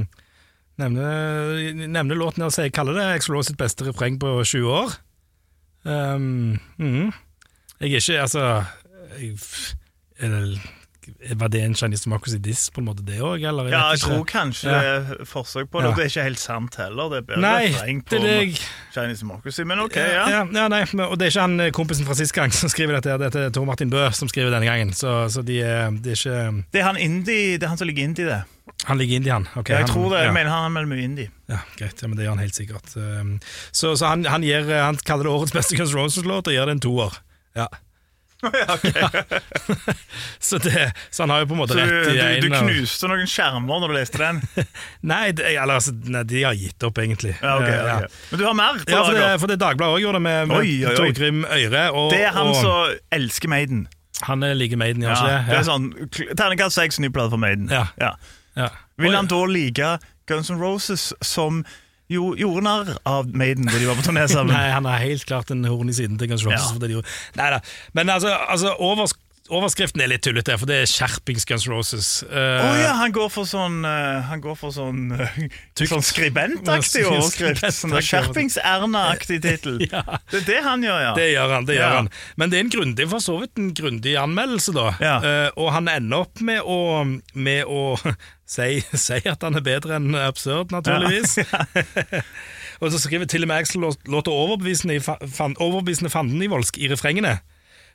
Nevner, 0.81 1.89
nevner 1.93 2.17
låten 2.17 2.47
og 2.47 2.55
sier, 2.55 2.71
kaller 2.73 2.97
det 2.97 3.03
Explore 3.19 3.45
sitt 3.45 3.59
beste 3.61 3.85
refreng 3.85 4.15
på 4.23 4.31
20 4.49 4.71
år. 4.73 4.95
Um, 5.85 6.57
mm. 6.81 7.11
Jeg 7.81 7.91
er 7.91 8.01
ikke 8.01 8.21
Altså 8.23 8.45
jeg, 9.21 9.35
er 10.21 10.33
det, 10.33 10.61
Var 11.37 11.49
det 11.49 11.61
en 11.65 11.75
Chinese 11.75 12.05
Democracy 12.05 12.37
Diss, 12.45 12.67
på 12.71 12.83
en 12.83 12.87
måte, 12.91 13.05
det 13.07 13.19
òg? 13.25 13.41
Ja, 13.41 13.53
jeg 13.93 14.01
tror 14.03 14.25
kanskje 14.29 14.69
Ja. 14.69 14.81
det 14.81 15.21
er 15.21 15.25
forsøk 15.25 15.71
på 15.73 15.81
det. 15.81 15.89
Ja. 15.89 15.95
Det 15.97 16.05
er 16.05 16.11
ikke 16.11 16.25
helt 16.27 16.39
sant 16.43 16.77
heller. 16.77 17.09
Det 17.09 17.19
er 17.23 17.27
bedre 17.31 17.41
Nei, 17.41 17.71
refreng 17.73 18.03
på 18.05 18.11
det 18.21 18.31
er 18.31 18.41
jeg 18.43 18.59
Chinese 18.93 19.25
Democracy, 19.25 19.63
men 19.65 19.81
ok, 19.81 19.97
ja. 19.97 20.29
ja. 20.29 20.45
Ja, 20.53 20.69
nei, 20.69 20.83
og 21.07 21.19
det 21.19 21.27
er 21.27 21.33
ikke 21.33 21.47
han 21.47 21.61
eh, 21.61 21.73
kompisen 21.73 22.07
fra 22.09 22.15
sist 22.19 22.37
gang 22.37 22.53
som 22.53 22.69
skriver 22.73 22.99
dette, 23.01 23.17
det 23.23 23.35
er 23.47 23.51
Tor 23.57 23.65
Martin 23.69 23.91
Bø 23.91 24.07
som 24.13 24.29
skriver 24.29 24.53
denne 24.53 24.69
gangen. 24.69 24.93
Så, 24.93 25.29
så 25.33 25.43
de, 25.43 25.61
de, 25.61 26.01
det 26.05 26.15
er 26.15 26.21
ikke 26.21 26.65
Det 26.73 26.81
er 26.81 26.89
han 26.91 26.97
indie, 27.01 27.59
det 27.59 27.65
er 27.65 27.73
han 27.73 27.79
som 27.81 27.89
ligger 27.89 28.05
indie, 28.05 28.27
det. 28.29 28.43
Han 28.87 28.99
ligger 28.99 29.17
indie, 29.17 29.33
han. 29.33 29.49
Ok, 29.57 29.69
jeg 29.69 29.85
han, 29.85 29.89
tror 29.89 30.11
det, 30.15 30.25
jeg 30.25 30.33
mener 30.37 30.51
han 30.51 30.77
er 30.77 30.87
mye 30.89 31.05
indie. 31.05 31.31
Ja, 31.51 31.59
greit, 31.77 32.01
ja, 32.03 32.09
men 32.09 32.17
det 32.17 32.25
gjør 32.25 32.37
han 32.37 32.45
helt 32.45 32.57
sikkert. 32.57 32.97
Um, 32.97 33.41
Så, 33.73 33.97
så 33.97 34.07
han, 34.07 34.25
han, 34.25 34.43
gir, 34.47 34.69
han 34.69 34.97
kaller 35.05 35.27
det 35.29 35.33
årets 35.33 35.53
beste 35.53 35.77
Guns 35.77 35.95
Roses-låt 35.97 36.49
og 36.49 36.55
gir 36.55 36.69
det 36.69 36.77
en 36.79 36.81
toer. 36.85 37.19
Ja. 37.59 37.67
så, 40.39 40.59
det, 40.59 40.93
så 41.11 41.23
han 41.23 41.31
har 41.31 41.41
jo 41.43 41.47
på 41.47 41.55
en 41.55 41.61
måte 41.61 41.73
Så 41.77 41.79
rett 41.81 42.09
i 42.09 42.41
du, 42.41 42.49
du 42.49 42.57
av- 42.57 42.65
knuste 42.69 43.09
noen 43.11 43.29
skjermer 43.31 43.81
når 43.83 43.93
du 43.93 43.97
leste 43.99 44.21
den? 44.23 44.41
Nei, 45.13 45.33
det, 45.37 45.47
eller, 45.53 45.75
altså, 45.81 45.93
nei, 45.95 46.23
de 46.29 46.43
har 46.47 46.57
gitt 46.59 46.87
opp, 46.89 46.99
egentlig. 47.03 47.35
Ja, 47.43 47.57
okay, 47.61 47.77
Eh, 47.81 47.97
ok. 48.05 48.19
Men 48.33 48.41
du 48.43 48.45
har 48.49 48.57
mer? 48.59 48.81
på 48.85 48.91
Ja, 48.95 49.03
for 49.07 49.17
det, 49.19 49.29
for 49.45 49.53
det 49.53 49.59
Dagbladet 49.63 49.97
òg 49.99 50.05
gjorde 50.05 50.21
det 50.21 50.25
med, 50.27 50.49
med 50.51 50.57
Oi, 50.59 50.73
oi, 50.85 50.91
oi. 50.93 50.97
Torgrim 50.99 51.45
Øyre. 51.47 51.85
Og, 51.93 52.11
Det 52.15 52.23
er 52.29 52.35
han 52.37 52.53
og, 52.53 52.61
som 52.61 52.97
elsker 53.21 53.53
Maiden. 53.53 53.87
Han 54.29 54.45
liker 54.57 54.77
Maiden, 54.81 55.05
gjør 55.07 55.15
Ja, 55.15 55.21
ikke 55.21 55.37
det? 55.49 55.57
det 55.57 55.67
sånn 55.69 56.35
Terningkast 56.37 56.77
seks, 56.77 56.99
ny 57.01 57.09
plate 57.15 57.33
for 57.33 57.41
Maiden. 57.41 57.71
Ja. 57.73 57.87
Ja. 58.01 58.15
Ja. 58.59 58.69
Vil 59.01 59.15
han 59.17 59.29
da 59.31 59.39
like 59.49 59.95
Guns 60.29 60.51
N' 60.53 60.61
Roses 60.61 61.11
som 61.25 61.63
jo, 62.11 62.35
gjorde 62.39 62.67
narr 62.67 62.93
av 63.09 63.31
Maiden 63.31 63.69
da 63.71 63.79
de 63.79 63.89
var 63.89 63.99
på 63.99 64.07
turné 64.09 64.27
sammen? 64.31 64.55
Nei, 64.59 64.69
han 64.75 64.89
er 64.91 65.03
helt 65.05 65.27
klart 65.29 65.51
en 65.55 65.65
horn 65.69 65.93
i 65.93 65.97
siden 65.97 66.19
til 66.21 66.33
Guns 66.33 66.47
Roses. 66.47 66.71
Ja. 66.75 66.93
gjorde. 66.97 67.19
Neida. 67.39 67.61
Men 67.97 68.13
altså, 68.13 68.35
altså 68.51 68.77
overs 68.79 69.17
overskriften 69.51 70.03
er 70.03 70.11
litt 70.13 70.23
tullete, 70.25 70.55
for 70.61 70.71
det 70.71 70.77
er 70.85 70.91
skjerpings 70.91 71.47
Guns 71.49 71.67
Roses. 71.71 72.09
Å 72.23 72.43
oh, 72.65 72.77
ja, 72.79 72.93
han 73.01 73.15
går 73.15 73.31
for 73.33 73.49
sånn 73.49 73.81
uh, 73.87 74.23
Han 74.29 74.43
går 74.45 74.57
for 74.59 74.75
sånn 74.75 75.11
uh, 75.17 75.41
Sånn 75.81 76.05
skribentaktig 76.07 77.03
overskrift. 77.09 77.67
Sånn 77.75 77.97
Skjerpings-Erna-aktig 77.99 79.41
tittel. 79.47 79.81
Ja. 79.89 80.05
Det 80.31 80.43
er 80.43 80.47
det 80.49 80.61
han 80.67 80.87
gjør, 80.87 81.01
ja. 81.09 81.15
Det 81.19 81.29
gjør 81.33 81.55
han. 81.57 81.69
det 81.69 81.79
gjør 81.79 81.87
Ja. 81.87 82.03
han 82.03 82.13
Men 82.41 82.53
det 82.53 82.61
er 82.61 82.67
en 82.67 82.75
grundig, 82.77 83.09
for 83.11 83.25
så 83.25 83.39
vidt 83.43 83.59
en 83.61 83.73
grundig 83.77 84.17
anmeldelse, 84.21 84.77
da. 84.77 84.89
Ja. 85.03 85.17
Uh, 85.25 85.49
og 85.65 85.73
han 85.75 85.91
ender 85.91 86.27
opp 86.27 86.45
med 86.45 86.63
å, 86.63 86.81
med 87.35 87.67
å 87.67 87.83
si, 88.51 88.81
si 89.07 89.21
at 89.31 89.47
han 89.47 89.59
er 89.59 89.67
bedre 89.67 89.99
enn 90.01 90.17
Absurd, 90.19 90.75
naturligvis. 90.75 91.39
og 92.83 92.93
så 92.93 93.01
skriver 93.03 93.31
til 93.31 93.47
og 93.47 93.53
med 93.53 93.63
Axel 93.63 93.87
låter 93.87 94.35
overbevisende, 94.35 95.01
fan, 95.01 95.57
overbevisende 95.59 96.13
fandenivoldsk 96.13 96.81
i 96.81 96.91
refrengene. 96.93 97.39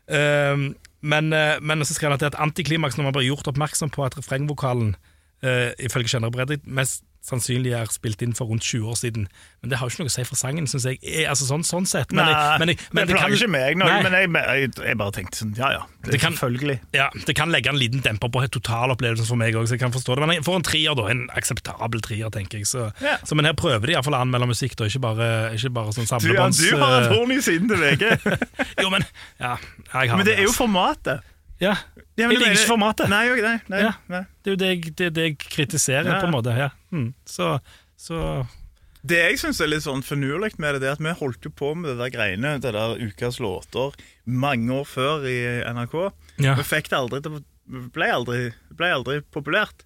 Eh, 0.07 0.69
men, 1.05 1.33
eh, 1.33 1.57
men 1.61 1.85
så 1.85 1.93
skrev 1.93 2.11
han 2.11 2.17
at 2.17 2.23
det 2.23 2.31
er 2.31 2.35
et 2.35 2.45
antiklimaks 2.47 2.97
når 2.97 3.09
man 3.09 3.17
blir 3.17 3.29
gjort 3.29 3.51
oppmerksom 3.51 3.91
på 3.93 4.05
at 4.05 4.17
refrengvokalen 4.17 4.95
uh, 5.45 5.71
ifølge 5.85 6.09
Kjenner 6.15 6.33
Bredrik 6.33 6.65
mest 6.65 7.03
sannsynlig 7.25 7.71
er 7.73 7.87
spilt 7.89 8.21
inn 8.21 8.35
for 8.37 8.45
rundt 8.45 8.61
20 8.61 8.85
år 8.85 8.97
siden. 8.99 9.23
Men 9.63 9.71
det 9.71 9.79
har 9.81 9.89
jo 9.89 9.95
ikke 9.95 10.03
noe 10.05 10.11
å 10.11 10.13
si 10.13 10.23
for 10.29 10.37
sangen, 10.37 10.67
syns 10.69 10.83
jeg. 10.85 10.99
Eh, 11.01 11.23
Altså, 11.25 11.47
sånn, 11.49 11.63
sånn 11.65 11.87
sett. 11.89 12.11
Men, 12.13 12.21
Nei, 12.21 12.35
jeg, 12.35 12.59
men, 12.61 12.69
jeg, 12.69 12.77
men 12.93 13.07
det 13.09 13.15
plager 13.17 13.33
ikke 13.39 13.47
meg 13.49 13.79
nå, 13.81 13.87
men 14.05 14.13
jeg, 14.13 14.29
jeg, 14.35 14.69
jeg 14.91 14.99
bare 15.01 15.15
tenkte 15.15 15.39
sånn 15.39 15.55
Ja 15.57 15.71
ja, 15.73 15.79
det, 16.05 16.11
Det 16.13 16.19
kan- 16.21 16.37
selvfølgelig. 16.37 16.75
Ja, 16.93 17.07
Det 17.25 17.33
kan 17.39 17.49
legge 17.49 17.73
en 17.73 17.79
liten 17.81 18.03
demper 18.05 18.29
på 18.29 18.43
totalopplevelsen 18.59 19.25
for 19.25 19.41
meg 19.41 19.57
òg, 19.57 19.65
så 19.65 19.73
jeg 19.73 19.81
kan 19.81 19.95
forstå 19.97 20.19
det. 20.19 20.27
Men 20.29 20.37
jeg 20.37 20.45
får 20.45 20.59
en 20.61 20.67
trier, 20.69 20.93
da. 21.01 21.07
En 21.15 21.25
akseptabel 21.41 22.05
trier, 22.05 22.29
tenker 22.29 22.61
jeg. 22.61 22.69
Så, 22.69 22.91
Ja. 23.01 23.17
så 23.25 23.33
men 23.33 23.49
her 23.49 23.57
prøver 23.57 23.89
de 23.89 23.97
iallfall 23.97 24.19
å 24.19 24.21
anmelde 24.21 24.51
musikk, 24.53 24.77
da. 24.77 24.85
Ikke 24.85 25.01
bare, 25.09 25.31
ikke 25.57 25.73
bare 25.73 25.97
sånn 25.97 26.05
Du, 26.05 26.13
ja, 26.13 26.19
samlebånds... 26.21 26.61
du 26.61 26.77
har 26.77 27.01
et 27.01 27.09
horn 27.17 27.33
i 27.33 27.41
siden 27.41 27.73
til 27.73 27.81
VG. 27.81 28.05
Jo, 28.85 28.91
men 28.93 29.01
Ja, 29.41 29.57
jeg 29.97 30.13
har 30.13 30.17
Men 30.21 30.29
det 30.29 30.37
er 30.37 30.45
jo 30.45 30.53
altså. 30.53 30.67
formatet. 30.67 31.25
Ja, 31.63 31.75
jeg 32.19 32.29
liker 32.33 32.51
ikke 32.51 32.67
formatet. 32.67 33.09
Nei, 33.09 33.23
nei, 33.41 33.55
nei, 33.71 33.79
Ja. 33.85 33.93
Det 34.09 34.51
er 34.51 34.55
jo 34.55 34.59
det 34.59 34.69
jeg, 34.73 34.95
det, 34.99 35.09
det 35.15 35.23
jeg 35.29 35.37
kritiserer, 35.39 36.05
Ja. 36.09 36.19
på 36.19 36.27
en 36.27 36.35
måte. 36.35 36.55
Ja. 36.57 36.69
Mm. 36.91 37.13
Så, 37.25 37.59
så 37.97 38.45
Det 39.05 39.19
jeg 39.21 39.39
syns 39.39 39.61
er 39.61 39.67
litt 39.71 39.83
sånn 39.85 40.01
finurlig 40.03 40.57
med 40.59 40.75
det, 40.75 40.81
det 40.81 40.89
er 40.89 40.97
at 40.97 41.03
vi 41.03 41.13
holdt 41.19 41.45
jo 41.45 41.51
på 41.53 41.75
med 41.77 41.91
det 41.91 41.97
der 42.01 42.09
greiene, 42.13 42.55
det 42.59 42.73
der 42.73 42.97
ukas 42.99 43.39
låter, 43.39 43.93
mange 44.25 44.73
år 44.73 44.85
før 44.89 45.27
i 45.29 45.37
NRK. 45.71 45.95
Ja. 46.43 46.55
Vi 46.59 46.63
fikk 46.67 46.89
det 46.91 46.97
aldri 46.97 47.21
Det 47.21 47.31
ble 47.93 48.09
aldri, 48.11 48.41
ble 48.75 48.91
aldri 48.93 49.21
populært. 49.33 49.85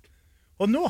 Og 0.60 0.70
nå 0.72 0.88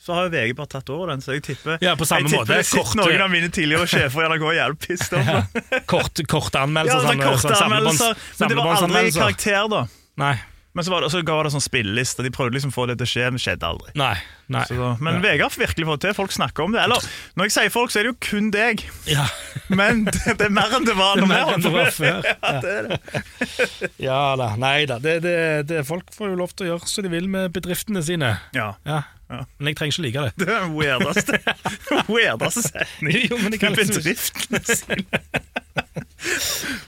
så 0.00 0.14
har 0.16 0.28
jo 0.28 0.30
VG 0.32 0.54
bare 0.56 0.70
tatt 0.72 0.88
over 0.88 1.10
den, 1.12 1.20
så 1.20 1.34
jeg 1.36 1.42
tipper 1.44 1.76
Ja, 1.84 1.92
på 1.94 2.06
samme 2.08 2.24
jeg 2.24 2.32
tipper 2.32 2.46
måte. 2.48 2.56
det 2.56 2.66
sitter 2.70 2.96
noen 3.02 3.20
av 3.20 3.28
mine 3.30 3.50
tidligere 3.52 3.84
sjefer 3.90 4.24
i 4.24 4.28
NRK 4.30 4.44
er 4.48 4.54
jævlig 4.56 4.78
pissed 4.80 5.16
off. 5.18 5.82
kort, 5.92 6.22
korte 6.30 6.62
anmeldelser. 6.64 6.96
Ja, 6.96 7.02
det 7.04 7.10
er 7.10 7.12
sånn, 7.12 7.24
korte 7.26 7.52
sånn 7.52 7.66
anmeldelser, 7.66 8.22
men 8.40 8.48
det 8.48 8.56
var 8.56 8.80
aldri 8.80 9.12
karakter, 9.12 9.68
da. 9.68 9.82
Nei. 10.20 10.36
Men 10.76 10.86
så, 10.86 10.92
var 10.92 11.02
det, 11.02 11.10
så 11.10 11.22
ga 11.26 11.40
det 11.42 11.50
sånn 11.54 11.64
spilleliste. 11.64 12.22
De 12.22 12.30
prøvde 12.34 12.54
liksom 12.54 12.70
å 12.70 12.76
få 12.76 12.86
det 12.90 13.00
til 13.00 13.08
å 13.08 13.10
skje, 13.10 13.30
men 13.34 13.42
skjedde 13.42 13.66
aldri. 13.66 13.94
Nei. 13.98 14.14
Da, 14.50 14.64
men 15.00 15.18
ja. 15.18 15.22
VG 15.24 15.42
har 15.44 15.56
virkelig 15.60 15.86
fått 15.86 16.02
til. 16.04 16.14
Folk 16.16 16.34
snakker 16.34 16.66
om 16.66 16.74
det. 16.74 16.82
Eller 16.82 17.04
når 17.38 17.48
jeg 17.48 17.54
sier 17.56 17.72
folk, 17.74 17.92
så 17.92 18.00
er 18.00 18.08
det 18.08 18.12
jo 18.12 18.18
kun 18.26 18.50
deg. 18.54 18.82
Ja. 19.10 19.26
Men 19.80 20.04
det, 20.08 20.34
det 20.40 20.48
er 20.48 20.54
mer 20.54 20.72
enn 20.74 20.86
det 20.86 20.96
var 20.98 21.18
Det 21.18 21.24
er 21.24 21.30
mer 21.30 21.52
enn 21.54 21.62
det 21.62 21.72
var 21.74 21.92
før. 21.94 22.26
Ja, 22.40 22.50
det 22.64 22.74
er 22.74 22.88
det. 22.90 22.98
Ja 24.10 24.20
da, 24.38 24.50
nei 24.60 24.76
da. 24.90 24.98
Det, 25.02 25.20
det, 25.68 25.84
folk 25.88 26.10
får 26.14 26.32
jo 26.32 26.40
lov 26.42 26.54
til 26.56 26.66
å 26.66 26.72
gjøre 26.74 26.90
som 26.90 27.06
de 27.06 27.12
vil 27.12 27.30
med 27.30 27.54
bedriftene 27.54 28.02
sine. 28.04 28.34
Ja. 28.56 28.72
Ja. 28.88 29.02
Ja. 29.30 29.44
Men 29.60 29.70
jeg 29.70 29.78
trenger 29.78 29.94
ikke 29.94 30.06
like 30.08 30.22
det. 30.26 30.32
Det 30.42 30.48
er 30.50 30.64
den 30.64 30.72
weirdeste, 30.74 31.38
weirdeste 32.10 32.64
setning. 32.66 33.20
Jo, 33.30 33.38
men 33.38 33.54
det 33.54 33.60
liksom- 33.62 34.00
Bedriftene 34.00 34.60
sine. 34.66 35.20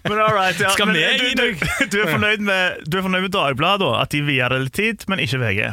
Men 0.03 0.19
all 0.19 0.35
right, 0.35 0.59
ja. 0.61 0.73
Skal 0.75 0.91
men, 0.91 0.97
vi 0.97 1.35
du, 1.37 1.39
du, 1.39 1.87
du, 1.87 2.01
er 2.03 2.11
fornøyd 2.11 2.43
med, 2.43 2.83
du 2.89 2.99
er 2.99 3.07
fornøyd 3.07 3.29
med 3.29 3.35
Dagbladet. 3.37 3.93
At 4.03 4.11
de 4.15 4.25
vier 4.27 4.51
det 4.51 4.59
litt 4.67 4.75
tid, 4.77 5.07
men 5.09 5.23
ikke 5.23 5.39
VG? 5.45 5.71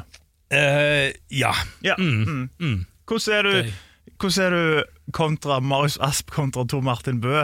Eh, 0.51 1.11
ja. 1.29 1.53
Ja. 1.85 1.95
Mm. 1.99 2.49
Mm. 2.59 2.85
Hvordan 3.09 3.33
er 3.39 3.43
du, 3.49 3.73
hvordan 4.19 4.45
er 4.45 4.55
du 4.55 5.11
kontra 5.15 5.59
Marius 5.61 5.97
Asp 6.01 6.31
kontra 6.33 6.65
Tor 6.69 6.81
Martin 6.85 7.21
Bø 7.21 7.43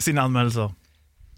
sine 0.00 0.20
anmeldelser? 0.24 0.74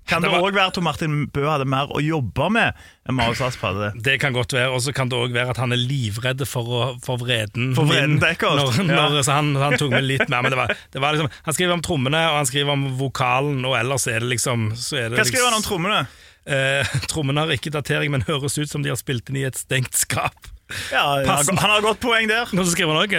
Kan 0.09 0.23
det 0.25 0.31
Det 0.33 0.39
òg 0.41 0.55
være 0.57 0.71
at 0.71 0.75
Tor 0.79 0.83
Martin 0.87 1.17
Bø 1.29 1.43
hadde 1.45 1.67
mer 1.69 1.91
å 1.93 2.01
jobbe 2.01 2.47
med 2.55 2.79
enn 3.05 3.17
Marius 3.19 3.43
Asp 3.45 3.61
hadde? 3.67 3.91
Det 4.07 4.15
kan 4.23 4.33
godt 4.33 4.55
være, 4.57 4.71
og 4.73 4.81
så 4.81 4.95
kan 4.97 5.11
det 5.13 5.19
òg 5.21 5.35
være 5.37 5.53
at 5.53 5.61
han 5.61 5.75
er 5.77 5.83
livredd 5.83 6.47
for, 6.49 6.65
å, 6.71 6.85
for 7.05 7.21
vreden. 7.21 7.75
For 7.77 7.85
vreden 7.91 8.17
Deckard, 8.23 8.63
Når, 8.63 8.89
ja. 8.89 9.23
så 9.27 9.37
han, 9.37 9.53
han 9.61 9.77
tok 9.77 9.93
med 9.93 10.07
litt 10.09 10.25
mer. 10.33 10.47
Men 10.47 10.55
det 10.55 10.61
var, 10.63 10.73
det 10.97 11.03
var 11.05 11.13
liksom, 11.19 11.29
han 11.45 11.59
skriver 11.59 11.77
om 11.77 11.85
trommene, 11.85 12.23
og 12.33 12.39
han 12.41 12.49
skriver 12.49 12.73
om 12.73 12.87
vokalen, 13.03 13.61
og 13.69 13.77
ellers 13.79 14.09
er 14.09 14.25
det 14.25 14.33
liksom 14.33 14.71
så 14.81 15.03
er 15.03 15.11
det 15.13 15.21
Hva 15.21 15.29
skriver 15.29 15.51
han 15.51 15.59
om 15.59 15.61
liksom, 15.61 15.69
trommene? 15.75 16.01
eh, 16.49 16.95
Trommene 17.13 17.45
har 17.45 17.53
ikke 17.59 17.75
datering, 17.77 18.15
men 18.17 18.25
høres 18.31 18.57
ut 18.57 18.73
som 18.73 18.87
de 18.87 18.95
har 18.95 18.99
spilt 19.01 19.29
inn 19.29 19.43
i 19.43 19.45
et 19.51 19.61
stengt 19.61 19.93
skap. 19.99 20.49
Ja, 20.93 21.05
han 21.27 21.57
han 21.59 21.71
har 21.73 21.81
godt 21.85 22.01
poeng 22.03 22.29
der. 22.29 22.51
Nå 22.53 22.65
skriver 22.69 22.95
han 22.95 23.05
òg 23.07 23.15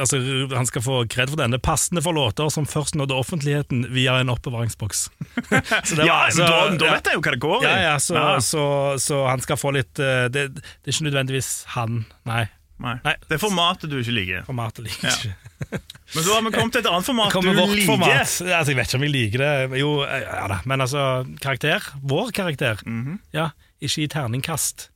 altså, 0.00 0.20
han 0.54 0.68
skal 0.68 0.84
få 0.84 0.98
kred 1.10 1.32
for 1.32 1.40
denne. 1.40 1.58
Passende 1.62 2.02
for 2.04 2.14
låter 2.16 2.48
som 2.54 2.66
først 2.68 2.94
nådde 2.98 3.16
offentligheten 3.18 3.86
via 3.94 4.18
en 4.22 4.30
oppbevaringsboks. 4.32 5.08
Så 5.88 5.96
det 5.98 6.06
Ja, 6.06 6.28
så- 6.30 6.42
men 6.44 6.78
da, 6.78 6.84
da 6.86 6.92
vet 6.94 7.10
jeg 7.10 7.18
jo 7.18 7.24
hva 7.24 7.34
det 7.34 7.40
går 7.42 7.58
i. 7.62 7.66
Ja, 7.66 7.76
ja, 7.92 7.96
så, 7.98 8.14
Ja. 8.14 8.38
Så, 8.40 8.62
så 9.02 9.24
han 9.28 9.40
skal 9.40 9.56
få 9.58 9.72
litt 9.74 9.98
eh, 9.98 10.28
det, 10.32 10.46
det 10.54 10.62
er 10.86 10.94
ikke 10.94 11.08
nødvendigvis 11.10 11.50
han, 11.74 12.04
nei. 12.28 12.46
Nei. 12.78 12.94
Nei. 13.02 13.14
Det 13.26 13.34
er 13.34 13.40
formatet 13.42 13.90
du 13.90 13.96
ikke 13.98 14.12
liker. 14.14 14.44
Formatet 14.46 14.84
liker 14.86 15.08
ikke. 15.10 15.32
Men 16.14 16.22
så 16.24 16.34
har 16.36 16.44
vi 16.46 16.52
kommet 16.54 16.76
til 16.76 16.84
et 16.84 16.86
annet 16.88 17.04
format 17.08 17.32
Kommer 17.34 17.56
du 17.56 17.58
vårt 17.64 17.72
liker. 17.74 17.88
format. 17.90 18.12
Altså, 18.22 18.46
jeg 18.46 18.76
vet 18.78 18.86
ikke 18.86 19.00
om 19.00 19.06
jeg 19.08 19.12
liker 19.16 19.42
det. 19.42 19.80
Jo, 19.80 19.88
ja 20.06 20.44
da. 20.52 20.60
Men 20.70 20.84
altså, 20.86 21.02
karakter. 21.42 21.88
Vår 22.06 22.30
karakter. 22.36 22.78
Mhm. 22.86 23.18
Ja, 23.34 23.48
Ikke 23.82 24.04
i 24.04 24.08
terningkast. 24.14 24.88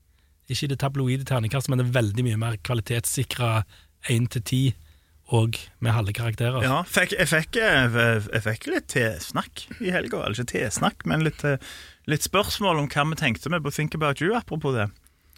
Ikke 0.50 0.68
det 0.72 0.78
tabloide 0.82 1.26
terningkastet, 1.28 1.70
men 1.70 1.78
det 1.80 1.86
er 1.88 1.98
veldig 2.00 2.24
mye 2.26 2.40
mer 2.40 2.56
kvalitetssikra 2.66 3.62
én 4.10 4.26
til 4.32 4.42
ti, 4.42 4.62
og 5.32 5.56
med 5.80 5.94
halve 5.94 6.12
karakterer. 6.12 6.64
Ja, 6.66 6.80
fikk, 6.84 7.14
jeg, 7.16 7.28
fikk, 7.30 7.56
eh, 7.62 7.94
jeg 8.26 8.42
fikk 8.44 8.66
litt 8.68 8.88
tilsnakk 8.92 9.62
i 9.80 9.92
helga. 9.94 10.24
Eller 10.26 10.36
ikke 10.36 10.58
tilsnakk, 10.58 11.06
men 11.08 11.24
litt, 11.24 11.44
eh, 11.46 11.62
litt 12.10 12.26
spørsmål 12.26 12.82
om 12.82 12.88
hva 12.90 13.06
vi 13.12 13.20
tenkte 13.22 13.48
med 13.54 13.62
på 13.64 13.72
Think 13.72 13.94
About 13.94 14.20
You, 14.20 14.34
apropos 14.36 14.74
det. 14.76 14.90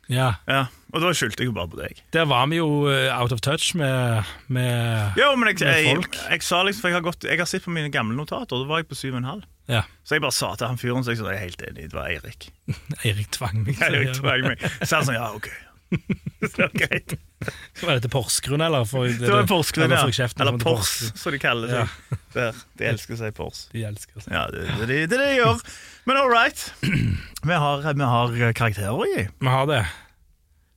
Ja, 0.09 0.35
Ja, 0.49 0.67
Og 0.93 1.01
da 1.01 1.13
skyldte 1.17 1.41
jeg 1.41 1.49
jo 1.49 1.55
bare 1.57 1.71
på 1.73 1.79
deg. 1.81 2.01
Der 2.13 2.27
var 2.29 2.47
vi 2.51 2.59
jo 2.59 2.87
eh, 2.93 3.09
out 3.15 3.33
of 3.33 3.41
touch 3.41 3.75
med, 3.75 4.25
med 4.49 5.17
Jo, 5.17 5.31
men 5.37 5.49
jeg, 5.49 5.61
Med 5.65 5.79
jeg, 5.81 5.97
folk. 5.97 6.19
jeg, 6.31 6.43
sa 6.43 6.63
liksom, 6.63 6.81
for 6.83 6.89
jeg 6.89 6.99
har, 6.99 7.07
gått, 7.07 7.25
jeg 7.25 7.39
har 7.41 7.49
sett 7.49 7.65
på 7.65 7.73
mine 7.73 7.89
gamle 7.91 8.17
notater, 8.17 8.53
da 8.59 8.69
var 8.69 8.83
jeg 8.83 8.89
på 8.91 8.99
7,5. 8.99 9.45
Ja, 9.71 9.83
Så 10.05 10.17
jeg 10.17 10.25
bare 10.25 10.37
sa 10.37 10.51
til 10.61 10.69
han 10.69 10.81
fyren 10.81 11.05
så 11.07 11.15
jeg, 11.15 11.25
er 11.25 11.41
helt 11.41 11.63
enig, 11.65 11.87
det 11.91 11.97
var 11.97 12.11
Eirik. 12.13 12.51
Eirik 13.05 13.31
tvang 13.33 13.63
meg. 13.65 13.79
Eirik 13.81 14.11
til 14.13 14.19
å 14.19 14.27
tvang 14.27 14.49
meg. 14.51 14.67
Så 14.85 14.99
han 14.99 15.07
sånn, 15.09 15.17
ja, 15.17 15.31
ok. 15.37 15.49
Det 16.45 16.59
var 16.59 16.73
greit. 16.75 17.13
det. 17.15 17.53
Var 17.81 17.99
dette 18.01 18.09
Porsgrunn, 18.13 18.63
eller? 18.65 18.85
For, 18.89 19.07
Det 19.09 19.31
var 19.31 19.47
Porsgrunn, 19.49 19.93
ja. 19.95 20.03
Kjeften, 20.11 20.43
Eller 20.43 20.59
Pors, 20.59 20.91
som 21.21 21.33
de 21.35 21.39
kaller 21.41 21.71
det. 21.71 21.83
Ja. 21.85 22.19
Der. 22.35 22.63
De 22.81 22.87
elsker 22.89 23.15
å 23.15 23.19
si 23.21 23.31
Pors. 23.37 23.61
De 23.73 23.85
elsker 23.87 24.19
oss. 24.19 24.27
Ja, 24.33 24.47
det 24.51 24.65
er 24.65 24.81
det, 24.81 24.87
det, 24.91 24.99
det 25.13 25.21
de 25.21 25.29
gjør. 25.39 25.61
Men 26.09 26.21
all 26.21 26.33
right. 26.33 26.65
Vi 27.49 27.53
har, 27.61 27.85
vi 27.85 28.07
har 28.09 28.55
karakterer 28.57 29.03
i. 29.21 29.27
Vi 29.29 29.53
har 29.53 29.67
det. 29.69 29.83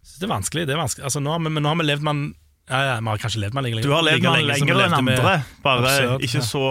Så 0.03 0.19
det 0.19 0.27
er 0.27 0.33
vanskelig. 0.33 0.65
det 0.67 0.75
er 0.75 0.81
vanskelig 0.81 1.05
Altså, 1.07 1.21
nå, 1.23 1.31
har 1.31 1.39
vi- 1.39 1.51
men 1.55 1.63
nå 1.63 1.71
har 1.71 1.77
vi 1.79 1.85
levd 1.87 2.03
man 2.03 2.21
ja, 2.67 2.79
ja, 2.83 2.95
Vi 2.99 3.07
har 3.07 3.21
kanskje 3.23 3.39
levd 3.45 3.55
man 3.55 3.63
like 3.63 3.83
Du 3.85 3.91
har 3.93 4.03
levd 4.03 4.19
like 4.19 4.33
med 4.33 4.47
lenge 4.49 4.67
lenger 4.67 4.83
enn 4.87 4.95
andre, 4.97 5.35
bare 5.63 5.93
ikke, 6.19 6.41
så, 6.43 6.63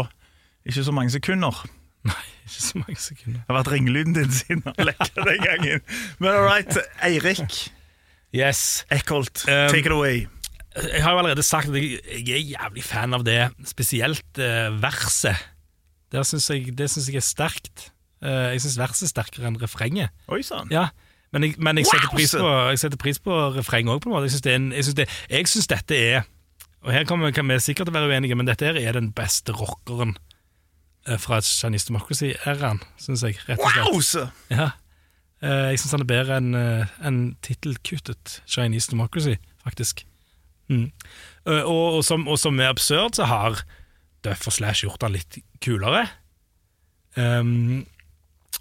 ikke 0.68 0.84
så 0.84 0.92
mange 0.92 1.14
sekunder. 1.14 1.62
Nei, 2.06 2.26
ikke 2.46 2.62
så 2.62 2.82
mange 2.82 3.00
sekunder. 3.02 3.40
Det 3.40 3.50
har 3.50 3.58
vært 3.60 3.72
ringelyden 3.72 4.16
din 4.16 4.34
siden 4.34 4.62
han 4.66 4.90
lekte 4.90 5.26
den 5.26 5.42
gangen. 5.42 5.82
Men 6.22 6.30
all 6.34 6.46
right, 6.46 6.78
Eirik 7.06 7.72
Yes. 8.36 8.84
Eckholt, 8.92 9.44
Um, 9.48 9.70
take 9.70 9.86
it 9.86 9.92
away. 9.92 10.26
Jeg 10.76 11.02
har 11.02 11.12
jo 11.12 11.18
allerede 11.18 11.42
sagt 11.42 11.68
at 11.68 11.74
jeg, 11.74 11.98
jeg 12.26 12.34
er 12.36 12.48
jævlig 12.52 12.84
fan 12.84 13.14
av 13.16 13.24
det, 13.24 13.38
spesielt 13.64 14.40
uh, 14.42 14.68
verset. 14.82 15.36
Synes 16.12 16.50
jeg, 16.50 16.78
det 16.78 16.90
syns 16.90 17.08
jeg 17.08 17.16
er 17.16 17.24
sterkt. 17.24 17.90
Uh, 18.24 18.52
jeg 18.52 18.60
syns 18.64 18.78
verset 18.80 19.06
er 19.08 19.12
sterkere 19.14 19.48
enn 19.48 19.56
refrenget. 19.60 20.12
Oi 20.28 20.42
sann. 20.44 20.68
Ja, 20.72 20.88
men 21.32 21.48
jeg, 21.48 21.56
men 21.58 21.80
jeg 21.80 21.88
setter 21.88 22.10
Wow, 22.10 22.16
pris 22.18 22.36
på, 22.36 22.52
jeg 22.74 22.82
setter 22.82 23.00
pris 23.00 23.20
på 23.24 23.40
refrenget 23.56 23.94
òg, 23.94 24.02
på 24.04 24.10
en 24.10 24.16
måte. 24.18 24.28
Jeg 24.28 24.36
syns, 24.36 24.44
det 24.44 24.52
er 24.52 24.60
en, 24.60 24.70
jeg, 24.72 24.84
syns 24.86 24.98
det, 25.00 25.08
jeg 25.32 25.52
syns 25.52 25.70
dette 25.72 26.00
er 26.12 26.28
Og 26.86 26.92
her 26.94 27.04
kommer, 27.08 27.32
kan 27.34 27.48
vi 27.48 27.58
sikkert 27.58 27.90
være 27.92 28.12
uenige, 28.12 28.36
men 28.38 28.46
dette 28.46 28.68
her 28.68 28.76
er 28.78 28.94
den 29.00 29.10
beste 29.16 29.56
rockeren 29.56 30.14
fra 31.22 31.38
Chinese 31.44 31.88
Democracy-æraen, 31.90 32.82
syns 32.98 33.22
jeg. 33.26 33.38
Rett 33.46 33.62
og 33.62 33.70
slett. 33.70 33.86
Wow, 33.92 34.02
så. 34.02 34.26
Ja. 34.50 34.70
Eh, 35.44 35.70
jeg 35.72 35.80
syns 35.82 35.94
han 35.96 36.04
er 36.04 36.08
bedre 36.10 36.38
enn 36.40 36.56
uh, 36.56 36.92
en 37.04 37.20
tittelkuttet 37.44 38.38
Chinese 38.48 38.90
Democracy, 38.92 39.36
faktisk. 39.64 40.06
Mm. 40.72 40.88
Eh, 41.46 41.62
og, 41.62 41.98
og, 41.98 42.04
som, 42.06 42.26
og 42.28 42.40
som 42.40 42.58
er 42.60 42.72
absurd, 42.72 43.18
så 43.18 43.28
har 43.28 43.60
Duff 44.24 44.48
og 44.48 44.56
Slash 44.56 44.86
gjort 44.86 45.04
han 45.04 45.14
litt 45.14 45.38
kulere. 45.62 46.06
Um, 47.16 47.86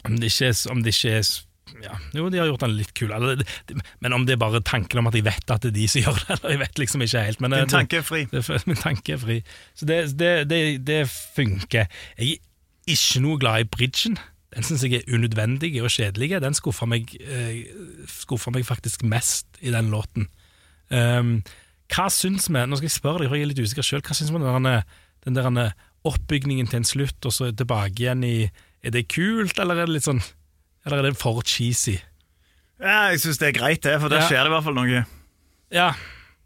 om 0.05 0.19
det 0.19 0.29
ikke 0.31 0.51
er, 0.51 0.59
om 0.71 0.83
det 0.83 0.93
ikke 0.93 1.15
er 1.17 1.29
ja, 1.83 1.95
Jo, 2.13 2.27
de 2.29 2.37
har 2.39 2.47
gjort 2.49 2.61
den 2.65 2.75
litt 2.77 2.93
kul. 2.97 3.11
Men 4.03 4.13
om 4.13 4.25
det 4.27 4.35
er 4.35 4.41
bare 4.41 4.61
tanken 4.65 4.99
om 5.01 5.07
at 5.09 5.15
jeg 5.17 5.25
vet 5.25 5.49
at 5.51 5.63
det 5.65 5.71
er 5.71 5.77
de 5.79 5.87
som 5.91 6.01
gjør 6.05 6.19
det, 6.21 6.35
eller 6.37 6.53
jeg 6.55 6.61
vet 6.61 6.81
liksom 6.83 7.01
ikke 7.05 7.23
helt. 7.25 7.41
Men, 7.43 7.53
eh, 7.57 7.63
Din 7.65 7.73
tanke 7.73 7.97
er 8.01 8.05
fri. 8.05 8.21
det, 8.31 8.43
min 8.69 8.79
tanke 8.81 9.15
er 9.17 9.21
fri. 9.21 9.39
Så 9.75 9.87
det, 9.89 9.99
det, 10.19 10.31
det, 10.51 10.61
det 10.87 11.01
funker. 11.09 11.87
Jeg 12.19 12.37
er 12.37 12.93
ikke 12.95 13.23
noe 13.25 13.39
glad 13.41 13.65
i 13.65 13.69
bridgen. 13.77 14.17
Den 14.55 14.63
syns 14.63 14.85
jeg 14.85 15.01
er 15.01 15.09
unødvendig 15.17 15.73
og 15.83 15.89
kjedelig. 15.91 16.29
Den 16.43 16.55
skuffer 16.55 16.87
meg, 16.87 17.09
eh, 17.19 17.65
skuffa 18.07 18.53
meg 18.55 18.63
faktisk 18.69 19.03
mest 19.03 19.57
i 19.65 19.73
den 19.73 19.89
låten. 19.91 20.29
Um, 20.93 21.39
hva 21.89 22.05
syns 22.13 22.45
vi 22.47 22.61
Nå 22.61 22.77
skal 22.77 22.85
jeg 22.87 22.93
spørre 22.93 23.23
deg, 23.23 23.27
for 23.31 23.35
jeg 23.39 23.47
er 23.47 23.51
litt 23.51 23.59
usikker 23.65 23.83
sjøl. 23.85 24.03
Hva 24.05 24.15
syns 24.15 24.29
vi 24.31 24.37
om 24.37 24.45
den, 24.45 24.69
der- 24.69 24.85
den 25.25 25.35
der 25.57 25.73
oppbygningen 26.05 26.67
til 26.69 26.77
en 26.83 26.85
slutt, 26.87 27.25
og 27.25 27.33
så 27.33 27.49
tilbake 27.57 27.97
igjen 28.05 28.23
i 28.23 28.35
Er 28.85 28.91
det 28.93 29.07
kult, 29.09 29.57
eller 29.59 29.79
er 29.81 29.87
det 29.89 29.95
litt 29.95 30.05
sånn 30.05 30.21
Eller 30.85 30.99
er 31.01 31.07
det 31.09 31.17
for 31.17 31.41
cheesy? 31.41 31.97
Ja, 32.79 33.09
jeg 33.13 33.21
syns 33.23 33.39
det 33.41 33.47
er 33.49 33.55
greit, 33.59 33.81
det, 33.85 33.95
for 34.01 34.09
da 34.11 34.19
Ja. 34.21 34.27
skjer 34.27 34.43
det 34.43 34.51
i 34.51 34.53
hvert 34.55 34.63
fall 34.67 34.75
noe. 34.77 35.05
Ja, 35.73 35.87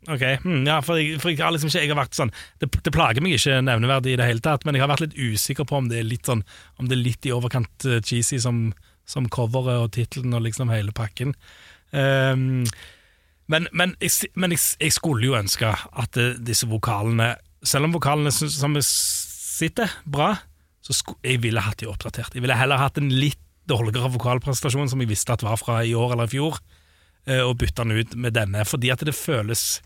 ok. 0.08 0.24
Hmm, 0.44 0.62
ja, 0.68 0.78
for 0.86 0.96
jeg, 1.02 1.20
for 1.20 1.30
jeg 1.34 1.40
har 1.44 1.52
liksom 1.52 1.68
ikke 1.72 1.82
jeg 1.82 1.90
har 1.92 2.00
vært 2.00 2.16
sånn 2.16 2.32
det, 2.62 2.70
det 2.86 2.94
plager 2.96 3.22
meg 3.26 3.34
ikke 3.36 3.58
nevneverdig 3.66 4.14
i 4.14 4.20
det 4.22 4.28
hele 4.30 4.40
tatt, 4.46 4.64
men 4.66 4.76
jeg 4.78 4.82
har 4.86 4.92
vært 4.94 5.04
litt 5.08 5.18
usikker 5.18 5.66
på 5.68 5.76
om 5.82 5.90
det 5.90 6.00
er 6.00 6.08
litt 6.08 6.26
sånn 6.30 6.44
Om 6.80 6.88
det 6.88 6.96
er 6.98 7.04
litt 7.04 7.26
i 7.26 7.34
overkant 7.36 7.86
eh, 7.90 8.00
cheesy 8.06 8.40
som, 8.40 8.70
som 9.06 9.28
coveret 9.28 9.82
og 9.84 9.92
tittelen 9.98 10.34
og 10.38 10.46
liksom 10.46 10.70
hele 10.72 10.94
pakken. 10.96 11.34
Ehm, 11.92 12.64
men 13.50 13.68
men, 13.74 13.96
jeg, 14.00 14.30
men 14.36 14.52
jeg, 14.54 14.60
s- 14.62 14.78
jeg 14.80 14.94
skulle 14.94 15.26
jo 15.26 15.34
ønske 15.36 15.66
at 15.74 16.18
eh, 16.22 16.36
disse 16.38 16.68
vokalene 16.70 17.36
Selv 17.66 17.90
om 17.90 17.94
vokalene 17.98 18.32
syns- 18.32 18.56
som 18.62 18.78
sitter 18.80 19.90
bra, 20.08 20.36
så 20.86 20.94
sku, 20.96 21.16
jeg 21.26 21.42
ville 21.44 21.60
hatt 21.60 21.82
de 21.82 21.90
oppdatert. 21.92 22.32
Jeg 22.34 22.42
ville 22.46 22.56
heller 22.56 22.78
hatt 22.80 22.98
en 23.02 23.10
litt 23.12 23.42
dårligere 23.70 24.12
vokalprestasjon 24.16 24.92
som 24.92 25.02
jeg 25.04 25.12
visste 25.12 25.36
at 25.36 25.46
var 25.46 25.60
fra 25.62 25.82
i 25.86 25.96
år 25.98 26.16
eller 26.16 26.30
i 26.30 26.34
fjor 26.34 26.60
eh, 27.30 27.44
og 27.44 27.58
bytte 27.62 27.86
den 27.86 28.00
ut 28.00 28.16
med 28.20 28.36
denne, 28.38 28.66
fordi 28.68 28.92
at 28.94 29.06
det 29.06 29.16
føles 29.18 29.82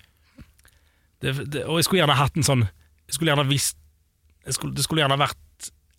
det, 1.23 1.37
det, 1.53 1.63
Og 1.63 1.79
jeg 1.79 1.87
skulle 1.87 2.01
gjerne 2.01 2.19
hatt 2.19 2.35
en 2.35 2.43
sånn 2.43 2.65
Jeg 2.67 3.15
skulle 3.15 3.31
gjerne 3.31 3.47
visst 3.47 3.77
skulle, 4.51 4.75
Det 4.75 4.83
skulle 4.83 5.03
gjerne 5.05 5.21
vært 5.21 5.39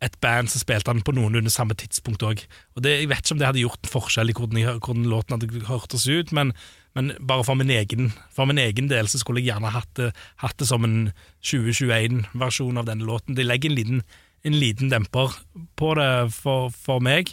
et 0.04 0.16
band 0.20 0.50
som 0.52 0.60
spilte 0.60 0.92
den 0.92 1.04
på 1.04 1.14
noenlunde 1.16 1.48
samme 1.52 1.72
tidspunkt 1.78 2.24
òg. 2.26 2.42
Jeg 2.84 3.08
vet 3.08 3.22
ikke 3.22 3.36
om 3.36 3.40
det 3.40 3.46
hadde 3.48 3.62
gjort 3.62 3.86
en 3.86 3.92
forskjell 3.92 4.30
i 4.30 4.34
hvordan, 4.36 4.58
jeg, 4.60 4.80
hvordan 4.84 5.06
låten 5.08 5.36
hadde 5.36 5.62
hørtes 5.68 6.04
ut, 6.10 6.34
men, 6.36 6.52
men 6.98 7.12
bare 7.24 7.46
for 7.46 7.56
min, 7.56 7.72
egen, 7.72 8.10
for 8.34 8.50
min 8.50 8.60
egen 8.60 8.90
del 8.90 9.08
så 9.08 9.22
skulle 9.22 9.40
jeg 9.40 9.54
gjerne 9.54 9.72
hatt 9.72 9.88
det, 9.96 10.10
hatt 10.42 10.58
det 10.60 10.68
som 10.68 10.84
en 10.84 10.98
2021-versjon 11.46 12.82
av 12.82 12.90
denne 12.90 13.08
låten. 13.08 13.38
De 13.38 13.46
legger 13.46 13.72
en 13.72 13.78
liten, 13.78 14.04
en 14.44 14.58
liten 14.60 14.92
demper 14.92 15.38
på 15.80 15.94
det 15.96 16.10
for, 16.36 16.68
for 16.74 17.00
meg. 17.04 17.32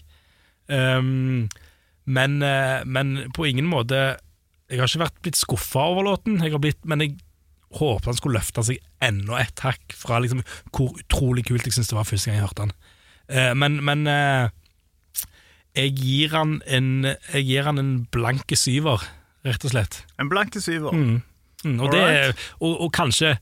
Um, 0.71 1.49
men, 2.05 2.41
eh, 2.41 2.81
men 2.87 3.31
på 3.35 3.45
ingen 3.49 3.67
måte 3.69 3.97
Jeg 4.71 4.79
har 4.79 4.87
ikke 4.87 5.03
vært 5.03 5.19
blitt 5.25 5.39
skuffa 5.39 5.83
over 5.91 6.05
låten, 6.07 6.39
jeg 6.39 6.53
har 6.53 6.61
blitt, 6.63 6.79
men 6.87 7.03
jeg 7.03 7.17
håpet 7.75 8.07
han 8.07 8.17
skulle 8.17 8.39
løfte 8.39 8.63
seg 8.63 8.79
enda 9.03 9.37
et 9.39 9.59
hakk 9.63 9.93
fra 9.95 10.19
liksom 10.23 10.41
hvor 10.71 10.95
utrolig 10.95 11.43
kult 11.47 11.67
jeg 11.67 11.75
syntes 11.75 11.91
det 11.91 11.97
var 11.97 12.07
første 12.07 12.29
gang 12.29 12.39
jeg 12.39 12.45
hørte 12.47 12.65
han. 12.65 12.73
Uh, 13.31 13.51
men 13.59 13.77
men 13.83 14.07
uh, 14.07 14.47
jeg 15.75 15.93
gir 15.99 16.35
han 16.35 16.57
en 16.67 16.89
Jeg 17.33 17.45
gir 17.47 17.67
han 17.67 17.79
en 17.79 17.91
blanke 18.11 18.55
syver, 18.59 19.03
rett 19.47 19.67
og 19.67 19.75
slett. 19.75 20.01
En 20.19 20.31
blanke 20.31 20.63
syver. 20.63 20.95
Mm. 20.95 21.21
Mm, 21.63 21.77
og, 21.79 21.91
det, 21.93 22.35
og, 22.59 22.79
og 22.87 22.89
kanskje 22.95 23.35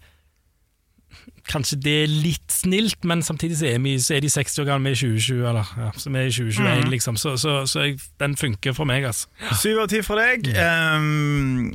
Kanskje 1.50 1.80
det 1.82 1.94
er 2.04 2.12
litt 2.12 2.52
snilt, 2.54 3.04
men 3.10 3.24
samtidig 3.26 3.58
så 3.58 3.66
er, 3.72 3.80
vi, 3.82 3.96
så 4.00 4.14
er 4.16 4.22
de 4.22 4.30
60 4.30 4.60
år 4.62 4.68
gamle, 4.70 4.92
vi 4.92 4.94
er 4.94 4.98
i 4.98 5.18
2020, 5.18 5.48
eller 5.50 5.72
ja, 5.82 5.88
så 5.98 6.12
vi 6.14 6.20
er 6.20 6.28
i 6.30 6.34
2021, 6.36 6.84
Mm. 6.84 6.90
liksom. 6.94 7.18
Så, 7.18 7.36
så, 7.42 7.56
så 7.66 7.86
jeg, 7.88 7.96
den 8.22 8.36
funker 8.38 8.76
for 8.78 8.86
meg, 8.86 9.08
altså. 9.10 9.28
Syv 9.58 9.80
av 9.86 9.88
ti 9.90 10.04
fra 10.06 10.20
deg. 10.22 10.52
Um, 10.54 11.74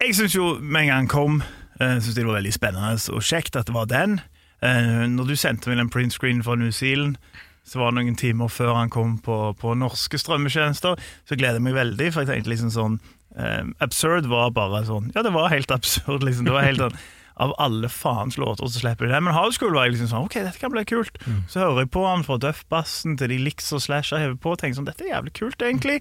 jeg 0.00 0.14
syns 0.16 0.34
jo 0.36 0.52
med 0.60 0.84
en 0.84 0.88
gang 0.92 0.96
han 1.02 1.10
kom, 1.10 1.40
uh, 1.80 1.96
synes 1.98 2.14
det 2.14 2.26
var 2.28 2.38
veldig 2.38 2.54
spennende 2.54 2.94
og 3.16 3.22
kjekt 3.26 3.58
at 3.58 3.66
det 3.68 3.74
var 3.74 3.90
den. 3.90 4.20
Uh, 4.62 5.06
når 5.10 5.32
du 5.32 5.36
sendte 5.40 5.70
meg 5.72 5.80
den 5.80 5.90
printscreenen 5.92 6.44
fra 6.46 6.54
New 6.60 6.70
Zealand, 6.70 7.18
så 7.66 7.78
var 7.82 7.90
det 7.92 8.00
noen 8.00 8.16
timer 8.18 8.48
før 8.50 8.74
han 8.78 8.90
kom 8.90 9.18
på, 9.22 9.36
på 9.60 9.74
norske 9.78 10.18
strømmetjenester, 10.18 10.94
så 11.28 11.36
gleder 11.38 11.58
jeg 11.60 11.66
meg 11.66 11.76
veldig, 11.76 12.08
for 12.14 12.22
jeg 12.24 12.30
tenkte 12.32 12.50
liksom 12.54 12.70
sånn 12.74 12.96
um, 13.36 13.74
Absurd 13.84 14.26
var 14.30 14.50
bare 14.56 14.80
sånn 14.88 15.10
Ja, 15.14 15.22
det 15.26 15.30
var 15.36 15.50
helt 15.52 15.70
absurd, 15.74 16.24
liksom. 16.26 16.48
Det 16.48 16.54
var 16.56 16.66
helt 16.66 16.82
sånn 16.82 16.96
av 17.40 17.54
alle 17.62 17.88
faens 17.88 18.36
låter 18.40 18.68
så 18.68 18.82
slipper 18.82 19.08
de 19.08 19.14
det. 19.14 19.22
Men 19.24 19.36
House 19.36 19.56
School 19.58 19.72
var 19.74 19.88
jeg 19.88 19.96
liksom 19.96 20.10
sånn 20.12 20.28
Ok, 20.28 20.38
dette 20.44 20.60
kan 20.60 20.72
bli 20.74 20.84
kult. 20.88 21.16
Så 21.48 21.62
hører 21.64 21.86
jeg 21.86 21.92
på 21.96 22.04
han 22.04 22.24
fra 22.26 22.36
Duff-bassen 22.42 23.16
til 23.20 23.32
de 23.32 23.40
licks 23.40 23.72
og 23.76 23.84
slasher 23.84 24.20
hever 24.20 24.36
på, 24.40 24.54
og 24.54 24.60
tenker 24.60 24.80
sånn 24.80 24.88
Dette 24.90 25.06
er 25.06 25.14
jævlig 25.14 25.36
kult, 25.40 25.64
egentlig. 25.64 26.00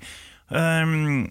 Um, 0.49 1.29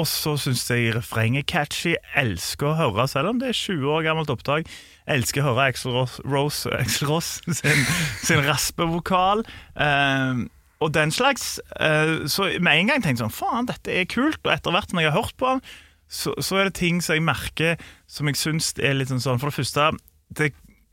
og 0.00 0.06
så 0.08 0.38
syns 0.40 0.64
jeg 0.70 0.94
refrenget 0.96 1.50
catchy. 1.52 1.94
Elsker 2.16 2.70
å 2.70 2.78
høre, 2.78 3.04
selv 3.10 3.34
om 3.34 3.42
det 3.42 3.50
er 3.52 3.58
20 3.58 3.92
år 3.92 4.06
gammelt 4.06 4.32
opptak. 4.32 4.70
Elsker 5.10 5.42
å 5.42 5.50
høre 5.50 5.68
Axel 5.68 5.92
Ross, 5.92 6.16
Rose, 6.24 6.72
Axel 6.80 7.10
Ross 7.12 7.36
sin, 7.44 7.84
sin 8.24 8.42
raspevokal. 8.46 9.44
Um, 9.76 10.46
og 10.82 10.94
den 10.96 11.12
slags. 11.14 11.58
Uh, 11.76 12.24
så 12.30 12.48
med 12.58 12.72
en 12.72 12.90
gang 12.90 13.04
tenkte 13.04 13.20
jeg 13.20 13.24
sånn 13.26 13.36
Faen, 13.36 13.68
dette 13.68 13.92
er 13.92 14.08
kult. 14.08 14.40
Og 14.46 14.54
etter 14.54 14.74
hvert 14.74 14.96
når 14.96 15.04
jeg 15.04 15.12
har 15.12 15.20
hørt 15.20 15.36
på 15.36 15.52
han, 15.54 15.64
så, 16.12 16.34
så 16.44 16.60
er 16.60 16.68
det 16.68 16.76
ting 16.76 17.00
som 17.04 17.16
jeg 17.16 17.24
merker 17.24 17.86
som 18.10 18.28
jeg 18.28 18.36
syns 18.40 18.74
er 18.76 18.98
litt 18.98 19.08
sånn 19.08 19.22
sånn 19.22 19.40
For 19.40 19.48
det 19.48 19.56
første, 19.56 19.88
det 20.36 20.50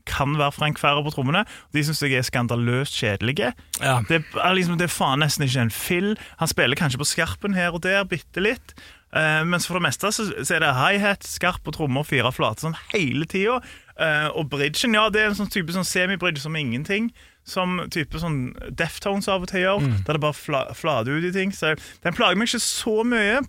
kan 0.08 0.32
være 0.38 0.54
Frank 0.56 0.80
Ferrer 0.80 1.04
på 1.04 1.12
trommene. 1.14 1.44
De 1.76 1.82
syns 1.84 2.00
jeg 2.02 2.16
er 2.16 2.24
skandaløst 2.26 2.96
kjedelige. 2.96 3.52
Ja. 3.78 4.00
Det 4.08 4.22
er, 4.32 4.54
liksom, 4.56 4.78
det 4.80 4.88
er 4.88 4.94
faen 4.94 5.22
nesten 5.22 5.44
ikke 5.46 5.66
en 5.66 5.74
fill. 5.74 6.14
Han 6.40 6.50
spiller 6.50 6.78
kanskje 6.78 7.02
på 7.02 7.10
skarpen 7.12 7.54
her 7.54 7.76
og 7.76 7.84
der, 7.84 8.02
bitte 8.08 8.42
litt. 8.42 8.74
Uh, 9.10 9.42
mens 9.46 9.66
for 9.66 9.76
det 9.76 9.88
meste 9.88 10.10
så, 10.14 10.28
så 10.30 10.56
er 10.56 10.62
det 10.62 10.74
hi-hat, 10.76 11.26
skarp 11.26 11.66
og 11.66 11.74
trommer, 11.74 12.06
fire 12.06 12.30
flate 12.34 12.64
sånn 12.64 12.78
hele 12.94 13.26
tida. 13.28 13.58
Uh, 14.00 14.30
og 14.38 14.48
bridgen, 14.52 14.96
ja, 14.96 15.08
det 15.12 15.22
er 15.22 15.32
en 15.32 15.38
sånn 15.42 15.52
type 15.52 15.74
sånn 15.74 15.86
semibridge 15.86 16.42
som 16.42 16.56
ingenting. 16.58 17.10
Som 17.46 17.80
type 17.92 18.20
sånn 18.22 18.52
Deftones 18.76 19.28
av 19.30 19.44
og 19.44 19.50
til 19.50 19.64
gjør, 19.64 19.86
der 20.06 20.16
det 20.16 20.22
bare 20.22 20.36
fla, 20.36 20.66
flater 20.76 21.18
ut 21.18 21.28
i 21.28 21.34
ting. 21.34 21.52
Så 21.54 21.74
den 22.04 22.16
plager 22.16 22.38
meg 22.38 22.50
ikke 22.50 22.62
så 22.64 23.00
mye. 23.06 23.40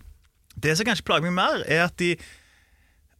Det 0.60 0.76
som 0.76 0.88
kanskje 0.88 1.06
plager 1.08 1.30
meg 1.30 1.38
mer, 1.38 1.64
er 1.66 1.86
at 1.88 1.98
de 2.02 2.14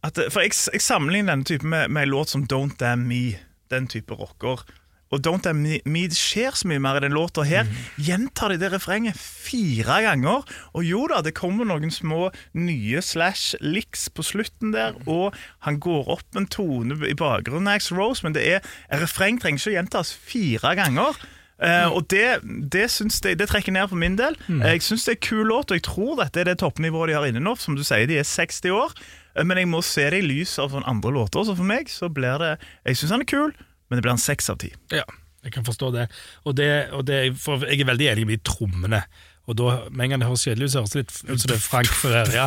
at, 0.03 0.19
For 0.33 0.43
jeg, 0.43 0.51
jeg 0.75 0.83
sammenligner 0.83 1.31
denne 1.31 1.47
typen 1.47 1.71
med, 1.71 1.87
med 1.87 2.03
en 2.03 2.11
låt 2.11 2.33
som 2.33 2.43
Don't 2.43 2.75
Damn 2.79 3.07
Me, 3.07 3.37
den 3.71 3.87
type 3.87 4.11
rocker. 4.19 4.65
Og 5.13 5.21
Don't 5.21 5.45
Damn 5.45 5.61
Me, 5.61 6.01
det 6.09 6.17
skjer 6.17 6.55
så 6.57 6.67
mye 6.67 6.81
mer 6.81 6.97
i 6.97 7.03
den 7.05 7.13
låta 7.13 7.45
her. 7.45 7.69
Gjentar 8.01 8.49
de 8.49 8.57
det 8.59 8.71
refrenget 8.73 9.19
fire 9.19 9.99
ganger. 10.03 10.47
Og 10.73 10.87
jo 10.87 11.03
da, 11.11 11.21
det 11.21 11.35
kommer 11.37 11.69
noen 11.69 11.93
små 11.93 12.31
nye 12.57 13.03
slash 13.05 13.53
licks 13.61 14.07
på 14.09 14.25
slutten 14.25 14.73
der, 14.73 14.97
og 15.05 15.37
han 15.67 15.77
går 15.83 16.09
opp 16.17 16.39
en 16.39 16.49
tone 16.49 16.97
i 17.05 17.15
bakgrunnen 17.17 17.69
Ax 17.71 17.91
Rose, 17.93 18.25
men 18.25 18.35
det 18.35 18.47
er 18.55 18.65
refreng 19.03 19.37
trenger 19.41 19.61
ikke 19.61 19.75
å 19.75 19.77
gjentas 19.77 20.15
fire 20.17 20.73
ganger. 20.81 21.21
Eh, 21.61 21.87
og 21.93 22.07
det, 22.11 22.41
det, 22.73 22.87
jeg, 22.89 23.37
det 23.39 23.47
trekker 23.49 23.75
ned 23.75 23.89
for 23.91 23.99
min 23.99 24.17
del. 24.19 24.37
Jeg 24.49 24.83
syns 24.85 25.05
det 25.07 25.17
er 25.17 25.25
kul 25.25 25.43
låt, 25.51 25.71
og 25.71 25.79
jeg 25.79 25.85
tror 25.87 26.17
dette 26.19 26.41
er 26.41 26.49
det 26.51 26.59
toppnivået 26.63 27.11
de 27.11 27.17
har 27.19 27.27
inne 27.29 27.43
nå. 27.43 27.55
Som 27.61 27.77
du 27.77 27.83
sier, 27.85 28.07
de 28.09 28.19
er 28.21 28.27
60 28.27 28.73
år. 28.73 28.95
Eh, 29.35 29.43
Men 29.45 29.61
jeg 29.61 29.71
må 29.71 29.83
se 29.85 30.07
det 30.09 30.23
i 30.23 30.27
lys 30.27 30.57
av 30.61 30.73
sånne 30.73 30.89
andre 30.89 31.13
låter. 31.15 31.45
Så 31.45 31.57
for 31.57 31.67
meg 31.67 31.91
så 31.91 32.09
blir 32.13 32.39
det 32.41 32.55
Jeg 32.85 32.99
syns 32.99 33.17
han 33.17 33.25
er 33.25 33.29
kul, 33.29 33.53
men 33.89 33.99
det 33.99 34.05
blir 34.05 34.15
en 34.15 34.21
seks 34.21 34.49
av 34.49 34.59
ti. 34.63 34.73
Ja, 34.93 35.05
jeg 35.43 35.53
kan 35.55 35.67
forstå 35.67 35.91
det. 35.95 36.07
Og, 36.45 36.55
det, 36.57 36.71
og 36.95 37.07
jeg 37.09 37.35
er 37.35 37.91
veldig 37.91 38.11
enig 38.13 38.27
med 38.27 38.39
de 38.39 38.49
trommene. 38.49 39.03
Og 39.43 39.57
da, 39.59 39.73
med 39.91 40.05
en 40.05 40.13
gang 40.13 40.21
det 40.21 40.29
høres 40.29 40.45
kjedelig 40.47 40.69
ut, 40.69 40.71
så 40.71 40.81
høres 40.83 40.93
det 40.93 41.01
litt 41.01 41.15
ut 41.27 41.41
som 41.41 41.49
det 41.49 41.55
er 41.57 41.63
Frank 41.65 41.89
Ferrer. 41.91 42.29
Ja, 42.31 42.45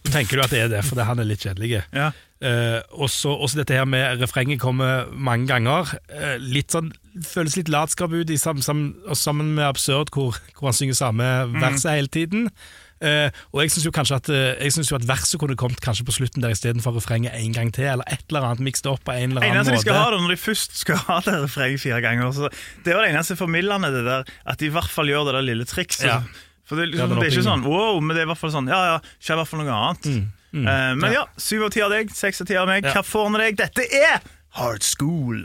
så 0.00 0.12
tenker 0.14 0.38
du 0.38 0.44
at 0.46 0.54
det 0.54 0.62
er 0.64 0.70
det, 0.72 0.80
for 0.86 0.96
det, 0.96 1.04
han 1.04 1.20
er 1.20 1.28
litt 1.28 1.44
kjedelig. 1.44 1.82
Ja. 1.92 2.08
Uh, 2.38 2.78
og 3.02 3.10
så 3.12 3.34
dette 3.58 3.76
her 3.76 3.84
med 3.90 4.22
refrenget 4.22 4.62
kommer 4.62 5.10
mange 5.12 5.50
ganger. 5.50 5.92
Uh, 6.08 6.38
litt 6.40 6.72
sånn, 6.72 6.88
Føles 7.26 7.56
litt 7.58 7.70
latskap 7.72 8.12
ut 8.14 8.30
i 8.30 8.36
sam, 8.40 8.60
sam, 8.64 8.90
sammen 9.16 9.54
med 9.56 9.66
Absurd, 9.66 10.12
hvor, 10.14 10.36
hvor 10.58 10.70
han 10.70 10.76
synger 10.76 10.98
samme 10.98 11.24
verset 11.58 11.94
hele 11.96 12.12
tiden. 12.12 12.50
Uh, 12.98 13.30
og 13.54 13.60
jeg 13.62 13.70
syns 13.70 13.84
jo 13.86 13.92
kanskje 13.94 14.16
at 14.18 14.28
uh, 14.34 14.36
Jeg 14.58 14.72
synes 14.74 14.88
jo 14.90 14.96
at 14.96 15.04
verset 15.06 15.38
kunne 15.38 15.54
kommet 15.54 15.78
kanskje 15.78 16.02
på 16.02 16.16
slutten 16.16 16.42
der 16.42 16.50
istedenfor 16.50 16.96
refrenget 16.96 17.30
en 17.38 17.52
gang 17.54 17.68
til, 17.70 17.86
eller 17.86 18.08
et 18.10 18.24
eller 18.26 18.48
annet 18.48 18.64
mikst 18.66 18.88
opp 18.90 19.04
på 19.06 19.14
en 19.14 19.36
eller 19.36 19.46
annen 19.46 19.60
eneste 19.60 19.76
de 19.76 19.84
skal 19.84 20.00
ha 20.00 20.08
det 20.10 20.18
når 20.24 20.32
de 20.34 20.38
først 20.42 20.74
skal 20.80 20.98
ha 21.06 21.20
det 21.22 21.36
refrenget 21.44 21.84
fire 21.84 22.00
ganger. 22.02 22.32
Så 22.34 22.50
det 22.82 22.96
var 22.96 23.06
det 23.06 23.12
eneste 23.12 23.38
formildende, 23.38 23.92
det 23.94 24.02
der, 24.08 24.26
at 24.50 24.58
de 24.58 24.66
i 24.66 24.74
hvert 24.74 24.90
fall 24.90 25.12
gjør 25.12 25.30
det 25.30 25.36
der 25.38 25.46
lille 25.46 25.68
trikset. 25.70 26.10
Ja. 26.10 26.18
For 26.66 26.74
det, 26.74 26.90
liksom, 26.90 27.14
det 27.14 27.28
er 27.28 27.30
ikke 27.38 27.46
sånn 27.46 27.62
wow, 27.64 28.02
men 28.02 28.16
det 28.16 28.24
er 28.24 28.26
i 28.26 28.32
hvert 28.32 28.42
fall 28.42 28.52
sånn 28.52 28.66
ja 28.68 28.80
ja, 28.90 28.98
skjer 29.22 29.38
i 29.38 29.40
hvert 29.44 29.52
fall 29.52 29.62
noe 29.62 29.78
annet. 29.78 30.10
mm, 30.10 30.26
Eh, 30.52 30.94
men 30.96 31.12
ja. 31.12 31.12
ja, 31.12 31.24
syv 31.36 31.66
av 31.66 31.74
ti 31.74 31.82
av 31.84 31.92
deg, 31.92 32.12
seks 32.14 32.40
av 32.40 32.48
ti 32.48 32.56
av 32.56 32.68
meg. 32.70 32.86
Ja. 32.88 32.96
Hva 32.96 33.04
får 33.04 33.32
vi 33.34 33.44
deg? 33.44 33.58
Dette 33.60 33.84
er 34.00 34.22
Hard 34.56 34.86
School. 34.86 35.44